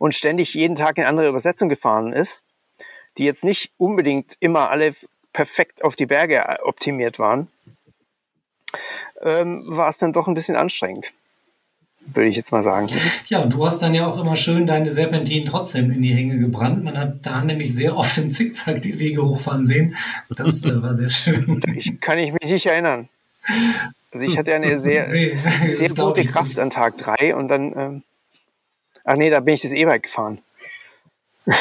und 0.00 0.12
ständig 0.12 0.54
jeden 0.54 0.74
Tag 0.74 0.98
eine 0.98 1.06
andere 1.06 1.28
Übersetzung 1.28 1.68
gefahren 1.68 2.12
ist, 2.12 2.40
die 3.16 3.24
jetzt 3.24 3.44
nicht 3.44 3.70
unbedingt 3.78 4.36
immer 4.40 4.68
alle 4.70 4.92
perfekt 5.32 5.84
auf 5.84 5.94
die 5.94 6.06
Berge 6.06 6.38
äh, 6.38 6.58
optimiert 6.64 7.20
waren, 7.20 7.46
ähm, 9.22 9.62
war 9.68 9.88
es 9.88 9.98
dann 9.98 10.12
doch 10.12 10.26
ein 10.26 10.34
bisschen 10.34 10.56
anstrengend 10.56 11.12
würde 12.08 12.28
ich 12.28 12.36
jetzt 12.36 12.52
mal 12.52 12.62
sagen. 12.62 12.86
Ja, 13.26 13.40
und 13.42 13.52
du 13.52 13.66
hast 13.66 13.82
dann 13.82 13.92
ja 13.92 14.06
auch 14.06 14.16
immer 14.20 14.36
schön 14.36 14.64
deine 14.64 14.92
Serpentinen 14.92 15.44
trotzdem 15.44 15.90
in 15.90 16.02
die 16.02 16.14
Hänge 16.14 16.38
gebrannt. 16.38 16.84
Man 16.84 16.96
hat 16.96 17.26
da 17.26 17.42
nämlich 17.42 17.74
sehr 17.74 17.96
oft 17.96 18.16
im 18.18 18.30
Zickzack 18.30 18.80
die 18.80 18.96
Wege 19.00 19.26
hochfahren 19.26 19.66
sehen. 19.66 19.96
Das 20.30 20.64
äh, 20.64 20.80
war 20.80 20.94
sehr 20.94 21.10
schön. 21.10 21.60
Ich 21.74 22.00
kann 22.00 22.20
ich 22.20 22.32
mich 22.32 22.48
nicht 22.48 22.66
erinnern. 22.66 23.08
Also 24.16 24.30
ich 24.30 24.38
hatte 24.38 24.54
eine 24.54 24.78
sehr, 24.78 25.08
nee, 25.12 25.38
sehr 25.66 25.90
gute 25.90 26.22
Kraft 26.22 26.58
an 26.58 26.70
Tag 26.70 26.96
drei 26.96 27.34
und 27.34 27.48
dann 27.48 27.72
ähm, 27.76 28.02
Ach 29.06 29.16
nee, 29.16 29.30
da 29.30 29.38
bin 29.38 29.54
ich 29.54 29.62
das 29.62 29.72
E-Bike 29.72 30.02
gefahren. 30.02 30.40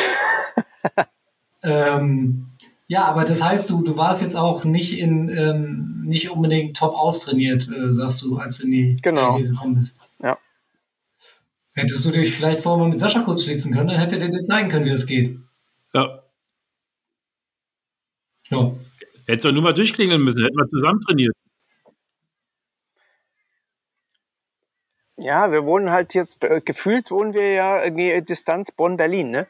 ähm, 1.63 2.47
ja, 2.87 3.05
aber 3.05 3.23
das 3.23 3.43
heißt, 3.43 3.69
du, 3.69 3.83
du 3.83 3.97
warst 3.97 4.23
jetzt 4.23 4.35
auch 4.35 4.63
nicht 4.63 4.99
in 4.99 5.29
ähm, 5.29 6.01
nicht 6.03 6.31
unbedingt 6.31 6.75
top 6.75 6.95
austrainiert, 6.95 7.69
äh, 7.69 7.91
sagst 7.91 8.23
du, 8.23 8.37
als 8.37 8.57
du 8.57 8.65
in 8.65 8.71
die 8.71 8.95
genau. 8.99 9.37
Gekommen 9.37 9.75
bist. 9.75 9.99
Ja. 10.21 10.39
Hättest 11.73 12.03
du 12.03 12.11
dich 12.11 12.33
vielleicht 12.33 12.63
vorher 12.63 12.83
mal 12.83 12.89
mit 12.89 12.97
Sascha 12.97 13.21
kurz 13.21 13.43
schließen 13.43 13.71
können, 13.71 13.89
dann 13.89 13.99
hätte 13.99 14.17
der 14.17 14.29
dir 14.29 14.41
zeigen 14.41 14.69
können, 14.69 14.85
wie 14.85 14.91
das 14.91 15.05
geht. 15.05 15.37
Ja. 15.93 16.23
Ja. 18.49 18.75
Hättest 19.27 19.45
du 19.45 19.51
nur 19.51 19.63
mal 19.63 19.73
durchklingeln 19.73 20.23
müssen, 20.23 20.43
hätten 20.43 20.57
wir 20.57 20.67
zusammen 20.67 21.01
trainiert. 21.01 21.35
Ja, 25.25 25.51
wir 25.51 25.65
wohnen 25.65 25.89
halt 25.89 26.13
jetzt, 26.13 26.43
äh, 26.43 26.61
gefühlt 26.63 27.09
wohnen 27.09 27.33
wir 27.33 27.51
ja 27.53 27.83
irgendwie 27.83 28.21
Distanz 28.21 28.71
Bonn-Berlin, 28.71 29.31
ne? 29.31 29.47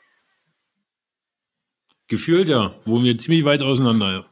Gefühlt 2.07 2.47
ja, 2.47 2.73
wohnen 2.85 3.03
wir 3.03 3.17
ziemlich 3.17 3.43
weit 3.43 3.61
auseinander, 3.61 4.11
ja. 4.11 4.25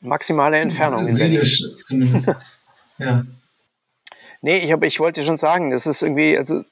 Maximale 0.00 0.58
Entfernung. 0.58 1.00
in 1.06 1.16
Berlin. 1.16 1.44
Seelisch 1.44 1.62
zumindest. 1.86 2.28
ja. 2.98 3.24
Nee, 4.40 4.58
ich, 4.58 4.72
hab, 4.72 4.82
ich 4.84 5.00
wollte 5.00 5.22
schon 5.24 5.36
sagen, 5.36 5.70
das 5.70 5.86
ist 5.86 6.02
irgendwie, 6.02 6.38
also 6.38 6.64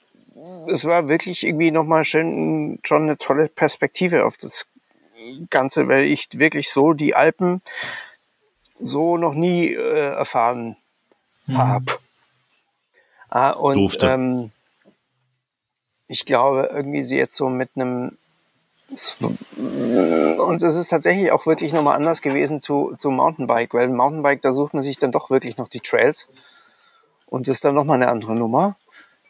es 0.72 0.84
war 0.84 1.08
wirklich 1.08 1.44
irgendwie 1.44 1.70
nochmal 1.70 2.04
schön, 2.04 2.78
schon 2.82 3.02
eine 3.02 3.18
tolle 3.18 3.48
Perspektive 3.48 4.24
auf 4.24 4.36
das 4.38 4.66
Ganze, 5.50 5.86
weil 5.88 6.04
ich 6.04 6.28
wirklich 6.34 6.70
so 6.70 6.92
die 6.94 7.14
Alpen 7.14 7.60
so 8.80 9.16
noch 9.18 9.34
nie 9.34 9.72
äh, 9.72 10.14
erfahren 10.14 10.76
Mhm. 11.48 11.58
habe. 11.58 11.98
Ah, 13.28 13.50
und 13.50 13.78
Durfte. 13.78 14.06
ähm, 14.08 14.50
ich 16.08 16.24
glaube, 16.24 16.70
irgendwie 16.72 17.04
sie 17.04 17.16
jetzt 17.16 17.36
so 17.36 17.48
mit 17.48 17.70
einem 17.74 18.16
und 18.88 20.62
es 20.62 20.76
ist 20.76 20.88
tatsächlich 20.88 21.32
auch 21.32 21.44
wirklich 21.46 21.72
nochmal 21.72 21.96
anders 21.96 22.22
gewesen 22.22 22.60
zu, 22.60 22.94
zu 22.98 23.10
Mountainbike, 23.10 23.74
weil 23.74 23.88
Mountainbike, 23.88 24.42
da 24.42 24.52
sucht 24.52 24.74
man 24.74 24.84
sich 24.84 24.98
dann 24.98 25.10
doch 25.10 25.28
wirklich 25.28 25.56
noch 25.56 25.68
die 25.68 25.80
Trails. 25.80 26.28
Und 27.26 27.48
das 27.48 27.56
ist 27.56 27.64
dann 27.64 27.74
nochmal 27.74 27.96
eine 27.96 28.08
andere 28.08 28.36
Nummer. 28.36 28.76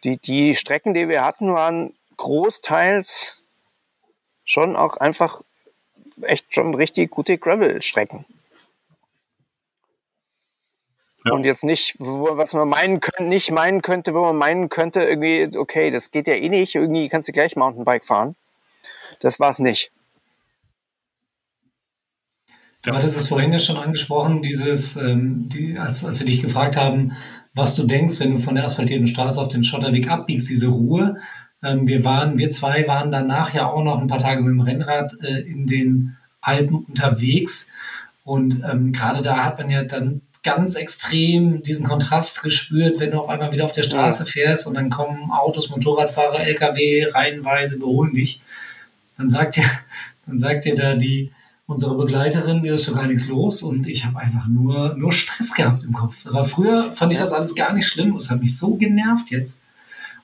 Die, 0.04 0.18
die 0.18 0.54
Strecken, 0.54 0.92
die 0.92 1.08
wir 1.08 1.24
hatten, 1.24 1.54
waren 1.54 1.94
großteils 2.18 3.42
schon 4.44 4.76
auch 4.76 4.98
einfach 4.98 5.40
echt 6.20 6.54
schon 6.54 6.74
richtig 6.74 7.10
gute 7.10 7.38
Gravel-Strecken. 7.38 8.26
Ja. 11.26 11.32
Und 11.32 11.44
jetzt 11.44 11.64
nicht, 11.64 11.96
wo, 11.98 12.36
was 12.36 12.54
man 12.54 12.68
meinen 12.68 13.00
könnte, 13.00 13.24
nicht 13.24 13.50
meinen 13.50 13.82
könnte, 13.82 14.14
wo 14.14 14.20
man 14.22 14.36
meinen 14.36 14.68
könnte, 14.68 15.02
irgendwie, 15.02 15.58
okay, 15.58 15.90
das 15.90 16.12
geht 16.12 16.28
ja 16.28 16.34
eh 16.34 16.48
nicht, 16.48 16.76
irgendwie 16.76 17.08
kannst 17.08 17.26
du 17.26 17.32
gleich 17.32 17.56
Mountainbike 17.56 18.04
fahren. 18.04 18.36
Das 19.20 19.40
war's 19.40 19.58
nicht. 19.58 19.90
Du 22.82 22.92
hattest 22.92 23.16
es 23.16 23.26
vorhin 23.26 23.52
ja 23.52 23.58
schon 23.58 23.76
angesprochen, 23.76 24.42
dieses, 24.42 24.94
ähm, 24.94 25.48
die, 25.48 25.76
als, 25.76 26.04
als 26.04 26.20
wir 26.20 26.26
dich 26.26 26.42
gefragt 26.42 26.76
haben, 26.76 27.16
was 27.54 27.74
du 27.74 27.82
denkst, 27.82 28.20
wenn 28.20 28.32
du 28.32 28.38
von 28.38 28.54
der 28.54 28.64
asphaltierten 28.64 29.08
Straße 29.08 29.40
auf 29.40 29.48
den 29.48 29.64
Schotterweg 29.64 30.08
abbiegst, 30.08 30.48
diese 30.48 30.68
Ruhe. 30.68 31.16
Ähm, 31.64 31.88
wir 31.88 32.04
waren, 32.04 32.38
wir 32.38 32.50
zwei 32.50 32.86
waren 32.86 33.10
danach 33.10 33.52
ja 33.52 33.68
auch 33.68 33.82
noch 33.82 33.98
ein 33.98 34.06
paar 34.06 34.20
Tage 34.20 34.42
mit 34.42 34.52
dem 34.52 34.60
Rennrad 34.60 35.12
äh, 35.22 35.40
in 35.40 35.66
den 35.66 36.16
Alpen 36.40 36.76
unterwegs. 36.76 37.68
Und 38.26 38.64
ähm, 38.68 38.90
gerade 38.90 39.22
da 39.22 39.44
hat 39.44 39.56
man 39.60 39.70
ja 39.70 39.84
dann 39.84 40.20
ganz 40.42 40.74
extrem 40.74 41.62
diesen 41.62 41.86
Kontrast 41.86 42.42
gespürt, 42.42 42.98
wenn 42.98 43.12
du 43.12 43.20
auf 43.20 43.28
einmal 43.28 43.52
wieder 43.52 43.64
auf 43.64 43.70
der 43.70 43.84
Straße 43.84 44.26
fährst 44.26 44.66
und 44.66 44.74
dann 44.74 44.90
kommen 44.90 45.30
Autos, 45.30 45.70
Motorradfahrer, 45.70 46.40
LKW 46.40 47.06
reihenweise 47.08 47.76
überholen 47.76 48.14
dich. 48.14 48.40
Dann 49.16 49.30
sagt 49.30 49.56
ja, 49.58 49.62
dann 50.26 50.38
sagt 50.38 50.64
dir 50.64 50.74
da 50.74 50.96
die 50.96 51.30
unsere 51.66 51.96
Begleiterin, 51.96 52.62
mir 52.62 52.74
ist 52.74 52.88
doch 52.88 52.96
gar 52.96 53.06
nichts 53.06 53.28
los 53.28 53.62
und 53.62 53.86
ich 53.86 54.04
habe 54.04 54.18
einfach 54.18 54.48
nur 54.48 54.96
nur 54.96 55.12
Stress 55.12 55.54
gehabt 55.54 55.84
im 55.84 55.92
Kopf. 55.92 56.24
War 56.24 56.44
früher 56.44 56.92
fand 56.92 57.12
ich 57.12 57.18
das 57.18 57.30
alles 57.30 57.54
gar 57.54 57.74
nicht 57.74 57.86
schlimm, 57.86 58.16
es 58.16 58.28
hat 58.28 58.40
mich 58.40 58.58
so 58.58 58.74
genervt 58.74 59.30
jetzt. 59.30 59.60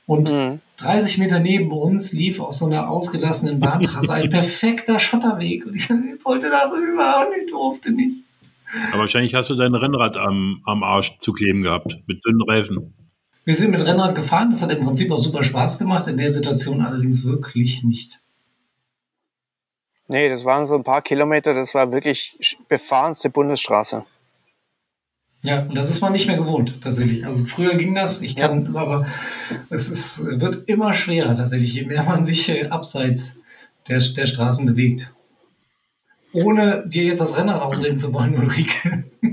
Und 0.07 0.33
Mhm. 0.33 0.61
30 0.79 1.19
Meter 1.19 1.39
neben 1.39 1.71
uns 1.71 2.13
lief 2.13 2.41
auf 2.41 2.55
so 2.55 2.67
einer 2.67 2.91
ausgelassenen 2.91 3.61
Bahntrasse 3.61 4.13
ein 4.13 4.31
perfekter 4.31 4.99
Schotterweg 4.99 5.67
und 5.67 5.75
ich 5.75 5.89
wollte 6.25 6.51
da 6.51 6.71
rüber 6.71 7.27
und 7.27 7.43
ich 7.43 7.51
durfte 7.51 7.93
nicht. 7.93 8.23
Aber 8.91 9.01
wahrscheinlich 9.01 9.35
hast 9.35 9.51
du 9.51 9.55
dein 9.55 9.75
Rennrad 9.75 10.17
am, 10.17 10.61
am 10.65 10.83
Arsch 10.83 11.19
zu 11.19 11.33
kleben 11.33 11.63
gehabt, 11.63 11.99
mit 12.07 12.25
dünnen 12.25 12.43
Reifen. 12.43 12.95
Wir 13.45 13.55
sind 13.55 13.71
mit 13.71 13.85
Rennrad 13.85 14.15
gefahren, 14.15 14.51
das 14.51 14.63
hat 14.63 14.73
im 14.73 14.81
Prinzip 14.81 15.11
auch 15.11 15.19
super 15.19 15.43
Spaß 15.43 15.79
gemacht, 15.79 16.07
in 16.07 16.17
der 16.17 16.31
Situation 16.31 16.81
allerdings 16.81 17.25
wirklich 17.25 17.83
nicht. 17.83 18.21
Nee, 20.09 20.29
das 20.29 20.45
waren 20.45 20.67
so 20.67 20.75
ein 20.75 20.85
paar 20.85 21.03
Kilometer, 21.03 21.55
das 21.55 21.75
war 21.75 21.91
wirklich 21.93 22.39
befahrenste 22.69 23.31
Bundesstraße. 23.31 24.05
Ja, 25.45 25.63
und 25.63 25.77
das 25.77 25.91
ist 25.91 26.01
man 26.01 26.13
nicht 26.13 26.29
mehr 26.29 26.37
gewohnt, 26.37 26.81
tatsächlich. 26.81 27.27
Also 27.27 27.45
früher 27.45 27.75
ging 27.75 27.97
das, 27.97 28.23
ich 28.23 28.37
kann, 28.37 28.77
aber 28.77 29.05
es 29.71 29.89
ist, 29.89 30.41
wird 30.41 30.69
immer 30.69 30.95
schwerer 30.95 31.35
tatsächlich, 31.35 31.75
je 31.75 31.85
mehr 31.85 32.05
man 32.05 32.25
sich 32.25 32.49
äh, 32.49 32.69
abseits 32.69 33.41
der, 33.89 33.99
der 33.99 34.27
Straßen 34.27 34.65
bewegt. 34.67 35.13
Ohne 36.33 36.85
dir 36.87 37.05
jetzt 37.05 37.21
das 37.21 37.37
Rennrad 37.37 37.61
ausreden 37.61 37.99
zu 37.99 38.15
wollen, 38.15 38.35
Ulrike. 38.41 39.05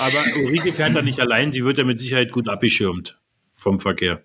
Aber 0.00 0.18
Ulrike 0.44 0.72
fährt 0.72 0.96
da 0.96 1.02
nicht 1.02 1.20
allein, 1.20 1.52
sie 1.52 1.64
wird 1.64 1.78
ja 1.78 1.84
mit 1.84 2.00
Sicherheit 2.00 2.32
gut 2.32 2.48
abgeschirmt 2.48 3.16
vom 3.56 3.78
Verkehr. 3.78 4.22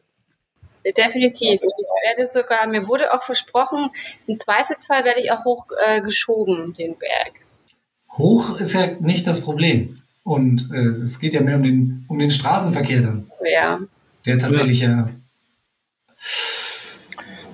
Definitiv. 0.85 1.61
Ich 1.61 2.17
werde 2.17 2.31
sogar, 2.31 2.67
mir 2.67 2.87
wurde 2.87 3.13
auch 3.13 3.23
versprochen, 3.23 3.89
im 4.27 4.35
Zweifelsfall 4.35 5.03
werde 5.03 5.21
ich 5.21 5.31
auch 5.31 5.43
hochgeschoben, 5.43 5.97
äh, 5.97 6.01
geschoben, 6.01 6.73
den 6.73 6.95
Berg. 6.97 7.44
Hoch 8.17 8.57
ist 8.59 8.73
ja 8.73 8.87
nicht 8.99 9.25
das 9.27 9.41
Problem. 9.41 10.01
Und 10.23 10.69
äh, 10.73 10.77
es 10.77 11.19
geht 11.19 11.33
ja 11.33 11.41
mehr 11.41 11.57
um 11.57 11.63
den, 11.63 12.05
um 12.07 12.17
den 12.19 12.31
Straßenverkehr 12.31 13.01
dann, 13.01 13.29
Ja. 13.43 13.79
der 14.25 14.39
tatsächlich 14.39 14.79
ja. 14.79 15.09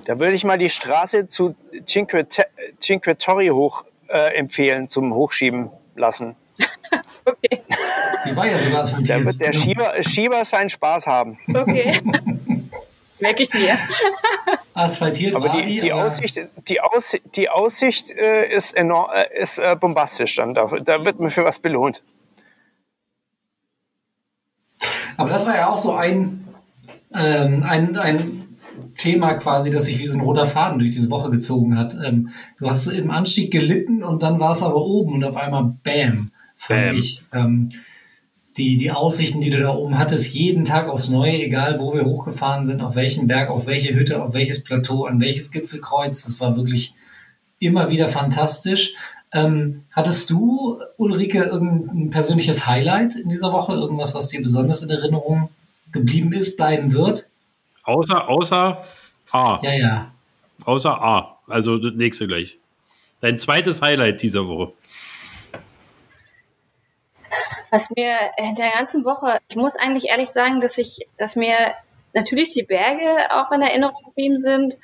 Da 0.04 0.18
würde 0.18 0.34
ich 0.34 0.44
mal 0.44 0.58
die 0.58 0.70
Straße 0.70 1.28
zu 1.28 1.54
Cinque, 1.86 2.26
Cinque 2.80 3.16
Torri 3.18 3.48
hoch 3.48 3.84
äh, 4.08 4.34
empfehlen 4.36 4.88
zum 4.88 5.14
Hochschieben 5.14 5.70
lassen. 5.96 6.34
Okay. 7.24 7.62
Die 8.26 8.34
war 8.36 8.46
ja 8.48 8.58
sogar 8.58 8.72
Da 8.72 8.80
asphaltiert. 8.82 9.24
wird 9.24 9.40
der 9.40 9.50
Genau. 9.52 9.62
Schieber, 9.64 9.94
Schieber 10.02 10.44
seinen 10.44 10.70
Spaß 10.70 11.06
haben. 11.06 11.38
Okay. 11.54 12.00
Merke 13.22 13.44
ich 13.44 13.54
mir. 13.54 13.78
Asphaltiert 14.74 15.36
Aber 15.36 15.48
die, 15.50 15.78
die 15.78 15.92
aber- 15.92 16.06
Aussicht, 16.06 16.40
die 16.68 16.80
Aus, 16.80 17.16
die 17.36 17.48
Aussicht 17.48 18.10
äh, 18.10 18.52
ist 18.52 18.74
enorm, 18.76 19.10
äh, 19.14 19.40
ist 19.40 19.58
äh, 19.60 19.76
bombastisch 19.78 20.34
dann. 20.34 20.54
Da, 20.54 20.66
da 20.66 21.04
wird 21.04 21.20
man 21.20 21.30
für 21.30 21.44
was 21.44 21.60
belohnt. 21.60 22.02
Aber 25.16 25.30
das 25.30 25.46
war 25.46 25.54
ja 25.54 25.68
auch 25.68 25.76
so 25.76 25.92
ein, 25.92 26.44
ähm, 27.14 27.62
ein, 27.62 27.96
ein 27.96 28.56
Thema 28.96 29.34
quasi, 29.34 29.70
das 29.70 29.84
sich 29.84 30.00
wie 30.00 30.06
so 30.06 30.18
ein 30.18 30.22
roter 30.24 30.46
Faden 30.46 30.80
durch 30.80 30.90
diese 30.90 31.08
Woche 31.10 31.30
gezogen 31.30 31.78
hat. 31.78 31.94
Ähm, 32.04 32.30
du 32.58 32.68
hast 32.68 32.88
im 32.88 33.12
Anstieg 33.12 33.52
gelitten 33.52 34.02
und 34.02 34.24
dann 34.24 34.40
war 34.40 34.50
es 34.50 34.64
aber 34.64 34.76
oben 34.84 35.14
und 35.14 35.24
auf 35.24 35.36
einmal 35.36 35.74
Bam, 35.84 36.30
fand 36.56 36.86
Bam. 36.86 36.96
ich. 36.96 37.22
Ähm, 37.32 37.68
die, 38.56 38.76
die 38.76 38.90
Aussichten, 38.90 39.40
die 39.40 39.50
du 39.50 39.60
da 39.60 39.70
oben 39.70 39.98
hattest, 39.98 40.34
jeden 40.34 40.64
Tag 40.64 40.88
aufs 40.88 41.08
Neue, 41.08 41.42
egal 41.42 41.80
wo 41.80 41.94
wir 41.94 42.04
hochgefahren 42.04 42.66
sind, 42.66 42.82
auf 42.82 42.94
welchen 42.94 43.26
Berg, 43.26 43.50
auf 43.50 43.66
welche 43.66 43.94
Hütte, 43.94 44.22
auf 44.22 44.34
welches 44.34 44.62
Plateau, 44.62 45.04
an 45.06 45.20
welches 45.20 45.50
Gipfelkreuz, 45.50 46.24
das 46.24 46.40
war 46.40 46.56
wirklich 46.56 46.92
immer 47.58 47.88
wieder 47.88 48.08
fantastisch. 48.08 48.94
Ähm, 49.32 49.84
hattest 49.92 50.28
du, 50.28 50.78
Ulrike, 50.98 51.44
irgendein 51.44 52.10
persönliches 52.10 52.66
Highlight 52.66 53.14
in 53.14 53.30
dieser 53.30 53.52
Woche? 53.52 53.72
Irgendwas, 53.72 54.14
was 54.14 54.28
dir 54.28 54.42
besonders 54.42 54.82
in 54.82 54.90
Erinnerung 54.90 55.48
geblieben 55.90 56.32
ist, 56.32 56.56
bleiben 56.56 56.92
wird? 56.92 57.28
Außer, 57.84 58.28
außer 58.28 58.84
A. 59.30 59.60
Ja, 59.62 59.72
ja. 59.72 60.12
Außer 60.64 61.02
A. 61.02 61.38
Also 61.46 61.78
das 61.78 61.94
nächste 61.94 62.26
gleich. 62.26 62.58
Dein 63.20 63.38
zweites 63.38 63.80
Highlight 63.80 64.20
dieser 64.22 64.46
Woche. 64.46 64.72
Was 67.72 67.88
mir 67.88 68.18
in 68.36 68.54
der 68.54 68.70
ganzen 68.70 69.02
Woche, 69.06 69.38
ich 69.48 69.56
muss 69.56 69.76
eigentlich 69.76 70.10
ehrlich 70.10 70.28
sagen, 70.28 70.60
dass 70.60 70.76
ich, 70.76 71.08
dass 71.16 71.36
mir 71.36 71.56
natürlich 72.12 72.52
die 72.52 72.64
Berge 72.64 73.30
auch 73.30 73.50
in 73.50 73.62
Erinnerung 73.62 74.04
geblieben 74.04 74.36
sind. 74.36 74.76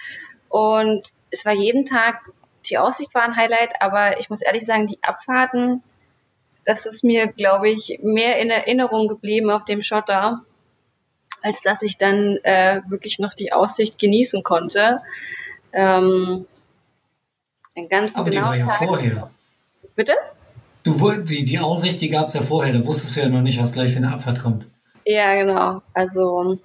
Und 0.48 1.06
es 1.30 1.44
war 1.44 1.52
jeden 1.52 1.84
Tag, 1.84 2.22
die 2.64 2.78
Aussicht 2.78 3.14
war 3.14 3.24
ein 3.24 3.36
Highlight, 3.36 3.82
aber 3.82 4.18
ich 4.18 4.30
muss 4.30 4.40
ehrlich 4.40 4.64
sagen, 4.64 4.86
die 4.86 4.98
Abfahrten, 5.02 5.82
das 6.64 6.86
ist 6.86 7.04
mir, 7.04 7.26
glaube 7.26 7.68
ich, 7.68 8.00
mehr 8.02 8.38
in 8.38 8.48
Erinnerung 8.48 9.06
geblieben 9.06 9.50
auf 9.50 9.66
dem 9.66 9.82
Schotter, 9.82 10.46
als 11.42 11.60
dass 11.60 11.82
ich 11.82 11.98
dann 11.98 12.38
äh, 12.42 12.80
wirklich 12.86 13.18
noch 13.18 13.34
die 13.34 13.52
Aussicht 13.52 13.98
genießen 13.98 14.42
konnte. 14.42 15.02
Ähm, 15.74 16.46
einen 17.76 17.88
ganzen 17.90 18.18
Aber 18.18 18.30
die 18.30 18.40
war 18.40 18.56
ja 18.56 18.64
Tag. 18.64 18.78
vorher. 18.78 19.30
Bitte? 19.94 20.14
Du, 20.88 21.22
die, 21.22 21.44
die 21.44 21.58
Aussicht, 21.58 22.00
die 22.00 22.08
gab 22.08 22.28
es 22.28 22.34
ja 22.34 22.42
vorher. 22.42 22.72
Da 22.72 22.84
wusstest 22.84 23.16
du 23.16 23.20
ja 23.20 23.28
noch 23.28 23.42
nicht, 23.42 23.60
was 23.60 23.72
gleich 23.72 23.92
für 23.92 23.98
eine 23.98 24.12
Abfahrt 24.12 24.40
kommt. 24.40 24.66
Ja, 25.04 25.34
genau. 25.34 25.82
Also 25.94 26.58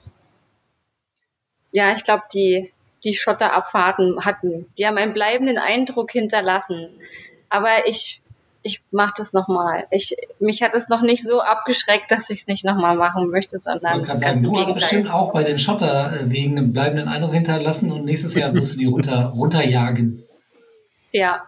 ja, 1.74 1.94
ich 1.96 2.04
glaube, 2.04 2.24
die, 2.34 2.72
die 3.04 3.14
Schotterabfahrten 3.14 4.24
hatten, 4.26 4.68
die 4.78 4.86
haben 4.86 4.98
einen 4.98 5.14
bleibenden 5.14 5.58
Eindruck 5.58 6.12
hinterlassen. 6.12 6.90
Aber 7.50 7.88
ich, 7.88 8.22
ich 8.62 8.82
mache 8.92 9.14
das 9.18 9.34
nochmal. 9.34 9.88
Ich, 9.92 10.16
mich 10.40 10.62
hat 10.62 10.76
es 10.76 10.88
noch 10.88 11.02
nicht 11.02 11.24
so 11.24 11.42
abgeschreckt, 11.42 12.12
dass 12.12 12.30
ich 12.30 12.42
es 12.42 12.48
nicht 12.48 12.64
nochmal 12.64 12.96
machen 12.96 13.30
möchte, 13.30 13.60
sondern. 13.60 14.02
Ich 14.02 14.08
kann 14.08 14.18
sagen, 14.18 14.42
du 14.42 14.60
hast 14.60 14.74
bestimmt 14.74 15.12
auch 15.12 15.34
bei 15.34 15.44
den 15.44 15.58
Schotterwegen 15.58 16.58
einen 16.58 16.74
bleibenden 16.74 17.08
Eindruck 17.08 17.34
hinterlassen 17.34 17.92
und 17.92 18.06
nächstes 18.06 18.36
Jahr 18.36 18.54
wirst 18.54 18.76
du 18.76 18.80
die 18.80 18.86
runter, 18.86 19.26
runterjagen. 19.36 20.24
Ja. 21.12 21.44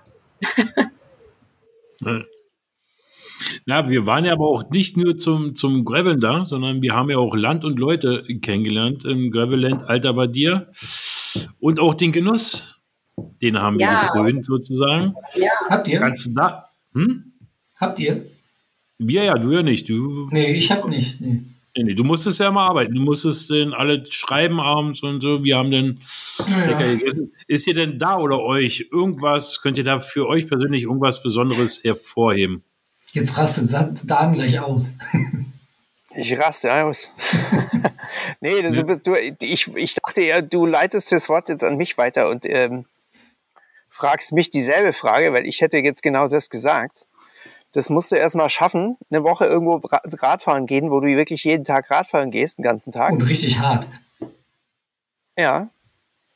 Na, 3.66 3.90
wir 3.90 4.06
waren 4.06 4.26
ja 4.26 4.34
aber 4.34 4.48
auch 4.48 4.70
nicht 4.70 4.98
nur 4.98 5.18
zum, 5.18 5.56
zum 5.56 5.86
Graveln 5.86 6.20
da, 6.20 6.46
sondern 6.46 6.82
wir 6.82 6.94
haben 6.94 7.10
ja 7.10 7.18
auch 7.18 7.36
Land 7.36 7.66
und 7.66 7.78
Leute 7.80 8.24
kennengelernt 8.42 9.06
im 9.06 9.32
Gravelland 9.32 9.84
Alter 9.90 10.14
bei 10.14 10.28
dir. 10.28 10.72
Und 11.60 11.80
auch 11.80 11.94
den 11.94 12.12
Genuss, 12.12 12.82
den 13.42 13.60
haben 13.60 13.78
wir 13.80 13.86
Ja. 13.86 14.02
gefrönt 14.06 14.46
sozusagen. 14.46 15.14
Ja. 15.36 15.50
Habt 15.70 15.88
ihr? 15.88 16.00
Kannst 16.00 16.28
du 16.28 16.32
da? 16.34 16.70
Hm? 16.94 17.34
Habt 17.76 18.00
ihr? 18.00 18.26
Wir 18.98 19.24
ja, 19.24 19.34
du 19.36 19.52
ja 19.52 19.62
nicht. 19.64 19.90
Du, 19.90 20.30
Nee, 20.32 20.54
ich 20.54 20.72
hab 20.72 20.88
nicht. 20.88 21.20
Nee. 21.20 21.42
nee, 21.76 21.84
nee, 21.84 21.94
du 21.94 22.06
musstest 22.06 22.40
ja 22.40 22.50
mal 22.52 22.68
arbeiten. 22.68 22.96
Du 22.96 23.02
musstest 23.02 23.50
denn 23.50 23.74
alle 23.74 24.06
schreiben 24.10 24.62
abends 24.62 25.04
und 25.04 25.20
so. 25.22 25.44
Wir 25.44 25.58
haben 25.58 25.72
dann 25.72 26.00
lecker 26.48 26.96
gegessen. 26.96 27.34
Ist 27.48 27.68
ihr 27.68 27.74
denn 27.74 28.00
da 28.00 28.18
oder 28.18 28.40
euch 28.42 28.88
irgendwas, 28.94 29.62
könnt 29.62 29.78
ihr 29.78 29.84
da 29.84 30.00
für 30.00 30.28
euch 30.28 30.48
persönlich 30.48 30.84
irgendwas 30.84 31.22
Besonderes 31.22 31.84
hervorheben? 31.84 32.64
Jetzt 33.16 33.38
rastet 33.38 34.10
Dan 34.10 34.34
gleich 34.34 34.60
aus. 34.60 34.90
Ich 36.18 36.40
raste 36.40 36.72
aus. 36.74 37.12
nee, 38.40 38.62
du, 38.62 38.86
du, 38.86 38.98
du, 38.98 39.16
ich, 39.42 39.68
ich 39.76 39.96
dachte 39.96 40.22
ja, 40.22 40.42
du 40.42 40.66
leitest 40.66 41.12
das 41.12 41.28
Wort 41.28 41.50
jetzt 41.50 41.62
an 41.62 41.76
mich 41.76 41.98
weiter 41.98 42.30
und 42.30 42.46
ähm, 42.46 42.86
fragst 43.90 44.32
mich 44.32 44.50
dieselbe 44.50 44.94
Frage, 44.94 45.34
weil 45.34 45.46
ich 45.46 45.60
hätte 45.60 45.76
jetzt 45.80 46.02
genau 46.02 46.30
das 46.30 46.50
gesagt. 46.50 47.06
Das 47.74 47.90
musst 47.90 48.14
du 48.14 48.16
erstmal 48.16 48.50
schaffen, 48.50 48.96
eine 49.10 49.26
Woche 49.26 49.46
irgendwo 49.46 49.86
Ra- 49.86 50.04
Radfahren 50.06 50.68
gehen, 50.68 50.90
wo 50.90 51.02
du 51.02 51.08
wirklich 51.08 51.44
jeden 51.44 51.66
Tag 51.66 51.92
Radfahren 51.92 52.32
gehst, 52.32 52.60
den 52.60 52.64
ganzen 52.64 52.94
Tag. 52.94 53.12
Und 53.12 53.28
richtig 53.28 53.60
hart. 53.60 53.86
Ja. 55.38 55.68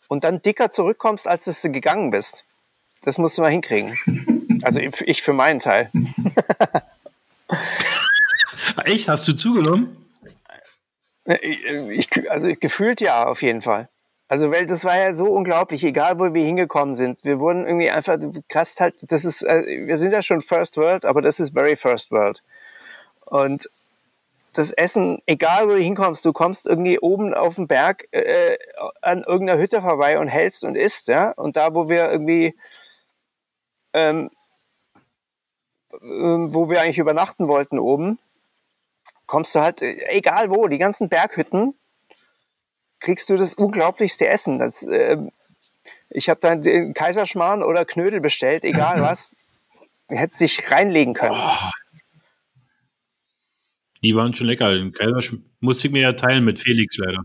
Und 0.09 0.25
dann 0.25 0.41
dicker 0.41 0.71
zurückkommst, 0.71 1.25
als 1.25 1.45
dass 1.45 1.61
du 1.61 1.71
gegangen 1.71 2.11
bist. 2.11 2.43
Das 3.03 3.17
musst 3.17 3.37
du 3.37 3.43
mal 3.43 3.51
hinkriegen. 3.51 3.97
Also 4.63 4.79
ich 4.79 5.01
ich 5.01 5.21
für 5.21 5.33
meinen 5.33 5.59
Teil. 5.59 5.91
Echt? 8.85 9.07
Hast 9.07 9.27
du 9.27 9.33
zugenommen? 9.33 9.95
Ich, 11.25 12.09
also 12.29 12.47
gefühlt 12.59 13.01
ja, 13.01 13.25
auf 13.25 13.41
jeden 13.41 13.61
Fall. 13.61 13.89
Also, 14.27 14.51
weil 14.51 14.67
das 14.67 14.85
war 14.85 14.95
ja 14.95 15.13
so 15.13 15.25
unglaublich, 15.25 15.83
egal 15.83 16.19
wo 16.19 16.33
wir 16.33 16.45
hingekommen 16.45 16.95
sind. 16.95 17.23
Wir 17.23 17.39
wurden 17.39 17.65
irgendwie 17.65 17.89
einfach, 17.89 18.19
du 18.19 18.43
hast 18.53 18.79
halt, 18.79 18.95
das 19.01 19.25
ist, 19.25 19.41
äh, 19.41 19.87
wir 19.87 19.97
sind 19.97 20.11
ja 20.11 20.21
schon 20.21 20.41
First 20.41 20.77
World, 20.77 21.03
aber 21.03 21.21
das 21.21 21.39
ist 21.39 21.53
very 21.53 21.75
First 21.75 22.11
World. 22.11 22.43
Und 23.25 23.69
das 24.53 24.71
Essen, 24.71 25.21
egal 25.25 25.67
wo 25.67 25.71
du 25.71 25.79
hinkommst, 25.79 26.23
du 26.25 26.31
kommst 26.31 26.67
irgendwie 26.67 26.99
oben 26.99 27.33
auf 27.33 27.55
dem 27.55 27.67
Berg 27.67 28.07
äh, 28.11 28.57
an 29.01 29.23
irgendeiner 29.23 29.59
Hütte 29.59 29.81
vorbei 29.81 30.19
und 30.19 30.27
hältst 30.27 30.63
und 30.63 30.75
isst, 30.75 31.07
ja. 31.07 31.31
Und 31.31 31.57
da, 31.57 31.73
wo 31.73 31.89
wir 31.89 32.11
irgendwie, 32.11 32.55
ähm, 33.93 34.29
wo 35.91 36.69
wir 36.69 36.81
eigentlich 36.81 36.97
übernachten 36.97 37.47
wollten 37.47 37.79
oben, 37.79 38.19
kommst 39.25 39.55
du 39.55 39.61
halt, 39.61 39.81
äh, 39.81 39.97
egal 40.09 40.49
wo, 40.49 40.67
die 40.67 40.77
ganzen 40.77 41.09
Berghütten, 41.09 41.73
kriegst 42.99 43.29
du 43.29 43.37
das 43.37 43.53
unglaublichste 43.53 44.27
Essen. 44.27 44.59
Das, 44.59 44.83
ähm, 44.83 45.31
ich 46.09 46.29
habe 46.29 46.39
dann 46.39 46.63
den 46.63 46.93
Kaiserschmarrn 46.93 47.63
oder 47.63 47.85
Knödel 47.85 48.19
bestellt, 48.19 48.63
egal 48.63 49.01
was. 49.01 49.33
Hättest 50.07 50.41
dich 50.41 50.71
reinlegen 50.71 51.13
können. 51.13 51.39
Die 54.01 54.15
waren 54.15 54.33
schon 54.33 54.47
lecker. 54.47 54.73
Den 54.73 54.91
Kaisersch 54.91 55.35
musste 55.59 55.87
ich 55.87 55.93
mir 55.93 56.01
ja 56.01 56.13
teilen 56.13 56.43
mit 56.43 56.59
Felix 56.59 56.97
leider. 56.97 57.21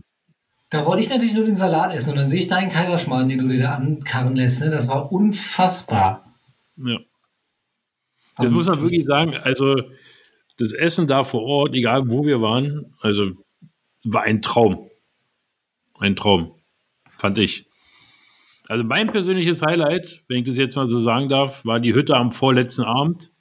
Da 0.69 0.85
wollte 0.85 1.01
ich 1.01 1.09
natürlich 1.09 1.33
nur 1.33 1.45
den 1.45 1.55
Salat 1.55 1.93
essen 1.93 2.11
und 2.11 2.17
dann 2.17 2.27
sehe 2.27 2.39
ich 2.39 2.47
deinen 2.47 2.69
Kaiserschmarrn, 2.69 3.29
den 3.29 3.39
du 3.39 3.47
dir 3.47 3.61
da 3.61 3.75
ankarren 3.75 4.35
lässt. 4.35 4.61
Ne? 4.61 4.69
Das 4.69 4.87
war 4.87 5.11
unfassbar. 5.11 6.21
Ja. 6.77 6.99
Das 8.37 8.51
muss 8.51 8.65
man 8.65 8.81
wirklich 8.81 9.05
sagen. 9.05 9.33
Also 9.43 9.75
das 10.57 10.73
Essen 10.73 11.07
da 11.07 11.23
vor 11.23 11.43
Ort, 11.43 11.73
egal 11.73 12.03
wo 12.09 12.25
wir 12.25 12.41
waren, 12.41 12.93
also 13.01 13.31
war 14.03 14.23
ein 14.23 14.41
Traum. 14.41 14.79
Ein 15.99 16.15
Traum, 16.15 16.51
fand 17.17 17.37
ich. 17.37 17.67
Also 18.67 18.83
mein 18.83 19.07
persönliches 19.07 19.61
Highlight, 19.61 20.23
wenn 20.27 20.39
ich 20.39 20.45
das 20.47 20.57
jetzt 20.57 20.75
mal 20.75 20.85
so 20.85 20.99
sagen 20.99 21.29
darf, 21.29 21.65
war 21.65 21.79
die 21.79 21.93
Hütte 21.93 22.15
am 22.15 22.31
vorletzten 22.31 22.83
Abend. 22.83 23.31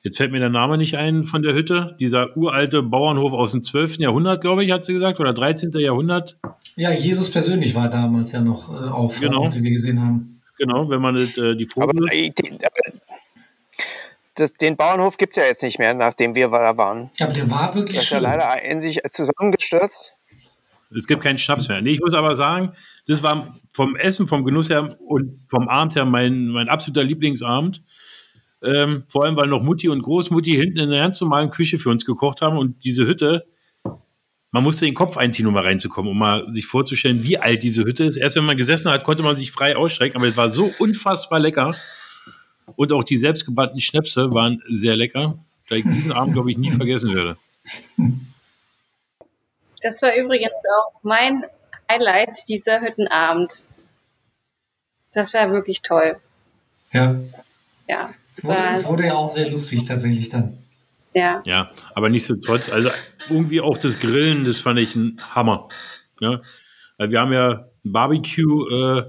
Jetzt 0.00 0.16
fällt 0.16 0.32
mir 0.32 0.38
der 0.38 0.48
Name 0.48 0.78
nicht 0.78 0.96
ein 0.96 1.24
von 1.24 1.42
der 1.42 1.54
Hütte. 1.54 1.96
Dieser 2.00 2.36
uralte 2.36 2.82
Bauernhof 2.82 3.32
aus 3.32 3.52
dem 3.52 3.62
12. 3.62 3.96
Jahrhundert, 3.98 4.40
glaube 4.40 4.64
ich, 4.64 4.70
hat 4.70 4.84
sie 4.84 4.92
gesagt, 4.94 5.20
oder 5.20 5.34
13. 5.34 5.72
Jahrhundert. 5.72 6.38
Ja, 6.76 6.92
Jesus 6.92 7.30
persönlich 7.30 7.74
war 7.74 7.90
damals 7.90 8.32
ja 8.32 8.40
noch 8.40 8.70
äh, 8.72 8.88
auch 8.88 9.12
vor 9.12 9.28
Genau. 9.28 9.42
Ort, 9.42 9.56
wie 9.56 9.62
wir 9.62 9.70
gesehen 9.70 10.00
haben. 10.00 10.40
Genau, 10.56 10.88
wenn 10.88 11.00
man 11.00 11.16
das, 11.16 11.36
äh, 11.36 11.56
die 11.56 11.66
Fotos. 11.66 11.94
äh, 12.12 12.32
aber 12.32 12.97
das, 14.38 14.52
den 14.54 14.76
Bauernhof 14.76 15.16
gibt's 15.16 15.36
ja 15.36 15.44
jetzt 15.44 15.62
nicht 15.62 15.78
mehr, 15.78 15.94
nachdem 15.94 16.34
wir 16.34 16.48
da 16.48 16.76
waren. 16.76 17.10
Aber 17.20 17.32
der 17.32 17.50
war 17.50 17.66
Der 17.68 17.74
wirklich 17.74 17.98
ist 17.98 18.10
ja 18.10 18.16
schön. 18.18 18.24
leider 18.24 18.62
in 18.62 18.80
sich 18.80 19.00
zusammengestürzt. 19.12 20.14
Es 20.94 21.06
gibt 21.06 21.22
keinen 21.22 21.38
Schnaps 21.38 21.68
mehr. 21.68 21.82
Nee, 21.82 21.90
ich 21.90 22.00
muss 22.00 22.14
aber 22.14 22.34
sagen, 22.34 22.72
das 23.06 23.22
war 23.22 23.58
vom 23.72 23.94
Essen, 23.96 24.26
vom 24.26 24.44
Genuss 24.44 24.70
her 24.70 24.96
und 25.00 25.40
vom 25.48 25.68
Abend 25.68 25.94
her 25.96 26.04
mein, 26.06 26.48
mein 26.48 26.68
absoluter 26.68 27.04
Lieblingsabend. 27.04 27.82
Ähm, 28.62 29.04
vor 29.08 29.24
allem, 29.24 29.36
weil 29.36 29.46
noch 29.48 29.62
Mutti 29.62 29.88
und 29.88 30.02
Großmutti 30.02 30.50
hinten 30.50 30.78
in 30.78 30.90
der 30.90 31.02
ganz 31.02 31.20
normalen 31.20 31.50
Küche 31.50 31.78
für 31.78 31.90
uns 31.90 32.04
gekocht 32.04 32.40
haben 32.40 32.56
und 32.56 32.84
diese 32.84 33.06
Hütte, 33.06 33.46
man 34.50 34.64
musste 34.64 34.86
den 34.86 34.94
Kopf 34.94 35.18
einziehen, 35.18 35.46
um 35.46 35.52
mal 35.54 35.62
reinzukommen, 35.62 36.10
um 36.10 36.18
mal 36.18 36.50
sich 36.52 36.66
vorzustellen, 36.66 37.22
wie 37.22 37.36
alt 37.38 37.62
diese 37.62 37.84
Hütte 37.84 38.04
ist. 38.04 38.16
Erst 38.16 38.36
wenn 38.36 38.44
man 38.46 38.56
gesessen 38.56 38.90
hat, 38.90 39.04
konnte 39.04 39.22
man 39.22 39.36
sich 39.36 39.52
frei 39.52 39.76
ausstrecken, 39.76 40.16
aber 40.16 40.26
es 40.26 40.36
war 40.38 40.48
so 40.48 40.72
unfassbar 40.78 41.38
lecker. 41.38 41.74
Und 42.76 42.92
auch 42.92 43.04
die 43.04 43.16
selbstgebackenen 43.16 43.80
Schnäpse 43.80 44.32
waren 44.32 44.62
sehr 44.66 44.96
lecker, 44.96 45.38
da 45.68 45.76
ich 45.76 45.84
diesen 45.84 46.12
Abend, 46.12 46.34
glaube 46.34 46.50
ich, 46.50 46.58
nie 46.58 46.70
vergessen 46.70 47.14
werde. 47.14 47.36
Das 49.82 50.02
war 50.02 50.14
übrigens 50.16 50.52
auch 50.78 51.00
mein 51.02 51.44
Highlight 51.90 52.38
dieser 52.48 52.80
Hüttenabend. 52.80 53.60
Das 55.14 55.32
war 55.34 55.50
wirklich 55.52 55.82
toll. 55.82 56.16
Ja. 56.92 57.16
Ja, 57.88 58.10
Es 58.22 58.44
wurde, 58.44 58.58
es 58.72 58.86
wurde 58.86 59.06
ja 59.06 59.14
auch 59.14 59.28
sehr 59.28 59.50
lustig 59.50 59.84
tatsächlich 59.84 60.28
dann. 60.28 60.58
ja. 61.14 61.40
Ja, 61.46 61.70
aber 61.94 62.10
nichtsdestotrotz, 62.10 62.68
also 62.68 62.90
irgendwie 63.30 63.62
auch 63.62 63.78
das 63.78 63.98
Grillen, 63.98 64.44
das 64.44 64.60
fand 64.60 64.78
ich 64.78 64.94
ein 64.94 65.18
Hammer. 65.34 65.68
Ja, 66.20 66.42
weil 66.98 67.10
wir 67.10 67.20
haben 67.20 67.32
ja 67.32 67.50
ein 67.84 67.92
Barbecue 67.92 68.68
äh, 68.98 69.04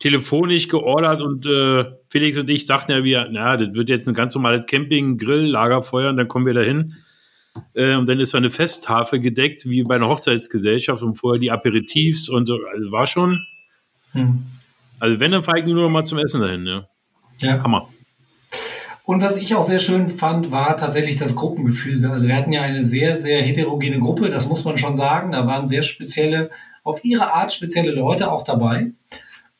telefonisch 0.00 0.66
geordert 0.66 1.22
und 1.22 1.46
äh, 1.46 1.84
Felix 2.10 2.36
und 2.36 2.50
ich 2.50 2.66
dachten 2.66 2.90
ja, 2.90 3.04
wir, 3.04 3.28
na, 3.30 3.56
das 3.56 3.74
wird 3.74 3.88
jetzt 3.88 4.08
ein 4.08 4.14
ganz 4.14 4.34
normales 4.34 4.66
Camping, 4.66 5.16
Grill, 5.16 5.46
Lagerfeuer 5.46 6.10
und 6.10 6.16
dann 6.16 6.26
kommen 6.28 6.44
wir 6.44 6.54
dahin. 6.54 6.94
Äh, 7.74 7.94
und 7.94 8.08
dann 8.08 8.18
ist 8.18 8.34
da 8.34 8.38
eine 8.38 8.50
Festtafel 8.50 9.20
gedeckt, 9.20 9.64
wie 9.64 9.84
bei 9.84 9.94
einer 9.94 10.08
Hochzeitsgesellschaft 10.08 11.02
und 11.02 11.14
vorher 11.16 11.40
die 11.40 11.52
Aperitifs 11.52 12.28
und 12.28 12.46
so. 12.46 12.54
Also 12.54 12.90
war 12.90 13.06
schon, 13.06 13.40
Hm. 14.12 14.44
also 14.98 15.20
wenn, 15.20 15.30
dann 15.30 15.44
fahre 15.44 15.60
ich 15.60 15.66
nur 15.66 15.74
noch 15.76 15.88
mal 15.88 16.04
zum 16.04 16.18
Essen 16.18 16.40
dahin. 16.40 16.66
Ja. 16.66 16.88
Ja. 17.38 17.62
Hammer. 17.62 17.88
Und 19.04 19.22
was 19.22 19.36
ich 19.36 19.54
auch 19.54 19.62
sehr 19.62 19.78
schön 19.78 20.08
fand, 20.08 20.50
war 20.50 20.76
tatsächlich 20.76 21.16
das 21.16 21.34
Gruppengefüge. 21.34 22.10
Also 22.10 22.28
wir 22.28 22.36
hatten 22.36 22.52
ja 22.52 22.62
eine 22.62 22.82
sehr, 22.82 23.16
sehr 23.16 23.42
heterogene 23.42 23.98
Gruppe, 23.98 24.30
das 24.30 24.48
muss 24.48 24.64
man 24.64 24.76
schon 24.76 24.94
sagen. 24.94 25.32
Da 25.32 25.46
waren 25.46 25.66
sehr 25.66 25.82
spezielle, 25.82 26.50
auf 26.84 27.04
ihre 27.04 27.32
Art 27.32 27.52
spezielle 27.52 27.92
Leute 27.92 28.30
auch 28.30 28.42
dabei. 28.42 28.92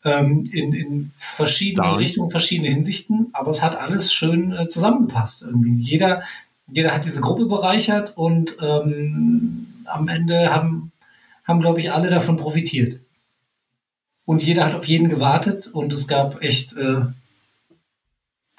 Ähm, 0.03 0.49
in, 0.53 0.73
in 0.73 1.11
verschiedene 1.15 1.87
Klar. 1.87 1.99
Richtungen, 1.99 2.31
verschiedene 2.31 2.71
Hinsichten. 2.71 3.29
Aber 3.33 3.51
es 3.51 3.63
hat 3.63 3.77
alles 3.77 4.13
schön 4.13 4.53
äh, 4.53 4.67
zusammengepasst 4.67 5.43
irgendwie. 5.43 5.75
Jeder, 5.75 6.23
jeder 6.69 6.95
hat 6.95 7.05
diese 7.05 7.21
Gruppe 7.21 7.47
bereichert 7.47 8.17
und 8.17 8.57
ähm, 8.61 9.67
am 9.85 10.09
Ende 10.09 10.55
haben, 10.55 10.93
haben 11.45 11.61
glaube 11.61 11.81
ich, 11.81 11.93
alle 11.93 12.09
davon 12.09 12.37
profitiert. 12.37 13.01
Und 14.25 14.43
jeder 14.43 14.65
hat 14.65 14.75
auf 14.75 14.87
jeden 14.87 15.09
gewartet 15.09 15.67
und 15.67 15.93
es 15.93 16.07
gab 16.07 16.43
echt 16.43 16.77
äh, 16.77 17.03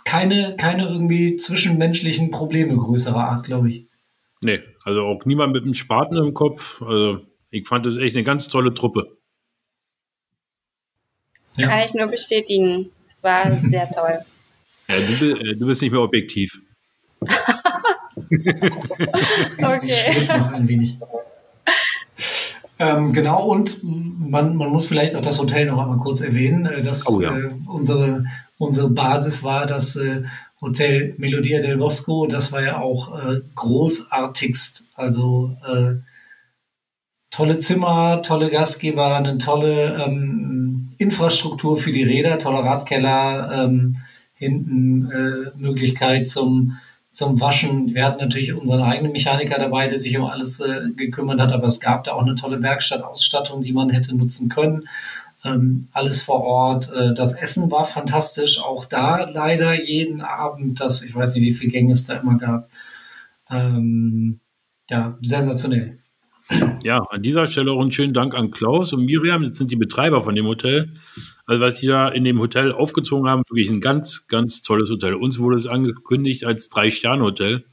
keine, 0.04 0.56
keine 0.58 0.88
irgendwie 0.88 1.38
zwischenmenschlichen 1.38 2.32
Probleme 2.32 2.76
größerer 2.76 3.24
Art, 3.30 3.46
glaube 3.46 3.70
ich. 3.70 3.86
Nee, 4.42 4.60
also 4.84 5.02
auch 5.04 5.24
niemand 5.26 5.54
mit 5.54 5.64
einem 5.64 5.74
Spaten 5.74 6.18
im 6.18 6.34
Kopf. 6.34 6.82
Also 6.82 7.20
ich 7.52 7.68
fand 7.68 7.86
das 7.86 7.98
echt 7.98 8.16
eine 8.16 8.24
ganz 8.24 8.48
tolle 8.48 8.74
Truppe. 8.74 9.18
Ja. 11.58 11.68
Kann 11.68 11.86
ich 11.86 11.94
nur 11.94 12.08
bestätigen. 12.08 12.92
Es 13.08 13.22
war 13.24 13.52
sehr 13.70 13.90
toll. 13.90 14.20
Ja, 14.90 14.96
du, 15.20 15.32
äh, 15.32 15.56
du 15.56 15.66
bist 15.66 15.82
nicht 15.82 15.92
mehr 15.92 16.02
objektiv. 16.02 16.60
Okay. 19.58 20.28
noch 20.28 20.52
ein 20.54 20.68
wenig. 20.68 20.98
Ähm, 22.80 23.14
genau, 23.14 23.44
und 23.44 23.80
man, 23.84 24.56
man 24.56 24.70
muss 24.70 24.88
vielleicht 24.88 25.16
auch 25.16 25.22
das 25.22 25.38
Hotel 25.38 25.66
noch 25.66 25.80
einmal 25.80 26.00
kurz 26.00 26.22
erwähnen, 26.22 26.66
äh, 26.66 26.82
dass 26.82 27.08
Oh 27.08 27.22
ja. 27.22 27.32
äh, 27.32 27.54
unsere, 27.68 28.26
unsere 28.58 28.90
Basis 28.90 29.44
war 29.44 29.68
das 29.68 29.96
äh, 29.98 30.24
Hotel 30.62 31.14
Melodia 31.18 31.62
del 31.62 31.78
Bosco. 31.78 32.26
Das 32.26 32.52
war 32.52 32.64
ja 32.64 32.80
auch 32.80 33.18
äh, 33.24 33.42
großartigst. 33.54 34.86
Also 34.96 35.56
äh, 35.68 35.96
tolle 37.30 37.58
Zimmer, 37.60 38.22
tolle 38.24 38.50
Gastgeber, 38.50 39.16
eine 39.16 39.38
tolle 39.38 40.04
ähm, 40.04 40.61
Infrastruktur 41.02 41.78
für 41.78 41.92
die 41.92 42.04
Räder, 42.04 42.38
toller 42.38 42.64
Radkeller, 42.64 43.52
ähm, 43.52 43.98
hinten 44.34 45.10
äh, 45.12 45.52
Möglichkeit 45.58 46.28
zum, 46.28 46.78
zum 47.12 47.40
Waschen. 47.40 47.96
Wir 47.96 48.06
hatten 48.06 48.22
natürlich 48.22 48.54
unseren 48.54 48.82
eigenen 48.82 49.12
Mechaniker 49.12 49.60
dabei, 49.60 49.88
der 49.88 50.00
sich 50.00 50.18
um 50.18 50.26
alles 50.26 50.60
äh, 50.60 50.94
gekümmert 50.96 51.40
hat, 51.40 51.52
aber 51.52 51.68
es 51.68 51.80
gab 51.80 52.04
da 52.04 52.14
auch 52.14 52.22
eine 52.22 52.36
tolle 52.36 52.62
Werkstattausstattung, 52.62 53.64
die 53.64 53.74
man 53.74 53.90
hätte 53.90 54.16
nutzen 54.16 54.48
können. 54.50 54.88
Ähm, 55.44 55.88
alles 55.92 56.22
vor 56.22 56.42
Ort. 56.42 56.92
Äh, 56.92 57.16
das 57.16 57.34
Essen 57.34 57.72
war 57.72 57.86
fantastisch. 57.86 58.60
Auch 58.60 58.86
da 58.86 59.28
leider 59.28 59.74
jeden 59.74 60.22
Abend, 60.22 60.80
das, 60.80 61.02
ich 61.02 61.16
weiß 61.16 61.34
nicht, 61.36 61.44
wie 61.44 61.54
viele 61.54 61.72
Gänge 61.72 61.94
es 61.94 62.06
da 62.06 62.16
immer 62.16 62.38
gab. 62.38 62.70
Ähm, 63.50 64.40
ja, 64.88 65.18
sensationell. 65.22 65.96
Ja, 66.84 67.00
an 67.10 67.22
dieser 67.22 67.48
Stelle 67.48 67.72
auch 67.72 67.82
einen 67.82 67.92
schönen 67.92 68.14
Dank 68.14 68.34
an 68.34 68.52
Klaus 68.52 68.94
und 68.94 69.06
Miriam. 69.06 69.44
Das 69.44 69.56
sind 69.56 69.72
die 69.72 69.76
Betreiber 69.76 70.22
von 70.22 70.36
dem 70.36 70.46
Hotel. 70.48 70.94
Also, 71.46 71.62
was 71.62 71.76
die 71.76 71.88
da 71.88 72.10
in 72.10 72.24
dem 72.24 72.40
Hotel 72.40 72.72
aufgezogen 72.72 73.30
haben, 73.30 73.44
wirklich 73.50 73.70
ein 73.70 73.82
ganz, 73.82 74.28
ganz 74.28 74.62
tolles 74.62 74.90
Hotel. 74.90 75.14
Uns 75.16 75.40
wurde 75.40 75.56
es 75.58 75.68
angekündigt 75.68 76.46
als 76.46 76.70
Drei-Sterne-Hotel. 76.70 77.66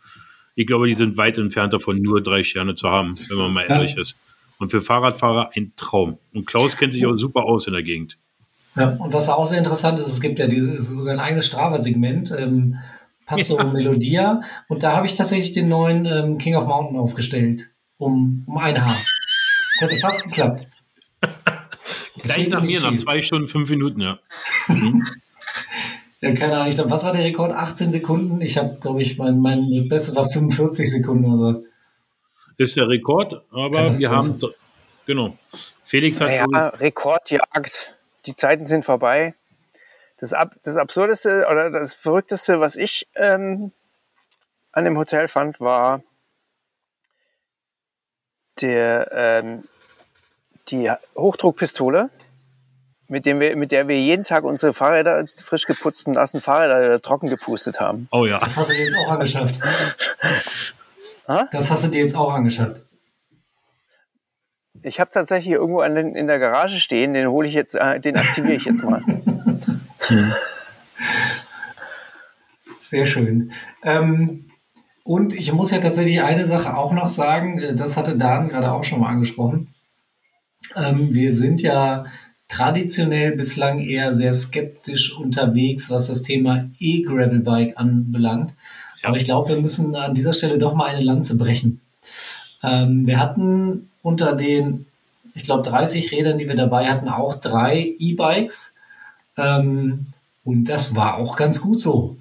Ich 0.55 0.67
glaube, 0.67 0.87
die 0.89 0.95
sind 0.95 1.17
weit 1.17 1.39
entfernt 1.39 1.73
davon, 1.73 2.03
nur 2.03 2.23
drei 2.23 2.43
Sterne 2.43 2.75
zu 2.75 2.89
haben, 2.91 3.15
wenn 3.29 3.39
man 3.39 3.53
mal 3.53 3.65
Ja. 3.69 3.77
ehrlich 3.77 3.97
ist. 3.97 4.17
Und 4.59 4.71
für 4.71 4.81
Fahrradfahrer 4.81 5.51
ein 5.55 5.73
Traum. 5.77 6.19
Und 6.35 6.47
Klaus 6.47 6.77
kennt 6.77 6.93
sich 6.93 7.07
auch 7.07 7.17
super 7.17 7.45
aus 7.45 7.67
in 7.69 7.73
der 7.75 7.85
Gegend. 7.85 8.19
Ja, 8.75 8.91
und 8.99 9.13
was 9.13 9.29
auch 9.29 9.47
sehr 9.47 9.59
interessant 9.59 9.99
ist, 10.01 10.09
es 10.09 10.21
gibt 10.21 10.39
ja 10.39 10.47
diese, 10.49 10.81
sogar 10.83 11.15
ein 11.15 11.21
eigenes 11.21 11.47
Strava-Segment, 11.47 12.35
ähm, 12.37 12.77
Passo 13.27 13.57
Ja. 13.59 13.65
Melodia. 13.65 14.41
Und 14.69 14.83
da 14.83 14.95
habe 14.97 15.07
ich 15.07 15.15
tatsächlich 15.15 15.53
den 15.53 15.69
neuen 15.69 16.07
ähm, 16.07 16.39
King 16.39 16.57
of 16.57 16.67
Mountain 16.67 16.99
aufgestellt. 16.99 17.71
Um, 17.99 18.45
um 18.47 18.59
ein 18.59 18.83
Haar. 18.83 18.97
Das 19.81 19.91
hätte 19.91 20.01
fast 20.01 20.25
geklappt. 20.25 20.67
Gleich 22.23 22.49
nach 22.51 22.63
mir, 22.63 22.81
nach 22.81 22.97
zwei 22.97 23.21
Stunden, 23.21 23.49
fünf 23.49 23.71
Minuten, 23.71 24.01
ja. 24.01 24.19
Ja, 26.21 26.35
keine 26.35 26.57
Ahnung. 26.57 26.69
Ich 26.69 26.75
glaub, 26.75 26.91
was 26.91 27.05
war 27.05 27.13
der 27.13 27.23
Rekord? 27.23 27.53
18 27.53 27.93
Sekunden? 27.93 28.41
Ich 28.41 28.59
habe, 28.59 28.77
glaube 28.81 29.01
ich, 29.03 29.19
mein, 29.19 29.39
mein 29.39 29.89
Bestes 29.89 30.17
war 30.17 30.29
45 30.29 30.91
Sekunden 30.91 31.27
oder 31.27 31.55
so. 31.55 31.65
Ist 32.57 32.77
der 32.77 32.89
Rekord, 32.89 33.41
aber 33.53 33.97
wir 33.97 34.11
haben, 34.11 34.37
genau. 35.07 35.39
Felix 35.85 36.21
hat, 36.21 36.27
Naja, 36.27 36.69
Rekordjagd. 36.71 37.95
Die 38.27 38.35
Zeiten 38.35 38.67
sind 38.67 38.85
vorbei. 38.85 39.35
Das, 40.19 40.33
Ab 40.33 40.57
das 40.65 40.77
Absurdeste 40.77 41.47
oder 41.49 41.71
das 41.71 41.95
Verrückteste, 41.95 42.59
was 42.59 42.75
ich 42.75 43.07
ähm, 43.15 43.71
an 44.73 44.85
dem 44.85 44.99
Hotel 44.99 45.29
fand, 45.29 45.61
war 45.61 46.03
der, 48.63 49.11
ähm, 49.13 49.65
die 50.69 50.91
Hochdruckpistole, 51.17 52.11
mit, 53.09 53.25
dem 53.25 53.41
wir, 53.41 53.57
mit 53.57 53.73
der 53.73 53.89
wir 53.89 53.99
jeden 54.01 54.25
Tag 54.25 54.45
unsere 54.45 54.75
Fahrräder, 54.75 55.27
frisch 55.39 55.65
geputzten, 55.65 56.13
nassen 56.13 56.41
Fahrräder 56.41 57.01
trocken 57.01 57.29
gepustet 57.29 57.81
haben. 57.81 58.09
oh 58.11 58.27
ja, 58.27 58.39
Das 58.39 58.57
hast 58.57 58.71
du 58.71 58.75
dir 58.75 58.85
jetzt 58.85 58.97
auch 58.97 59.11
angeschafft. 59.11 59.61
Das 61.51 61.71
hast 61.71 61.85
du 61.85 61.89
dir 61.89 62.01
jetzt 62.01 62.17
auch 62.17 62.33
angeschafft. 62.33 62.81
Ich 64.83 64.99
habe 64.99 65.11
tatsächlich 65.13 65.53
irgendwo 65.53 65.81
an 65.81 65.95
den, 65.95 66.15
in 66.15 66.27
der 66.27 66.39
Garage 66.39 66.81
stehen, 66.81 67.13
den 67.13 67.29
hole 67.29 67.47
ich 67.47 67.53
jetzt, 67.53 67.75
äh, 67.75 68.01
den 68.01 68.17
aktiviere 68.17 68.55
ich 68.55 68.65
jetzt 68.65 68.83
mal. 68.83 69.03
Sehr 72.81 73.05
schön. 73.05 73.53
Ähm, 73.83 74.48
und 75.09 75.33
ich 75.33 75.55
muss 75.55 75.71
ja 75.71 75.79
tatsächlich 75.79 76.21
eine 76.21 76.45
Sache 76.45 76.77
auch 76.77 76.93
noch 76.93 77.09
sagen, 77.09 77.59
äh, 77.61 77.75
das 77.75 77.97
hatte 77.97 78.19
Dan 78.19 78.51
gerade 78.51 78.71
auch 78.73 78.85
schon 78.85 79.01
mal 79.01 79.09
angesprochen. 79.09 79.69
Ähm, 80.77 81.15
wir 81.15 81.33
sind 81.33 81.63
ja 81.63 82.05
traditionell 82.47 83.33
bislang 83.33 83.79
eher 83.79 84.13
sehr 84.13 84.35
skeptisch 84.35 85.17
unterwegs, 85.17 85.89
was 85.89 86.09
das 86.09 86.21
Thema 86.21 86.69
E-Gravelbike 86.79 87.79
anbelangt. 87.79 88.53
Ja. 89.03 89.09
Aber 89.09 89.17
ich 89.17 89.25
glaube, 89.25 89.49
wir 89.49 89.59
müssen 89.59 89.97
an 89.97 90.15
dieser 90.15 90.35
Stelle 90.35 90.59
doch 90.59 90.75
mal 90.75 90.91
eine 90.91 91.03
Lanze 91.03 91.39
brechen. 91.39 91.81
Ähm, 92.63 93.07
wir 93.07 93.19
hatten 93.19 93.89
unter 94.03 94.35
den, 94.35 94.85
ich 95.33 95.45
glaube, 95.45 95.63
30 95.63 96.13
Rädern, 96.13 96.37
die 96.37 96.49
wir 96.49 96.57
dabei 96.57 96.87
hatten, 96.87 97.09
auch 97.09 97.35
drei 97.35 97.95
E-Bikes. 97.99 98.75
Ähm, 99.39 100.05
und 100.45 100.67
das 100.67 100.95
war 100.95 101.17
auch 101.17 101.35
ganz 101.35 101.63
gut 101.63 101.81
so. 101.81 102.19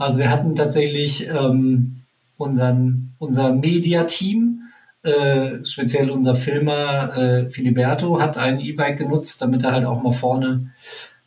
Also 0.00 0.18
wir 0.18 0.30
hatten 0.30 0.56
tatsächlich 0.56 1.28
ähm, 1.28 2.00
unseren, 2.38 3.12
unser 3.18 3.52
Media-Team, 3.52 4.62
äh, 5.02 5.62
speziell 5.62 6.10
unser 6.10 6.34
Filmer 6.34 7.14
äh, 7.14 7.50
Filiberto, 7.50 8.18
hat 8.18 8.38
ein 8.38 8.60
E-Bike 8.60 8.96
genutzt, 8.96 9.42
damit 9.42 9.62
er 9.62 9.72
halt 9.72 9.84
auch 9.84 10.02
mal 10.02 10.12
vorne, 10.12 10.70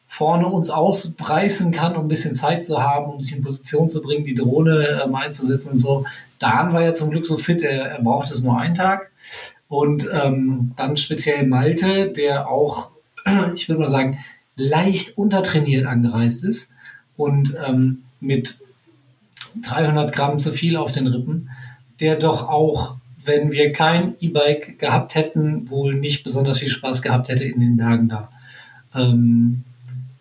vorne 0.08 0.48
uns 0.48 0.72
auspreisen 0.72 1.72
kann, 1.72 1.96
um 1.96 2.06
ein 2.06 2.08
bisschen 2.08 2.34
Zeit 2.34 2.66
zu 2.66 2.82
haben, 2.82 3.14
um 3.14 3.20
sich 3.20 3.36
in 3.36 3.44
Position 3.44 3.90
zu 3.90 4.02
bringen, 4.02 4.24
die 4.24 4.34
Drohne 4.34 5.04
ähm, 5.06 5.14
einzusetzen 5.14 5.74
und 5.74 5.78
so. 5.78 6.06
Dan 6.40 6.74
war 6.74 6.82
ja 6.82 6.96
zum 6.96 7.12
Glück 7.12 7.28
so 7.28 7.38
fit, 7.38 7.62
er, 7.62 7.92
er 7.92 8.02
braucht 8.02 8.32
es 8.32 8.42
nur 8.42 8.60
einen 8.60 8.74
Tag. 8.74 9.12
Und 9.68 10.10
ähm, 10.12 10.72
dann 10.78 10.98
speziell 10.98 11.46
Malte, 11.46 12.08
der 12.08 12.50
auch, 12.50 12.90
ich 13.54 13.70
würde 13.70 13.82
mal 13.82 13.88
sagen, 13.88 14.18
leicht 14.56 15.16
untertrainiert 15.16 15.86
angereist 15.86 16.44
ist 16.44 16.72
und 17.18 17.56
ähm, 17.64 18.00
mit 18.20 18.63
300 19.62 20.12
Gramm 20.14 20.40
zu 20.40 20.52
viel 20.52 20.78
auf 20.78 20.92
den 20.92 21.08
Rippen, 21.08 21.50
der 22.00 22.16
doch 22.16 22.50
auch, 22.50 22.96
wenn 23.24 23.52
wir 23.52 23.72
kein 23.72 24.16
E-Bike 24.20 24.80
gehabt 24.80 25.16
hätten, 25.16 25.70
wohl 25.70 25.96
nicht 25.96 26.24
besonders 26.24 26.60
viel 26.60 26.70
Spaß 26.70 27.02
gehabt 27.02 27.30
hätte 27.30 27.46
in 27.46 27.60
den 27.60 27.78
Bergen 27.78 28.10
da. 28.10 28.30
Ähm, 28.96 29.64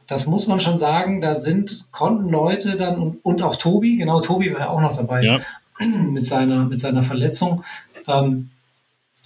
das 0.07 0.27
muss 0.27 0.47
man 0.47 0.61
schon 0.61 0.79
sagen, 0.79 1.21
da 1.21 1.37
sind, 1.37 1.91
konnten 1.91 2.29
Leute 2.29 2.77
dann 2.77 2.99
und, 2.99 3.25
und 3.25 3.43
auch 3.43 3.57
Tobi, 3.57 3.97
genau, 3.97 4.21
Tobi 4.21 4.53
war 4.53 4.61
ja 4.61 4.69
auch 4.69 4.81
noch 4.81 4.97
dabei 4.97 5.23
ja. 5.23 5.41
mit 5.87 6.27
seiner, 6.27 6.67
mit 6.67 6.79
seiner 6.79 7.03
Verletzung, 7.03 7.65
ähm, 8.07 8.51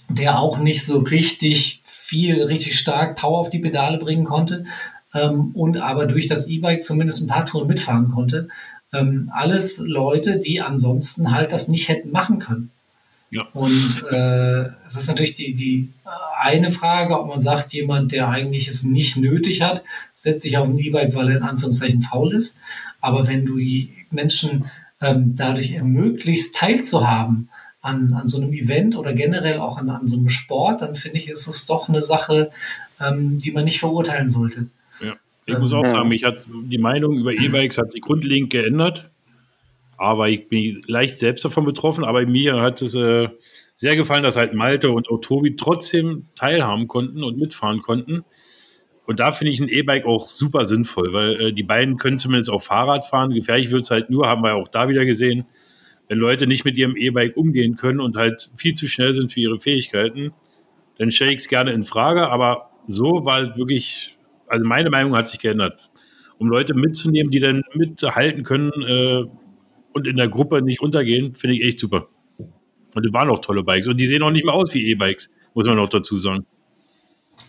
der 0.09 0.39
auch 0.39 0.59
nicht 0.59 0.85
so 0.85 0.99
richtig 0.99 1.81
viel, 1.83 2.41
richtig 2.43 2.79
stark 2.79 3.17
Power 3.17 3.39
auf 3.39 3.49
die 3.49 3.59
Pedale 3.59 3.97
bringen 3.97 4.23
konnte 4.23 4.63
ähm, 5.13 5.51
und 5.53 5.77
aber 5.77 6.05
durch 6.05 6.27
das 6.27 6.47
E-Bike 6.47 6.83
zumindest 6.83 7.21
ein 7.21 7.27
paar 7.27 7.45
Touren 7.45 7.67
mitfahren 7.67 8.09
konnte. 8.09 8.47
Ähm, 8.97 9.31
alles 9.33 9.79
Leute, 9.79 10.39
die 10.39 10.61
ansonsten 10.61 11.31
halt 11.31 11.51
das 11.51 11.67
nicht 11.67 11.89
hätten 11.89 12.11
machen 12.11 12.39
können. 12.39 12.71
Ja. 13.29 13.45
Und 13.53 14.05
äh, 14.09 14.69
es 14.85 14.95
ist 14.95 15.07
natürlich 15.07 15.35
die, 15.35 15.53
die 15.53 15.91
eine 16.39 16.71
Frage, 16.71 17.19
ob 17.19 17.27
man 17.27 17.41
sagt, 17.41 17.73
jemand, 17.73 18.11
der 18.11 18.29
eigentlich 18.29 18.67
es 18.67 18.83
nicht 18.83 19.17
nötig 19.17 19.61
hat, 19.61 19.83
setzt 20.15 20.43
sich 20.43 20.57
auf 20.57 20.69
ein 20.69 20.77
E-Bike, 20.77 21.13
weil 21.13 21.29
er 21.29 21.37
in 21.37 21.43
Anführungszeichen 21.43 22.01
faul 22.01 22.33
ist. 22.33 22.57
Aber 23.01 23.27
wenn 23.27 23.45
du 23.45 23.57
die 23.57 23.91
Menschen 24.11 24.65
ähm, 25.01 25.33
dadurch 25.35 25.71
ermöglicht, 25.71 26.55
teilzuhaben 26.55 27.49
an, 27.81 28.13
an 28.13 28.27
so 28.27 28.37
einem 28.37 28.53
Event 28.53 28.95
oder 28.95 29.13
generell 29.13 29.59
auch 29.59 29.77
an, 29.77 29.89
an 29.89 30.07
so 30.07 30.17
einem 30.17 30.29
Sport, 30.29 30.81
dann 30.81 30.95
finde 30.95 31.17
ich, 31.17 31.29
ist 31.29 31.47
es 31.47 31.65
doch 31.65 31.89
eine 31.89 32.01
Sache, 32.01 32.51
ähm, 33.01 33.39
die 33.39 33.51
man 33.51 33.65
nicht 33.65 33.79
verurteilen 33.79 34.29
sollte. 34.29 34.67
Ja. 35.01 35.15
Ich 35.47 35.57
muss 35.57 35.73
auch 35.73 35.87
sagen, 35.87 36.09
mich 36.09 36.23
hat 36.23 36.45
die 36.47 36.77
Meinung 36.77 37.17
über 37.17 37.31
E-Bikes 37.31 37.77
hat 37.77 37.91
sich 37.91 38.01
grundlegend 38.01 38.51
geändert. 38.51 39.09
Aber 39.97 40.29
ich 40.29 40.47
bin 40.49 40.83
leicht 40.87 41.17
selbst 41.17 41.43
davon 41.45 41.65
betroffen. 41.65 42.03
Aber 42.03 42.25
mir 42.25 42.61
hat 42.61 42.81
es 42.81 42.93
äh, 42.93 43.29
sehr 43.73 43.95
gefallen, 43.95 44.23
dass 44.23 44.35
halt 44.35 44.53
Malte 44.53 44.91
und 44.91 45.09
auch 45.09 45.19
Tobi 45.19 45.55
trotzdem 45.55 46.25
teilhaben 46.35 46.87
konnten 46.87 47.23
und 47.23 47.37
mitfahren 47.37 47.81
konnten. 47.81 48.25
Und 49.05 49.21
da 49.21 49.31
finde 49.31 49.53
ich 49.53 49.61
ein 49.61 49.69
E-Bike 49.69 50.05
auch 50.05 50.27
super 50.27 50.65
sinnvoll, 50.65 51.13
weil 51.13 51.41
äh, 51.41 51.53
die 51.53 51.63
beiden 51.63 51.95
können 51.95 52.17
zumindest 52.17 52.49
auch 52.49 52.61
Fahrrad 52.61 53.05
fahren. 53.05 53.33
Gefährlich 53.33 53.71
wird 53.71 53.83
es 53.83 53.91
halt 53.91 54.09
nur, 54.09 54.27
haben 54.27 54.43
wir 54.43 54.55
auch 54.55 54.67
da 54.67 54.89
wieder 54.89 55.05
gesehen, 55.05 55.45
wenn 56.09 56.17
Leute 56.19 56.45
nicht 56.45 56.65
mit 56.65 56.77
ihrem 56.77 56.97
E-Bike 56.97 57.37
umgehen 57.37 57.77
können 57.77 58.01
und 58.01 58.17
halt 58.17 58.49
viel 58.55 58.73
zu 58.73 58.87
schnell 58.87 59.13
sind 59.13 59.31
für 59.31 59.39
ihre 59.39 59.59
Fähigkeiten, 59.59 60.33
dann 60.97 61.09
stelle 61.09 61.31
ich 61.31 61.37
es 61.37 61.47
gerne 61.47 61.71
in 61.71 61.83
Frage. 61.83 62.27
Aber 62.27 62.69
so 62.85 63.23
war 63.23 63.35
halt 63.35 63.57
wirklich, 63.57 64.16
also 64.47 64.65
meine 64.65 64.89
Meinung 64.89 65.15
hat 65.15 65.27
sich 65.27 65.39
geändert. 65.39 65.89
Um 66.37 66.49
Leute 66.49 66.73
mitzunehmen, 66.73 67.31
die 67.31 67.39
dann 67.39 67.63
mithalten 67.73 68.43
können 68.43 68.71
äh, 68.87 69.23
und 69.93 70.07
in 70.07 70.17
der 70.17 70.29
Gruppe 70.29 70.61
nicht 70.61 70.81
untergehen, 70.81 71.33
finde 71.33 71.55
ich 71.55 71.63
echt 71.63 71.79
super. 71.79 72.07
Und 72.93 73.03
die 73.03 73.13
waren 73.13 73.29
auch 73.29 73.39
tolle 73.39 73.63
Bikes. 73.63 73.87
Und 73.87 73.97
die 73.97 74.07
sehen 74.07 74.23
auch 74.23 74.31
nicht 74.31 74.45
mehr 74.45 74.53
aus 74.53 74.73
wie 74.73 74.89
E-Bikes, 74.91 75.29
muss 75.53 75.67
man 75.67 75.79
auch 75.79 75.89
dazu 75.89 76.17
sagen. 76.17 76.45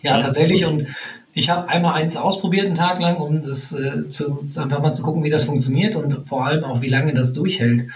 Ja, 0.01 0.17
tatsächlich. 0.17 0.65
Und 0.65 0.87
ich 1.33 1.49
habe 1.49 1.67
einmal 1.67 1.93
eins 1.93 2.15
ausprobiert, 2.15 2.65
einen 2.65 2.75
Tag 2.75 2.99
lang, 2.99 3.17
um 3.17 3.41
das 3.41 3.71
äh, 3.71 4.07
zu, 4.09 4.45
einfach 4.57 4.81
mal 4.81 4.93
zu 4.93 5.03
gucken, 5.03 5.23
wie 5.23 5.29
das 5.29 5.43
funktioniert 5.43 5.95
und 5.95 6.27
vor 6.27 6.45
allem 6.45 6.63
auch, 6.63 6.81
wie 6.81 6.87
lange 6.87 7.13
das 7.13 7.33
durchhält. 7.33 7.91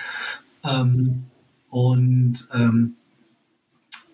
Ähm, 0.63 1.25
und 1.69 2.47
ähm, 2.53 2.95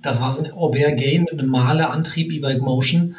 das 0.01 0.21
war 0.21 0.31
so 0.31 0.43
ein 0.43 0.51
Aubert 0.51 0.97
Gain 0.97 1.23
mit 1.23 1.39
einem 1.39 1.49
Male-Antrieb 1.49 2.31
E-Bike 2.31 2.61
Motion, 2.61 3.15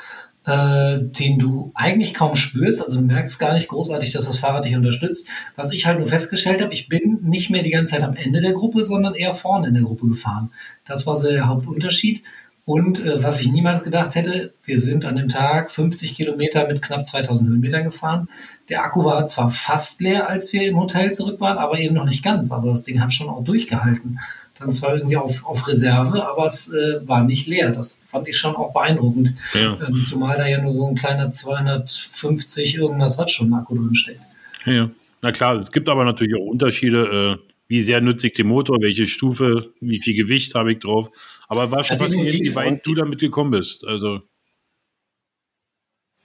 äh, 0.46 0.98
den 1.00 1.38
du 1.38 1.70
eigentlich 1.74 2.14
kaum 2.14 2.34
spürst. 2.34 2.82
Also 2.82 3.00
du 3.00 3.06
merkst 3.06 3.38
gar 3.38 3.54
nicht 3.54 3.68
großartig, 3.68 4.12
dass 4.12 4.26
das 4.26 4.38
Fahrrad 4.38 4.64
dich 4.64 4.76
unterstützt. 4.76 5.28
Was 5.56 5.72
ich 5.72 5.86
halt 5.86 5.98
nur 5.98 6.08
festgestellt 6.08 6.62
habe, 6.62 6.72
ich 6.72 6.88
bin 6.88 7.18
nicht 7.22 7.50
mehr 7.50 7.62
die 7.62 7.70
ganze 7.70 7.92
Zeit 7.92 8.02
am 8.02 8.16
Ende 8.16 8.40
der 8.40 8.52
Gruppe, 8.52 8.82
sondern 8.82 9.14
eher 9.14 9.32
vorne 9.32 9.68
in 9.68 9.74
der 9.74 9.82
Gruppe 9.82 10.08
gefahren. 10.08 10.50
Das 10.84 11.06
war 11.06 11.16
so 11.16 11.28
der 11.28 11.48
Hauptunterschied. 11.48 12.22
Und 12.64 13.04
äh, 13.04 13.22
was 13.22 13.40
ich 13.40 13.50
niemals 13.50 13.82
gedacht 13.82 14.14
hätte, 14.14 14.54
wir 14.62 14.78
sind 14.78 15.04
an 15.04 15.16
dem 15.16 15.28
Tag 15.28 15.70
50 15.70 16.14
Kilometer 16.14 16.68
mit 16.68 16.82
knapp 16.82 17.04
2000 17.04 17.48
Höhenmetern 17.48 17.84
gefahren. 17.84 18.28
Der 18.68 18.84
Akku 18.84 19.04
war 19.04 19.26
zwar 19.26 19.50
fast 19.50 20.00
leer, 20.00 20.28
als 20.28 20.52
wir 20.52 20.68
im 20.68 20.78
Hotel 20.78 21.12
zurück 21.12 21.40
waren, 21.40 21.58
aber 21.58 21.80
eben 21.80 21.94
noch 21.94 22.04
nicht 22.04 22.22
ganz. 22.22 22.52
Also 22.52 22.68
das 22.68 22.82
Ding 22.82 23.00
hat 23.00 23.12
schon 23.12 23.28
auch 23.28 23.42
durchgehalten. 23.42 24.20
Dann 24.60 24.70
zwar 24.72 24.94
irgendwie 24.94 25.16
auf, 25.16 25.44
auf 25.46 25.66
Reserve, 25.66 26.24
aber 26.24 26.46
es 26.46 26.72
äh, 26.72 27.00
war 27.08 27.24
nicht 27.24 27.46
leer. 27.46 27.70
Das 27.70 27.98
fand 28.06 28.28
ich 28.28 28.36
schon 28.36 28.54
auch 28.54 28.72
beeindruckend. 28.72 29.34
Ja. 29.54 29.78
Ähm, 29.88 30.02
zumal 30.02 30.36
da 30.36 30.46
ja 30.46 30.60
nur 30.60 30.70
so 30.70 30.86
ein 30.86 30.94
kleiner 30.94 31.30
250 31.30 32.76
irgendwas 32.76 33.18
Wattstunden 33.18 33.54
Akku 33.54 33.74
drin 33.74 33.94
steckt. 33.94 34.20
Ja, 34.66 34.90
na 35.22 35.32
klar, 35.32 35.58
es 35.58 35.72
gibt 35.72 35.88
aber 35.88 36.04
natürlich 36.04 36.34
auch 36.36 36.46
Unterschiede. 36.46 37.38
Äh 37.40 37.50
wie 37.70 37.80
sehr 37.80 38.00
nutze 38.00 38.26
ich 38.26 38.32
den 38.32 38.48
Motor, 38.48 38.78
welche 38.80 39.06
Stufe, 39.06 39.72
wie 39.80 40.00
viel 40.00 40.16
Gewicht 40.16 40.56
habe 40.56 40.72
ich 40.72 40.80
drauf. 40.80 41.08
Aber 41.46 41.70
war 41.70 41.84
schon 41.84 41.98
ja, 41.98 42.02
faszinierend, 42.02 42.40
wie 42.40 42.54
weit 42.56 42.84
du 42.84 42.94
damit 42.94 43.20
gekommen 43.20 43.52
bist. 43.52 43.86
Also. 43.86 44.22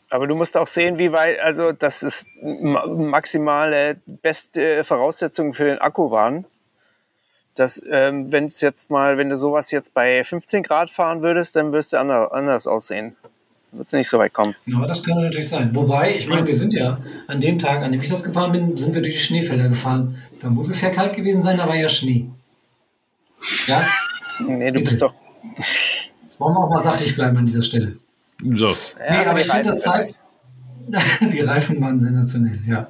Aber 0.09 0.25
du 0.25 0.33
musst 0.33 0.57
auch 0.57 0.65
sehen, 0.65 0.97
wie 0.97 1.11
weit, 1.11 1.39
also 1.39 1.71
das 1.71 2.01
ist 2.01 2.25
maximale 2.41 4.01
beste 4.07 4.83
Voraussetzungen 4.83 5.53
für 5.53 5.65
den 5.65 5.77
Akku 5.77 6.09
waren. 6.09 6.45
Dass, 7.56 7.82
ähm, 7.89 8.32
wenn 8.32 8.47
es 8.47 8.62
jetzt 8.62 8.91
mal, 8.91 9.18
wenn 9.18 9.30
du 9.30 9.38
sowas 9.38 9.72
jetzt 9.72 9.93
bei 9.93 10.24
15 10.24 10.64
Grad 10.64 10.91
fahren 10.91 11.22
würdest, 11.22 11.56
dann 11.56 11.72
wirst 11.72 11.93
du 11.93 11.97
anders, 11.97 12.32
anders 12.32 12.68
aussehen 12.68 13.16
wird 13.78 13.88
es 13.88 13.93
nicht 13.93 14.10
so 14.10 14.18
weit 14.18 14.34
kommen. 14.34 14.56
Ja, 14.66 14.86
das 14.86 15.03
kann 15.03 15.22
natürlich 15.22 15.49
sein. 15.49 15.74
Wobei, 15.76 16.16
ich 16.16 16.28
meine, 16.28 16.45
wir 16.45 16.56
sind 16.56 16.74
ja 16.74 16.97
an 17.28 17.41
dem 17.41 17.60
Tag, 17.60 17.84
an 17.84 17.91
dem 17.91 18.01
ich 18.01 18.10
das 18.10 18.24
gefahren 18.24 18.51
bin, 18.51 18.78
sind 18.78 18.95
wir 18.95 19.01
durch 19.01 19.16
die 19.16 19.20
Schneefelder 19.20 19.70
gefahren. 19.70 20.16
Da 20.41 20.49
muss 20.49 20.70
es 20.70 20.82
ja 20.82 20.89
kalt 20.89 21.14
gewesen 21.16 21.41
sein, 21.41 21.58
da 21.58 21.68
war 21.68 21.76
ja 21.76 21.89
Schnee. 21.89 22.30
Ja? 23.68 23.86
Nee, 24.38 24.70
du 24.70 24.80
Bitte. 24.80 24.89
bist 24.89 25.01
doch. 25.01 25.14
Jetzt 26.24 26.41
wollen 26.41 26.56
wir 26.56 26.60
auch 26.60 26.70
mal 26.70 26.82
sachlich 26.82 27.16
bleiben 27.16 27.38
an 27.38 27.45
dieser 27.45 27.62
Stelle. 27.62 27.95
So. 28.53 28.68
Nee, 28.99 29.24
ja, 29.24 29.30
aber 29.30 29.39
ich 29.39 29.47
finde, 29.47 29.70
das 29.70 29.82
zeigt. 29.82 30.20
die 31.22 31.39
Reifen 31.39 31.80
waren 31.80 31.97
sensationell, 31.97 32.60
ja. 32.68 32.89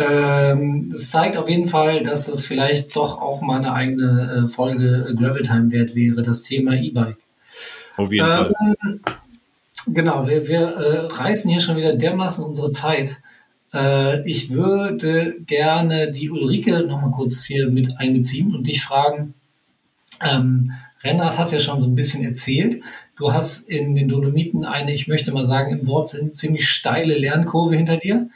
Ähm, 0.00 0.92
es 0.94 1.10
zeigt 1.10 1.36
auf 1.36 1.48
jeden 1.48 1.66
Fall, 1.66 2.02
dass 2.02 2.26
das 2.26 2.46
vielleicht 2.46 2.96
doch 2.96 3.20
auch 3.20 3.42
mal 3.42 3.58
eine 3.58 3.72
eigene 3.72 4.44
äh, 4.44 4.48
Folge 4.48 5.14
Gravel 5.18 5.42
Time 5.42 5.70
wert 5.70 5.94
wäre, 5.94 6.22
das 6.22 6.42
Thema 6.42 6.74
E-Bike. 6.74 7.18
Auf 7.96 8.12
jeden 8.12 8.26
ähm, 8.26 8.54
Fall. 8.80 9.00
Genau, 9.86 10.26
wir, 10.26 10.48
wir 10.48 10.60
äh, 10.60 11.06
reißen 11.06 11.50
hier 11.50 11.60
schon 11.60 11.76
wieder 11.76 11.94
dermaßen 11.94 12.44
unsere 12.44 12.70
Zeit. 12.70 13.20
Äh, 13.74 14.28
ich 14.28 14.50
würde 14.50 15.36
gerne 15.46 16.10
die 16.10 16.30
Ulrike 16.30 16.80
noch 16.80 17.00
mal 17.02 17.10
kurz 17.10 17.44
hier 17.44 17.68
mit 17.68 17.98
einbeziehen 17.98 18.54
und 18.54 18.66
dich 18.66 18.82
fragen. 18.82 19.34
Ähm, 20.22 20.72
Rennrad 21.02 21.38
hast 21.38 21.52
ja 21.52 21.60
schon 21.60 21.80
so 21.80 21.88
ein 21.88 21.94
bisschen 21.94 22.24
erzählt. 22.24 22.82
Du 23.16 23.32
hast 23.32 23.68
in 23.68 23.94
den 23.94 24.08
Dolomiten 24.08 24.64
eine, 24.64 24.92
ich 24.92 25.08
möchte 25.08 25.32
mal 25.32 25.44
sagen, 25.44 25.78
im 25.78 25.86
Wortsinn 25.86 26.32
ziemlich 26.32 26.68
steile 26.68 27.16
Lernkurve 27.16 27.76
hinter 27.76 27.96
dir. 27.96 28.28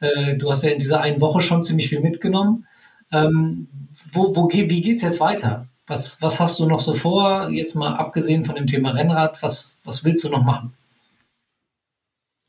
Äh, 0.00 0.36
du 0.36 0.50
hast 0.50 0.64
ja 0.64 0.70
in 0.70 0.78
dieser 0.78 1.00
einen 1.00 1.20
Woche 1.20 1.40
schon 1.40 1.62
ziemlich 1.62 1.88
viel 1.88 2.00
mitgenommen. 2.00 2.66
Ähm, 3.12 3.68
wo, 4.12 4.34
wo, 4.34 4.48
wie 4.50 4.80
geht's 4.82 5.02
jetzt 5.02 5.20
weiter? 5.20 5.66
Was, 5.86 6.22
was 6.22 6.38
hast 6.38 6.58
du 6.58 6.66
noch 6.66 6.80
so 6.80 6.92
vor? 6.92 7.48
Jetzt 7.50 7.74
mal 7.74 7.94
abgesehen 7.94 8.44
von 8.44 8.54
dem 8.54 8.66
Thema 8.66 8.92
Rennrad, 8.92 9.42
was, 9.42 9.80
was 9.84 10.04
willst 10.04 10.24
du 10.24 10.28
noch 10.28 10.44
machen? 10.44 10.72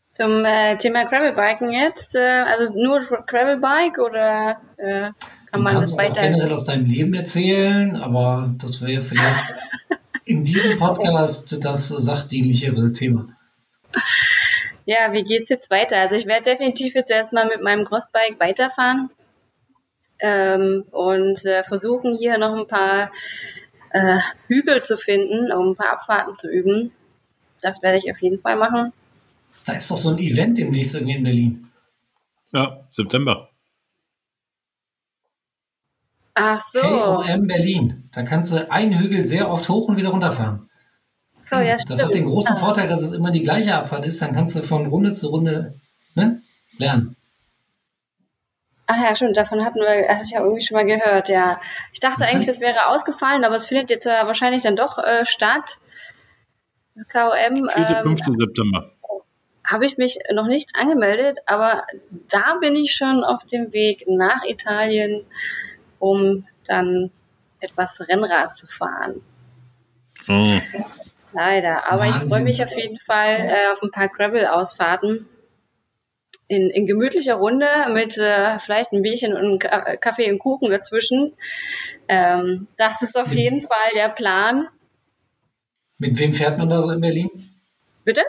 Zum 0.10 0.46
äh, 0.46 0.78
Thema 0.78 1.06
Gravelbiken 1.06 1.72
jetzt, 1.72 2.16
äh, 2.16 2.44
also 2.44 2.74
nur 2.74 3.02
Gravelbike 3.02 3.98
oder 3.98 4.58
äh, 4.78 5.10
kann 5.52 5.64
man 5.64 5.80
das 5.80 5.98
weiter? 5.98 6.22
Auch 6.22 6.26
generell 6.26 6.54
aus 6.54 6.66
deinem 6.66 6.86
Leben 6.86 7.14
erzählen, 7.14 7.96
aber 7.96 8.54
das 8.58 8.86
wäre 8.86 9.02
vielleicht 9.02 9.56
in 10.26 10.44
diesem 10.44 10.78
Podcast 10.78 11.66
das 11.66 11.88
sachdienlichere 11.88 12.92
Thema. 12.92 13.30
Ja, 14.86 15.14
wie 15.14 15.24
geht's 15.24 15.50
jetzt 15.50 15.70
weiter? 15.70 15.98
Also 15.98 16.16
ich 16.16 16.26
werde 16.26 16.44
definitiv 16.44 16.96
jetzt 16.96 17.12
erstmal 17.12 17.48
mit 17.48 17.62
meinem 17.62 17.86
Crossbike 17.86 18.40
weiterfahren 18.40 19.10
ähm, 20.20 20.86
und 20.92 21.46
äh, 21.46 21.64
versuchen 21.64 22.16
hier 22.18 22.38
noch 22.38 22.56
ein 22.56 22.68
paar 22.68 23.12
äh, 23.92 24.20
Hügel 24.48 24.82
zu 24.82 24.98
finden, 24.98 25.52
um 25.52 25.72
ein 25.72 25.76
paar 25.76 25.94
Abfahrten 25.94 26.36
zu 26.36 26.50
üben. 26.50 26.92
Das 27.62 27.82
werde 27.84 28.00
ich 28.00 28.12
auf 28.12 28.22
jeden 28.22 28.40
Fall 28.40 28.56
machen. 28.56 28.92
Da 29.66 29.74
ist 29.74 29.92
doch 29.92 29.98
so 29.98 30.10
ein 30.10 30.18
Event 30.18 30.58
demnächst 30.58 30.96
irgendwie 30.96 31.16
in 31.16 31.24
Berlin. 31.24 31.72
Ja, 32.52 32.84
September. 32.90 33.50
Ach 36.34 36.60
so. 36.60 36.80
KOM 36.80 37.46
Berlin. 37.46 38.10
Da 38.12 38.24
kannst 38.24 38.52
du 38.52 38.72
einen 38.72 38.98
Hügel 38.98 39.26
sehr 39.26 39.50
oft 39.50 39.70
hoch 39.70 39.90
und 39.90 39.98
wieder 39.98 40.10
runterfahren. 40.10 40.71
So, 41.52 41.58
ja, 41.58 41.78
stimmt. 41.78 42.00
Das 42.00 42.06
hat 42.06 42.14
den 42.14 42.24
großen 42.24 42.56
Vorteil, 42.56 42.88
dass 42.88 43.02
es 43.02 43.12
immer 43.12 43.30
die 43.30 43.42
gleiche 43.42 43.76
Abfahrt 43.76 44.06
ist. 44.06 44.22
Dann 44.22 44.32
kannst 44.32 44.56
du 44.56 44.62
von 44.62 44.86
Runde 44.88 45.12
zu 45.12 45.28
Runde 45.28 45.74
ne, 46.16 46.40
lernen. 46.78 47.18
Ach 48.88 48.96
ja, 49.04 49.14
stimmt, 49.16 49.36
davon 49.36 49.66
hatten 49.66 49.80
wir, 49.80 50.08
hatte 50.08 50.24
ich 50.24 50.32
ja 50.32 50.40
irgendwie 50.40 50.62
schon 50.62 50.76
mal 50.76 50.86
gehört, 50.86 51.28
ja. 51.28 51.60
Ich 51.92 52.00
dachte 52.00 52.24
eigentlich, 52.26 52.48
das 52.48 52.62
wäre 52.62 52.88
ausgefallen, 52.88 53.44
aber 53.44 53.56
es 53.56 53.66
findet 53.66 53.90
jetzt 53.90 54.06
wahrscheinlich 54.06 54.64
dann 54.64 54.78
doch 54.78 54.98
äh, 54.98 55.26
statt. 55.26 55.78
Das 56.96 57.08
KOM. 57.10 57.70
4. 57.70 58.04
Ähm, 58.06 58.18
5. 58.18 58.20
September 58.38 58.90
habe 59.66 59.86
ich 59.86 59.98
mich 59.98 60.20
noch 60.34 60.48
nicht 60.48 60.76
angemeldet, 60.76 61.40
aber 61.46 61.84
da 62.30 62.58
bin 62.60 62.76
ich 62.76 62.94
schon 62.94 63.24
auf 63.24 63.46
dem 63.46 63.72
Weg 63.72 64.04
nach 64.08 64.44
Italien, 64.46 65.26
um 66.00 66.46
dann 66.66 67.12
etwas 67.60 68.02
Rennrad 68.02 68.56
zu 68.56 68.68
fahren. 68.68 69.22
Oh. 70.28 70.58
Leider, 71.34 71.92
aber 71.92 72.04
Wahnsinn. 72.04 72.22
ich 72.22 72.30
freue 72.30 72.44
mich 72.44 72.64
auf 72.64 72.76
jeden 72.76 73.00
Fall 73.00 73.50
äh, 73.50 73.72
auf 73.72 73.82
ein 73.82 73.92
paar 73.92 74.10
Gravel-Ausfahrten. 74.10 75.28
In, 76.48 76.70
in, 76.70 76.86
gemütlicher 76.86 77.36
Runde 77.36 77.66
mit 77.94 78.18
äh, 78.18 78.60
vielleicht 78.60 78.92
ein 78.92 79.02
Bierchen 79.02 79.34
und 79.38 79.60
Kaffee 79.60 80.30
und 80.30 80.40
Kuchen 80.40 80.70
dazwischen. 80.70 81.32
Ähm, 82.10 82.68
das 82.76 83.02
ist 83.02 83.16
auf 83.16 83.32
jeden 83.32 83.62
Fall 83.62 83.92
der 83.96 84.10
Plan. 84.10 84.68
Mit 85.98 86.18
wem 86.18 86.34
fährt 86.34 86.58
man 86.58 86.70
da 86.70 86.82
so 86.82 86.92
in 86.92 87.00
Berlin? 87.00 87.30
Bitte? 88.04 88.24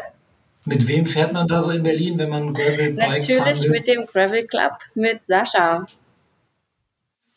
Mit 0.65 0.87
wem 0.87 1.07
fährt 1.07 1.33
man 1.33 1.49
da 1.49 1.61
so 1.63 1.73
in 1.73 1.83
Berlin, 1.83 2.19
wenn 2.19 2.29
man 2.29 2.53
Gravel 2.53 2.93
Bike 2.93 3.29
Natürlich 3.29 3.69
mit 3.69 3.89
dem 3.89 4.07
Gravel 4.07 4.47
Club 4.47 4.75
mit 4.95 5.25
Sascha. 5.25 5.87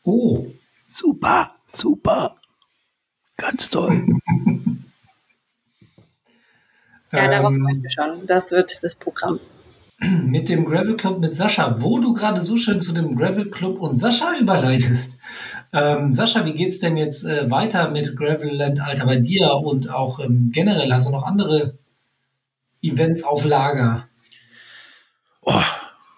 Oh, 0.03 0.45
super, 0.83 1.55
super. 1.65 2.35
Ganz 3.37 3.69
toll. 3.69 4.19
ja, 7.11 7.27
darauf 7.27 7.53
ähm, 7.53 7.61
freue 7.61 7.75
ich 7.75 7.83
mich 7.83 7.93
schon. 7.93 8.27
Das 8.27 8.51
wird 8.51 8.83
das 8.83 8.95
Programm. 8.95 9.39
Mit 10.25 10.49
dem 10.49 10.65
Gravel 10.65 10.97
Club 10.97 11.21
mit 11.21 11.33
Sascha, 11.33 11.81
wo 11.81 11.99
du 11.99 12.13
gerade 12.13 12.41
so 12.41 12.57
schön 12.57 12.81
zu 12.81 12.91
dem 12.91 13.15
Gravel 13.15 13.49
Club 13.49 13.79
und 13.79 13.97
Sascha 13.97 14.33
überleitest. 14.37 15.17
Ähm, 15.71 16.11
Sascha, 16.11 16.45
wie 16.45 16.51
geht's 16.51 16.79
denn 16.79 16.97
jetzt 16.97 17.23
äh, 17.23 17.49
weiter 17.49 17.89
mit 17.89 18.17
Gravel 18.17 18.53
Land 18.53 18.81
Alter 18.81 19.05
bei 19.05 19.15
dir 19.15 19.53
und 19.53 19.89
auch 19.89 20.19
ähm, 20.19 20.49
generell? 20.51 20.91
Hast 20.91 21.07
du 21.07 21.11
noch 21.13 21.23
andere 21.23 21.77
Events 22.81 23.23
auf 23.23 23.45
Lager? 23.45 24.07
Oh, 25.41 25.61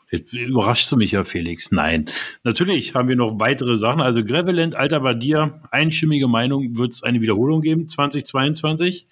jetzt 0.09 0.33
überraschst 0.33 0.91
du 0.91 0.97
mich 0.97 1.11
ja, 1.11 1.23
Felix. 1.23 1.71
Nein, 1.71 2.05
natürlich 2.43 2.95
haben 2.95 3.09
wir 3.09 3.15
noch 3.15 3.39
weitere 3.39 3.75
Sachen. 3.75 4.01
Also 4.01 4.23
Graveland, 4.23 4.73
Alter 4.73 5.01
Badir, 5.01 5.61
einschimmige 5.69 6.27
Meinung, 6.27 6.77
wird 6.77 6.93
es 6.93 7.03
eine 7.03 7.21
Wiederholung 7.21 7.61
geben 7.61 7.88
2022. 7.88 9.07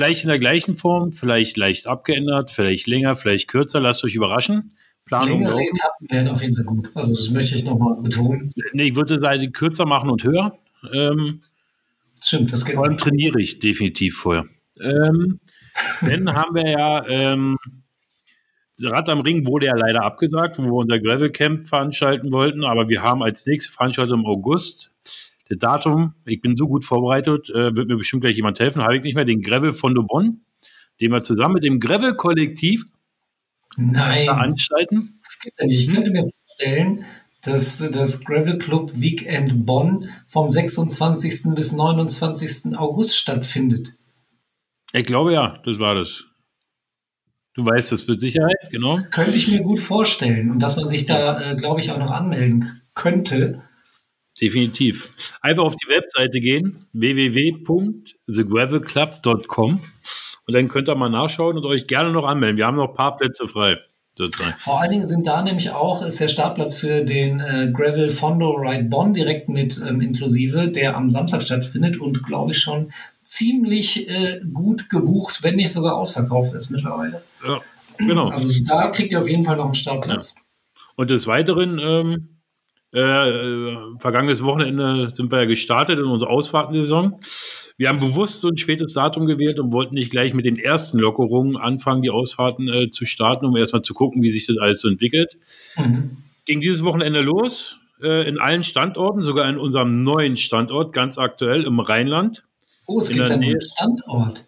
Vielleicht 0.00 0.24
in 0.24 0.30
der 0.30 0.38
gleichen 0.38 0.76
Form, 0.76 1.12
vielleicht 1.12 1.58
leicht 1.58 1.86
abgeändert, 1.86 2.50
vielleicht 2.50 2.86
länger, 2.86 3.14
vielleicht 3.14 3.48
kürzer. 3.48 3.80
Lasst 3.80 4.02
euch 4.02 4.14
überraschen. 4.14 4.72
Planung 5.04 5.40
Längere 5.40 5.60
Etappen 5.60 6.10
wären 6.10 6.28
auf 6.28 6.40
jeden 6.40 6.56
Fall 6.56 6.64
gut. 6.64 6.90
Also 6.94 7.14
das 7.14 7.28
möchte 7.28 7.54
ich 7.54 7.64
nochmal 7.64 8.00
betonen. 8.00 8.50
Nee, 8.72 8.84
ich 8.84 8.96
würde 8.96 9.20
sagen, 9.20 9.52
kürzer 9.52 9.84
machen 9.84 10.08
und 10.08 10.24
höher. 10.24 10.56
Ähm, 10.90 11.42
Stimmt, 12.18 12.50
das 12.50 12.64
geht. 12.64 12.76
Vor 12.76 12.86
allem 12.86 12.96
trainiere 12.96 13.42
ich 13.42 13.58
definitiv 13.58 14.16
vorher. 14.16 14.46
Ähm, 14.80 15.38
dann 16.00 16.32
haben 16.34 16.54
wir 16.54 16.70
ja 16.70 17.06
ähm, 17.06 17.58
Rad 18.82 19.10
am 19.10 19.20
Ring 19.20 19.46
wurde 19.46 19.66
ja 19.66 19.76
leider 19.76 20.02
abgesagt, 20.02 20.56
wo 20.56 20.62
wir 20.62 20.72
unser 20.72 20.98
Gravel 20.98 21.30
Camp 21.30 21.66
veranstalten 21.66 22.32
wollten, 22.32 22.64
aber 22.64 22.88
wir 22.88 23.02
haben 23.02 23.22
als 23.22 23.44
nächste 23.44 23.70
Veranstaltung 23.70 24.20
im 24.20 24.26
August 24.26 24.89
das 25.50 25.58
Datum, 25.58 26.14
ich 26.24 26.40
bin 26.40 26.56
so 26.56 26.68
gut 26.68 26.84
vorbereitet, 26.84 27.50
äh, 27.50 27.74
wird 27.76 27.88
mir 27.88 27.96
bestimmt 27.96 28.22
gleich 28.22 28.36
jemand 28.36 28.60
helfen, 28.60 28.82
habe 28.82 28.96
ich 28.96 29.02
nicht 29.02 29.16
mehr 29.16 29.24
den 29.24 29.42
Gravel 29.42 29.72
von 29.72 29.94
Bonn, 29.94 30.42
den 31.00 31.10
wir 31.10 31.22
zusammen 31.22 31.54
mit 31.54 31.64
dem 31.64 31.80
Gravel 31.80 32.14
Kollektiv 32.14 32.84
Nein. 33.76 34.24
veranstalten. 34.24 35.20
Das 35.22 35.38
geht 35.40 35.54
ja 35.58 35.66
nicht. 35.66 35.88
Ich 35.88 35.94
könnte 35.94 36.10
mir 36.10 36.22
vorstellen, 36.22 37.04
das, 37.42 37.78
das 37.78 38.24
Gravel 38.24 38.58
Club 38.58 38.92
Weekend 38.94 39.66
Bonn 39.66 40.08
vom 40.26 40.52
26. 40.52 41.54
bis 41.54 41.72
29. 41.72 42.76
August 42.76 43.16
stattfindet. 43.16 43.94
Ich 44.92 45.04
glaube 45.04 45.32
ja, 45.32 45.60
das 45.64 45.78
war 45.78 45.94
das. 45.94 46.24
Du 47.54 47.66
weißt 47.66 47.90
das 47.90 48.06
mit 48.06 48.20
Sicherheit, 48.20 48.68
genau. 48.70 49.00
Könnte 49.10 49.36
ich 49.36 49.48
mir 49.48 49.62
gut 49.62 49.80
vorstellen 49.80 50.50
und 50.50 50.60
dass 50.60 50.76
man 50.76 50.88
sich 50.88 51.04
da, 51.06 51.50
äh, 51.50 51.56
glaube 51.56 51.80
ich, 51.80 51.90
auch 51.90 51.98
noch 51.98 52.12
anmelden 52.12 52.80
könnte. 52.94 53.60
Definitiv. 54.40 55.10
Einfach 55.42 55.64
auf 55.64 55.76
die 55.76 55.88
Webseite 55.88 56.40
gehen, 56.40 56.86
www.thegravelclub.com 56.92 59.80
und 60.46 60.54
dann 60.54 60.68
könnt 60.68 60.88
ihr 60.88 60.94
mal 60.94 61.10
nachschauen 61.10 61.56
und 61.56 61.66
euch 61.66 61.86
gerne 61.86 62.10
noch 62.10 62.24
anmelden. 62.24 62.56
Wir 62.56 62.66
haben 62.66 62.76
noch 62.76 62.90
ein 62.90 62.94
paar 62.94 63.16
Plätze 63.16 63.46
frei. 63.46 63.78
Sozusagen. 64.16 64.54
Vor 64.58 64.80
allen 64.80 64.90
Dingen 64.90 65.06
sind 65.06 65.24
da 65.26 65.40
nämlich 65.40 65.70
auch, 65.70 66.02
ist 66.02 66.20
der 66.20 66.28
Startplatz 66.28 66.74
für 66.74 67.04
den 67.04 67.40
äh, 67.40 67.70
Gravel 67.72 68.10
Fondo 68.10 68.50
Ride 68.50 68.84
Bonn 68.84 69.14
direkt 69.14 69.48
mit 69.48 69.80
ähm, 69.86 70.00
inklusive, 70.00 70.68
der 70.68 70.96
am 70.96 71.10
Samstag 71.10 71.42
stattfindet 71.42 71.98
und 71.98 72.24
glaube 72.24 72.50
ich 72.50 72.58
schon 72.58 72.88
ziemlich 73.22 74.10
äh, 74.10 74.40
gut 74.52 74.90
gebucht, 74.90 75.44
wenn 75.44 75.54
nicht 75.54 75.72
sogar 75.72 75.96
ausverkauft 75.96 76.54
ist 76.54 76.70
mittlerweile. 76.70 77.22
Ja, 77.46 77.60
genau. 77.98 78.28
Also 78.28 78.48
da 78.66 78.88
kriegt 78.88 79.12
ihr 79.12 79.20
auf 79.20 79.28
jeden 79.28 79.44
Fall 79.44 79.56
noch 79.56 79.66
einen 79.66 79.74
Startplatz. 79.74 80.34
Ja. 80.36 80.42
Und 80.96 81.10
des 81.10 81.28
Weiteren, 81.28 81.78
ähm, 81.78 82.39
äh, 82.92 83.76
vergangenes 83.98 84.42
Wochenende 84.42 85.10
sind 85.10 85.30
wir 85.30 85.40
ja 85.40 85.44
gestartet 85.44 85.98
in 85.98 86.06
unserer 86.06 86.30
Ausfahrtensaison. 86.30 87.20
Wir 87.76 87.88
haben 87.88 88.00
bewusst 88.00 88.40
so 88.40 88.48
ein 88.48 88.56
spätes 88.56 88.94
Datum 88.94 89.26
gewählt 89.26 89.60
und 89.60 89.72
wollten 89.72 89.94
nicht 89.94 90.10
gleich 90.10 90.34
mit 90.34 90.44
den 90.44 90.58
ersten 90.58 90.98
Lockerungen 90.98 91.56
anfangen, 91.56 92.02
die 92.02 92.10
Ausfahrten 92.10 92.68
äh, 92.68 92.90
zu 92.90 93.04
starten, 93.04 93.46
um 93.46 93.56
erstmal 93.56 93.82
zu 93.82 93.94
gucken, 93.94 94.22
wie 94.22 94.30
sich 94.30 94.46
das 94.46 94.58
alles 94.58 94.80
so 94.80 94.88
entwickelt. 94.88 95.38
Mhm. 95.76 96.16
Ging 96.46 96.60
dieses 96.60 96.82
Wochenende 96.82 97.20
los, 97.20 97.78
äh, 98.02 98.28
in 98.28 98.38
allen 98.38 98.64
Standorten, 98.64 99.22
sogar 99.22 99.48
in 99.48 99.56
unserem 99.56 100.02
neuen 100.02 100.36
Standort, 100.36 100.92
ganz 100.92 101.16
aktuell 101.16 101.64
im 101.64 101.78
Rheinland. 101.78 102.42
Oh, 102.86 102.98
es 102.98 103.08
gibt 103.08 103.30
einen 103.30 103.42
neuen 103.42 103.60
Standort. 103.60 104.46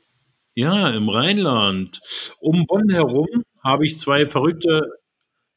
Ja, 0.54 0.90
im 0.90 1.08
Rheinland. 1.08 2.00
Um 2.40 2.66
Bonn 2.66 2.90
herum 2.90 3.44
habe 3.62 3.86
ich 3.86 3.98
zwei 3.98 4.26
verrückte 4.26 4.90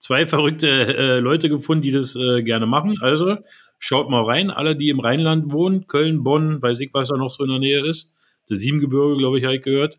zwei 0.06 0.28
verrückte 0.28 0.68
äh, 0.68 1.20
Leute 1.20 1.50
gefunden, 1.50 1.82
die 1.82 1.92
das 1.92 2.16
äh, 2.16 2.44
gerne 2.44 2.68
machen. 2.68 2.98
Also 3.02 3.38
schaut 3.80 4.08
mal 4.08 4.24
rein, 4.24 4.52
alle, 4.52 4.76
die 4.76 4.90
im 4.90 5.00
Rheinland 5.00 5.52
wohnen, 5.52 5.88
Köln, 5.88 6.24
Bonn, 6.24 6.62
weiß 6.62 6.80
ich, 6.82 6.92
was 6.94 7.08
da 7.08 7.18
noch 7.18 7.32
so 7.32 7.44
in 7.44 7.50
der 7.50 7.58
Nähe 7.58 7.84
ist. 7.84 8.12
Das 8.48 8.60
Siebengebirge, 8.60 9.18
glaube 9.18 9.40
ich, 9.40 9.46
habe 9.46 9.56
ich 9.56 9.64
gehört. 9.64 9.98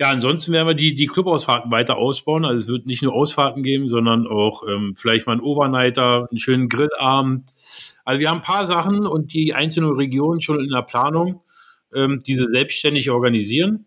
Ja, 0.00 0.10
ansonsten 0.10 0.52
werden 0.52 0.66
wir 0.66 0.74
die, 0.74 0.96
die 0.96 1.06
Clubausfahrten 1.06 1.70
weiter 1.70 1.96
ausbauen. 1.96 2.44
Also 2.44 2.64
es 2.64 2.68
wird 2.68 2.86
nicht 2.86 3.04
nur 3.04 3.14
Ausfahrten 3.14 3.62
geben, 3.62 3.86
sondern 3.86 4.26
auch 4.26 4.64
ähm, 4.68 4.94
vielleicht 4.96 5.28
mal 5.28 5.34
ein 5.34 5.40
Overnighter, 5.40 6.26
einen 6.28 6.38
schönen 6.38 6.68
Grillabend. 6.68 7.52
Also 8.04 8.18
wir 8.18 8.30
haben 8.30 8.38
ein 8.38 8.42
paar 8.42 8.66
Sachen 8.66 9.06
und 9.06 9.32
die 9.32 9.54
einzelnen 9.54 9.92
Regionen 9.92 10.40
schon 10.40 10.58
in 10.58 10.70
der 10.70 10.82
Planung, 10.82 11.42
ähm, 11.94 12.20
diese 12.26 12.48
selbstständig 12.48 13.10
organisieren. 13.10 13.86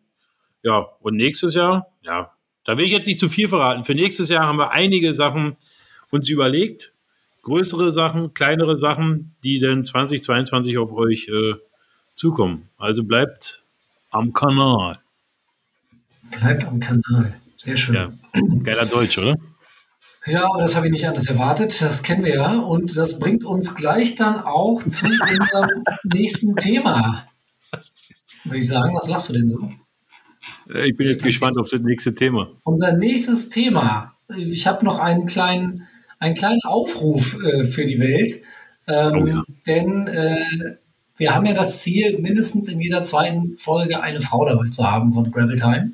Ja, 0.64 0.88
und 1.02 1.18
nächstes 1.18 1.54
Jahr, 1.54 1.88
ja, 2.02 2.32
da 2.66 2.78
will 2.78 2.86
ich 2.86 2.92
jetzt 2.92 3.06
nicht 3.06 3.20
zu 3.20 3.30
viel 3.30 3.48
verraten. 3.48 3.86
Für 3.86 3.96
nächstes 3.96 4.30
Jahr 4.30 4.46
haben 4.46 4.58
wir 4.58 4.72
einige 4.72 5.14
Sachen 5.14 5.56
uns 6.10 6.30
überlegt. 6.30 6.92
Größere 7.44 7.92
Sachen, 7.92 8.34
kleinere 8.34 8.76
Sachen, 8.76 9.36
die 9.44 9.60
dann 9.60 9.86
2022 9.86 10.80
auf 10.80 10.92
euch 10.94 11.28
äh, 11.28 11.54
zukommen. 12.16 12.70
Also 12.78 13.04
bleibt 13.04 13.64
am 14.10 14.34
Kanal. 14.34 15.00
Bleibt 16.40 16.66
am 16.66 16.80
Kanal. 16.80 17.40
Sehr 17.58 17.78
schön. 17.78 17.96
Ja. 17.96 18.12
Geiler 18.64 18.88
Deutsch, 18.88 19.18
oder? 19.20 19.36
Ja, 20.26 20.46
aber 20.46 20.62
das 20.62 20.76
habe 20.76 20.88
ich 20.88 20.92
nicht 20.92 21.08
anders 21.08 21.28
erwartet. 21.28 21.80
Das 21.82 22.02
kennen 22.02 22.26
wir 22.26 22.34
ja. 22.34 22.58
Und 22.58 22.98
das 22.98 23.20
bringt 23.20 23.46
uns 23.46 23.76
gleich 23.76 24.16
dann 24.16 24.40
auch 24.40 24.82
zu 24.82 25.06
unserem 25.06 25.84
nächsten 26.04 26.56
Thema. 26.56 27.28
Würde 28.44 28.58
ich 28.58 28.68
sagen, 28.68 28.96
was 28.96 29.08
lachst 29.08 29.30
du 29.30 29.34
denn 29.34 29.48
so? 29.48 29.70
Ich 30.68 30.96
bin 30.96 31.08
jetzt 31.08 31.24
gespannt 31.24 31.58
auf 31.58 31.70
das 31.70 31.82
nächste 31.82 32.14
Thema. 32.14 32.50
Unser 32.64 32.94
nächstes 32.94 33.50
Thema. 33.50 34.16
Ich 34.36 34.66
habe 34.68 34.84
noch 34.84 35.00
einen 35.00 35.26
kleinen, 35.26 35.88
einen 36.20 36.36
kleinen 36.36 36.62
Aufruf 36.64 37.38
äh, 37.44 37.64
für 37.64 37.86
die 37.86 38.00
Welt. 38.00 38.42
Ähm, 38.88 39.14
oh 39.14 39.28
ja. 39.28 39.44
Denn 39.68 40.08
äh, 40.08 40.78
wir 41.18 41.34
haben 41.34 41.46
ja 41.46 41.54
das 41.54 41.82
Ziel, 41.82 42.20
mindestens 42.20 42.68
in 42.68 42.80
jeder 42.80 43.04
zweiten 43.04 43.58
Folge 43.58 44.02
eine 44.02 44.20
Frau 44.20 44.46
dabei 44.46 44.70
zu 44.70 44.84
haben 44.84 45.14
von 45.14 45.32
Gravel 45.32 45.56
Time. 45.56 45.94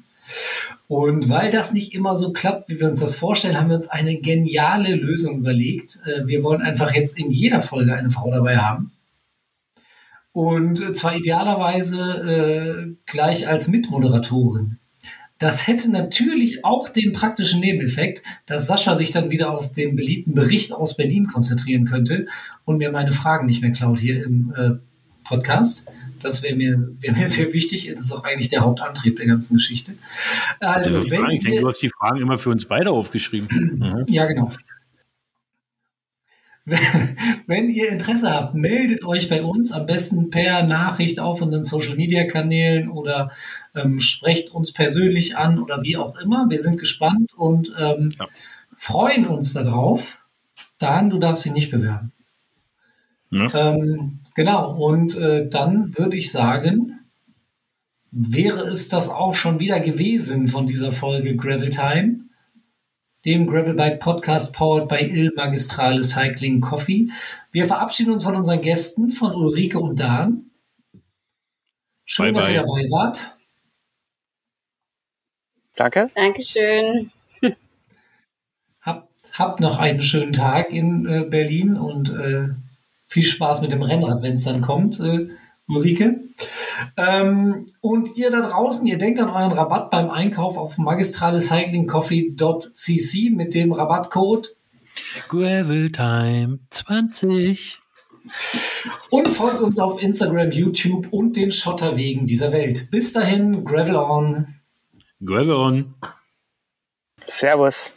Und 0.87 1.29
weil 1.29 1.51
das 1.51 1.73
nicht 1.73 1.93
immer 1.93 2.15
so 2.15 2.33
klappt, 2.33 2.69
wie 2.69 2.79
wir 2.79 2.89
uns 2.89 2.99
das 2.99 3.15
vorstellen, 3.15 3.57
haben 3.57 3.69
wir 3.69 3.75
uns 3.75 3.87
eine 3.87 4.17
geniale 4.17 4.95
Lösung 4.95 5.39
überlegt. 5.39 5.99
Äh, 6.05 6.27
wir 6.27 6.43
wollen 6.43 6.61
einfach 6.61 6.93
jetzt 6.93 7.17
in 7.17 7.31
jeder 7.31 7.61
Folge 7.61 7.93
eine 7.93 8.09
Frau 8.09 8.31
dabei 8.31 8.57
haben. 8.57 8.91
Und 10.33 10.95
zwar 10.95 11.15
idealerweise 11.15 11.97
äh, 12.87 12.95
gleich 13.05 13.47
als 13.47 13.67
Mitmoderatorin. 13.67 14.77
Das 15.41 15.65
hätte 15.65 15.89
natürlich 15.89 16.63
auch 16.63 16.87
den 16.87 17.13
praktischen 17.13 17.61
Nebeneffekt, 17.61 18.21
dass 18.45 18.67
Sascha 18.67 18.95
sich 18.95 19.09
dann 19.09 19.31
wieder 19.31 19.51
auf 19.51 19.71
den 19.71 19.95
beliebten 19.95 20.35
Bericht 20.35 20.71
aus 20.71 20.95
Berlin 20.95 21.25
konzentrieren 21.25 21.85
könnte 21.85 22.27
und 22.63 22.77
mir 22.77 22.91
meine 22.91 23.11
Fragen 23.11 23.47
nicht 23.47 23.61
mehr 23.61 23.71
klaut 23.71 23.99
hier 23.99 24.23
im 24.23 24.53
äh, 24.55 24.69
Podcast. 25.23 25.87
Das 26.21 26.43
wäre 26.43 26.55
mir, 26.55 26.77
wär 26.99 27.13
mir 27.13 27.27
sehr 27.27 27.51
wichtig. 27.53 27.89
Das 27.91 28.01
ist 28.01 28.11
auch 28.11 28.23
eigentlich 28.23 28.49
der 28.49 28.61
Hauptantrieb 28.61 29.17
der 29.17 29.25
ganzen 29.25 29.55
Geschichte. 29.55 29.93
Also, 30.59 30.97
also 30.97 31.09
wenn 31.09 31.29
ich 31.31 31.41
denke, 31.41 31.61
du 31.61 31.67
hast 31.67 31.81
die 31.81 31.89
Fragen 31.89 32.21
immer 32.21 32.37
für 32.37 32.51
uns 32.51 32.65
beide 32.65 32.91
aufgeschrieben. 32.91 33.47
Mhm. 33.81 34.05
Ja, 34.09 34.25
genau. 34.25 34.51
Wenn 37.47 37.69
ihr 37.69 37.89
Interesse 37.89 38.31
habt, 38.31 38.55
meldet 38.55 39.03
euch 39.03 39.29
bei 39.29 39.43
uns 39.43 39.71
am 39.71 39.85
besten 39.85 40.29
per 40.29 40.63
Nachricht 40.63 41.19
auf 41.19 41.41
unseren 41.41 41.63
Social 41.63 41.95
Media 41.95 42.23
Kanälen 42.23 42.89
oder 42.89 43.31
ähm, 43.75 43.99
sprecht 43.99 44.51
uns 44.51 44.71
persönlich 44.71 45.37
an 45.37 45.59
oder 45.59 45.83
wie 45.83 45.97
auch 45.97 46.17
immer. 46.19 46.49
Wir 46.49 46.59
sind 46.59 46.79
gespannt 46.79 47.31
und 47.35 47.73
ähm, 47.77 48.11
ja. 48.17 48.27
freuen 48.75 49.27
uns 49.27 49.53
darauf. 49.53 50.19
Dan, 50.77 51.09
du 51.09 51.19
darfst 51.19 51.45
dich 51.45 51.51
nicht 51.51 51.71
bewerben. 51.71 52.11
Ja. 53.31 53.53
Ähm, 53.53 54.19
genau, 54.35 54.75
und 54.75 55.17
äh, 55.17 55.47
dann 55.47 55.97
würde 55.97 56.17
ich 56.17 56.31
sagen, 56.31 56.99
wäre 58.11 58.61
es 58.61 58.87
das 58.87 59.09
auch 59.09 59.35
schon 59.35 59.59
wieder 59.59 59.79
gewesen 59.79 60.47
von 60.47 60.67
dieser 60.67 60.91
Folge 60.91 61.35
Gravel 61.35 61.69
Time 61.69 62.21
dem 63.25 63.47
Gravelbike 63.47 63.99
Podcast 63.99 64.53
powered 64.53 64.87
by 64.87 64.97
Il 64.97 65.31
Magistrale 65.35 66.01
Cycling 66.01 66.61
Coffee. 66.61 67.09
Wir 67.51 67.65
verabschieden 67.65 68.11
uns 68.11 68.23
von 68.23 68.35
unseren 68.35 68.61
Gästen, 68.61 69.11
von 69.11 69.33
Ulrike 69.33 69.79
und 69.79 69.99
Dan. 69.99 70.51
Schön, 72.05 72.33
bye, 72.33 72.33
dass 72.33 72.45
bye. 72.45 72.55
ihr 72.55 72.61
dabei 72.61 72.89
wart. 72.89 73.33
Danke. 75.75 76.07
Dankeschön. 76.15 77.11
Habt, 78.81 79.09
habt 79.33 79.59
noch 79.59 79.77
einen 79.77 80.01
schönen 80.01 80.33
Tag 80.33 80.71
in 80.71 81.05
äh, 81.05 81.23
Berlin 81.23 81.77
und 81.77 82.09
äh, 82.09 82.49
viel 83.07 83.23
Spaß 83.23 83.61
mit 83.61 83.71
dem 83.71 83.83
Rennrad, 83.83 84.23
wenn 84.23 84.33
es 84.33 84.43
dann 84.43 84.61
kommt. 84.61 84.99
Äh, 84.99 85.27
Ulrike. 85.67 86.21
Ähm, 86.97 87.67
und 87.81 88.17
ihr 88.17 88.31
da 88.31 88.41
draußen, 88.41 88.87
ihr 88.87 88.97
denkt 88.97 89.19
an 89.19 89.29
euren 89.29 89.51
Rabatt 89.51 89.91
beim 89.91 90.09
Einkauf 90.09 90.57
auf 90.57 90.77
magistralecyclingcoffee.cc 90.77 93.29
mit 93.31 93.53
dem 93.53 93.71
Rabattcode 93.71 94.55
Graveltime 95.29 96.59
20. 96.69 97.79
Und 99.09 99.27
folgt 99.27 99.61
uns 99.61 99.79
auf 99.79 100.01
Instagram, 100.01 100.51
YouTube 100.51 101.07
und 101.11 101.35
den 101.35 101.51
Schotterwegen 101.51 102.25
dieser 102.25 102.51
Welt. 102.51 102.91
Bis 102.91 103.13
dahin, 103.13 103.65
Gravel 103.65 103.95
on. 103.95 104.47
Gravel 105.23 105.53
on. 105.53 105.95
Servus. 107.27 107.93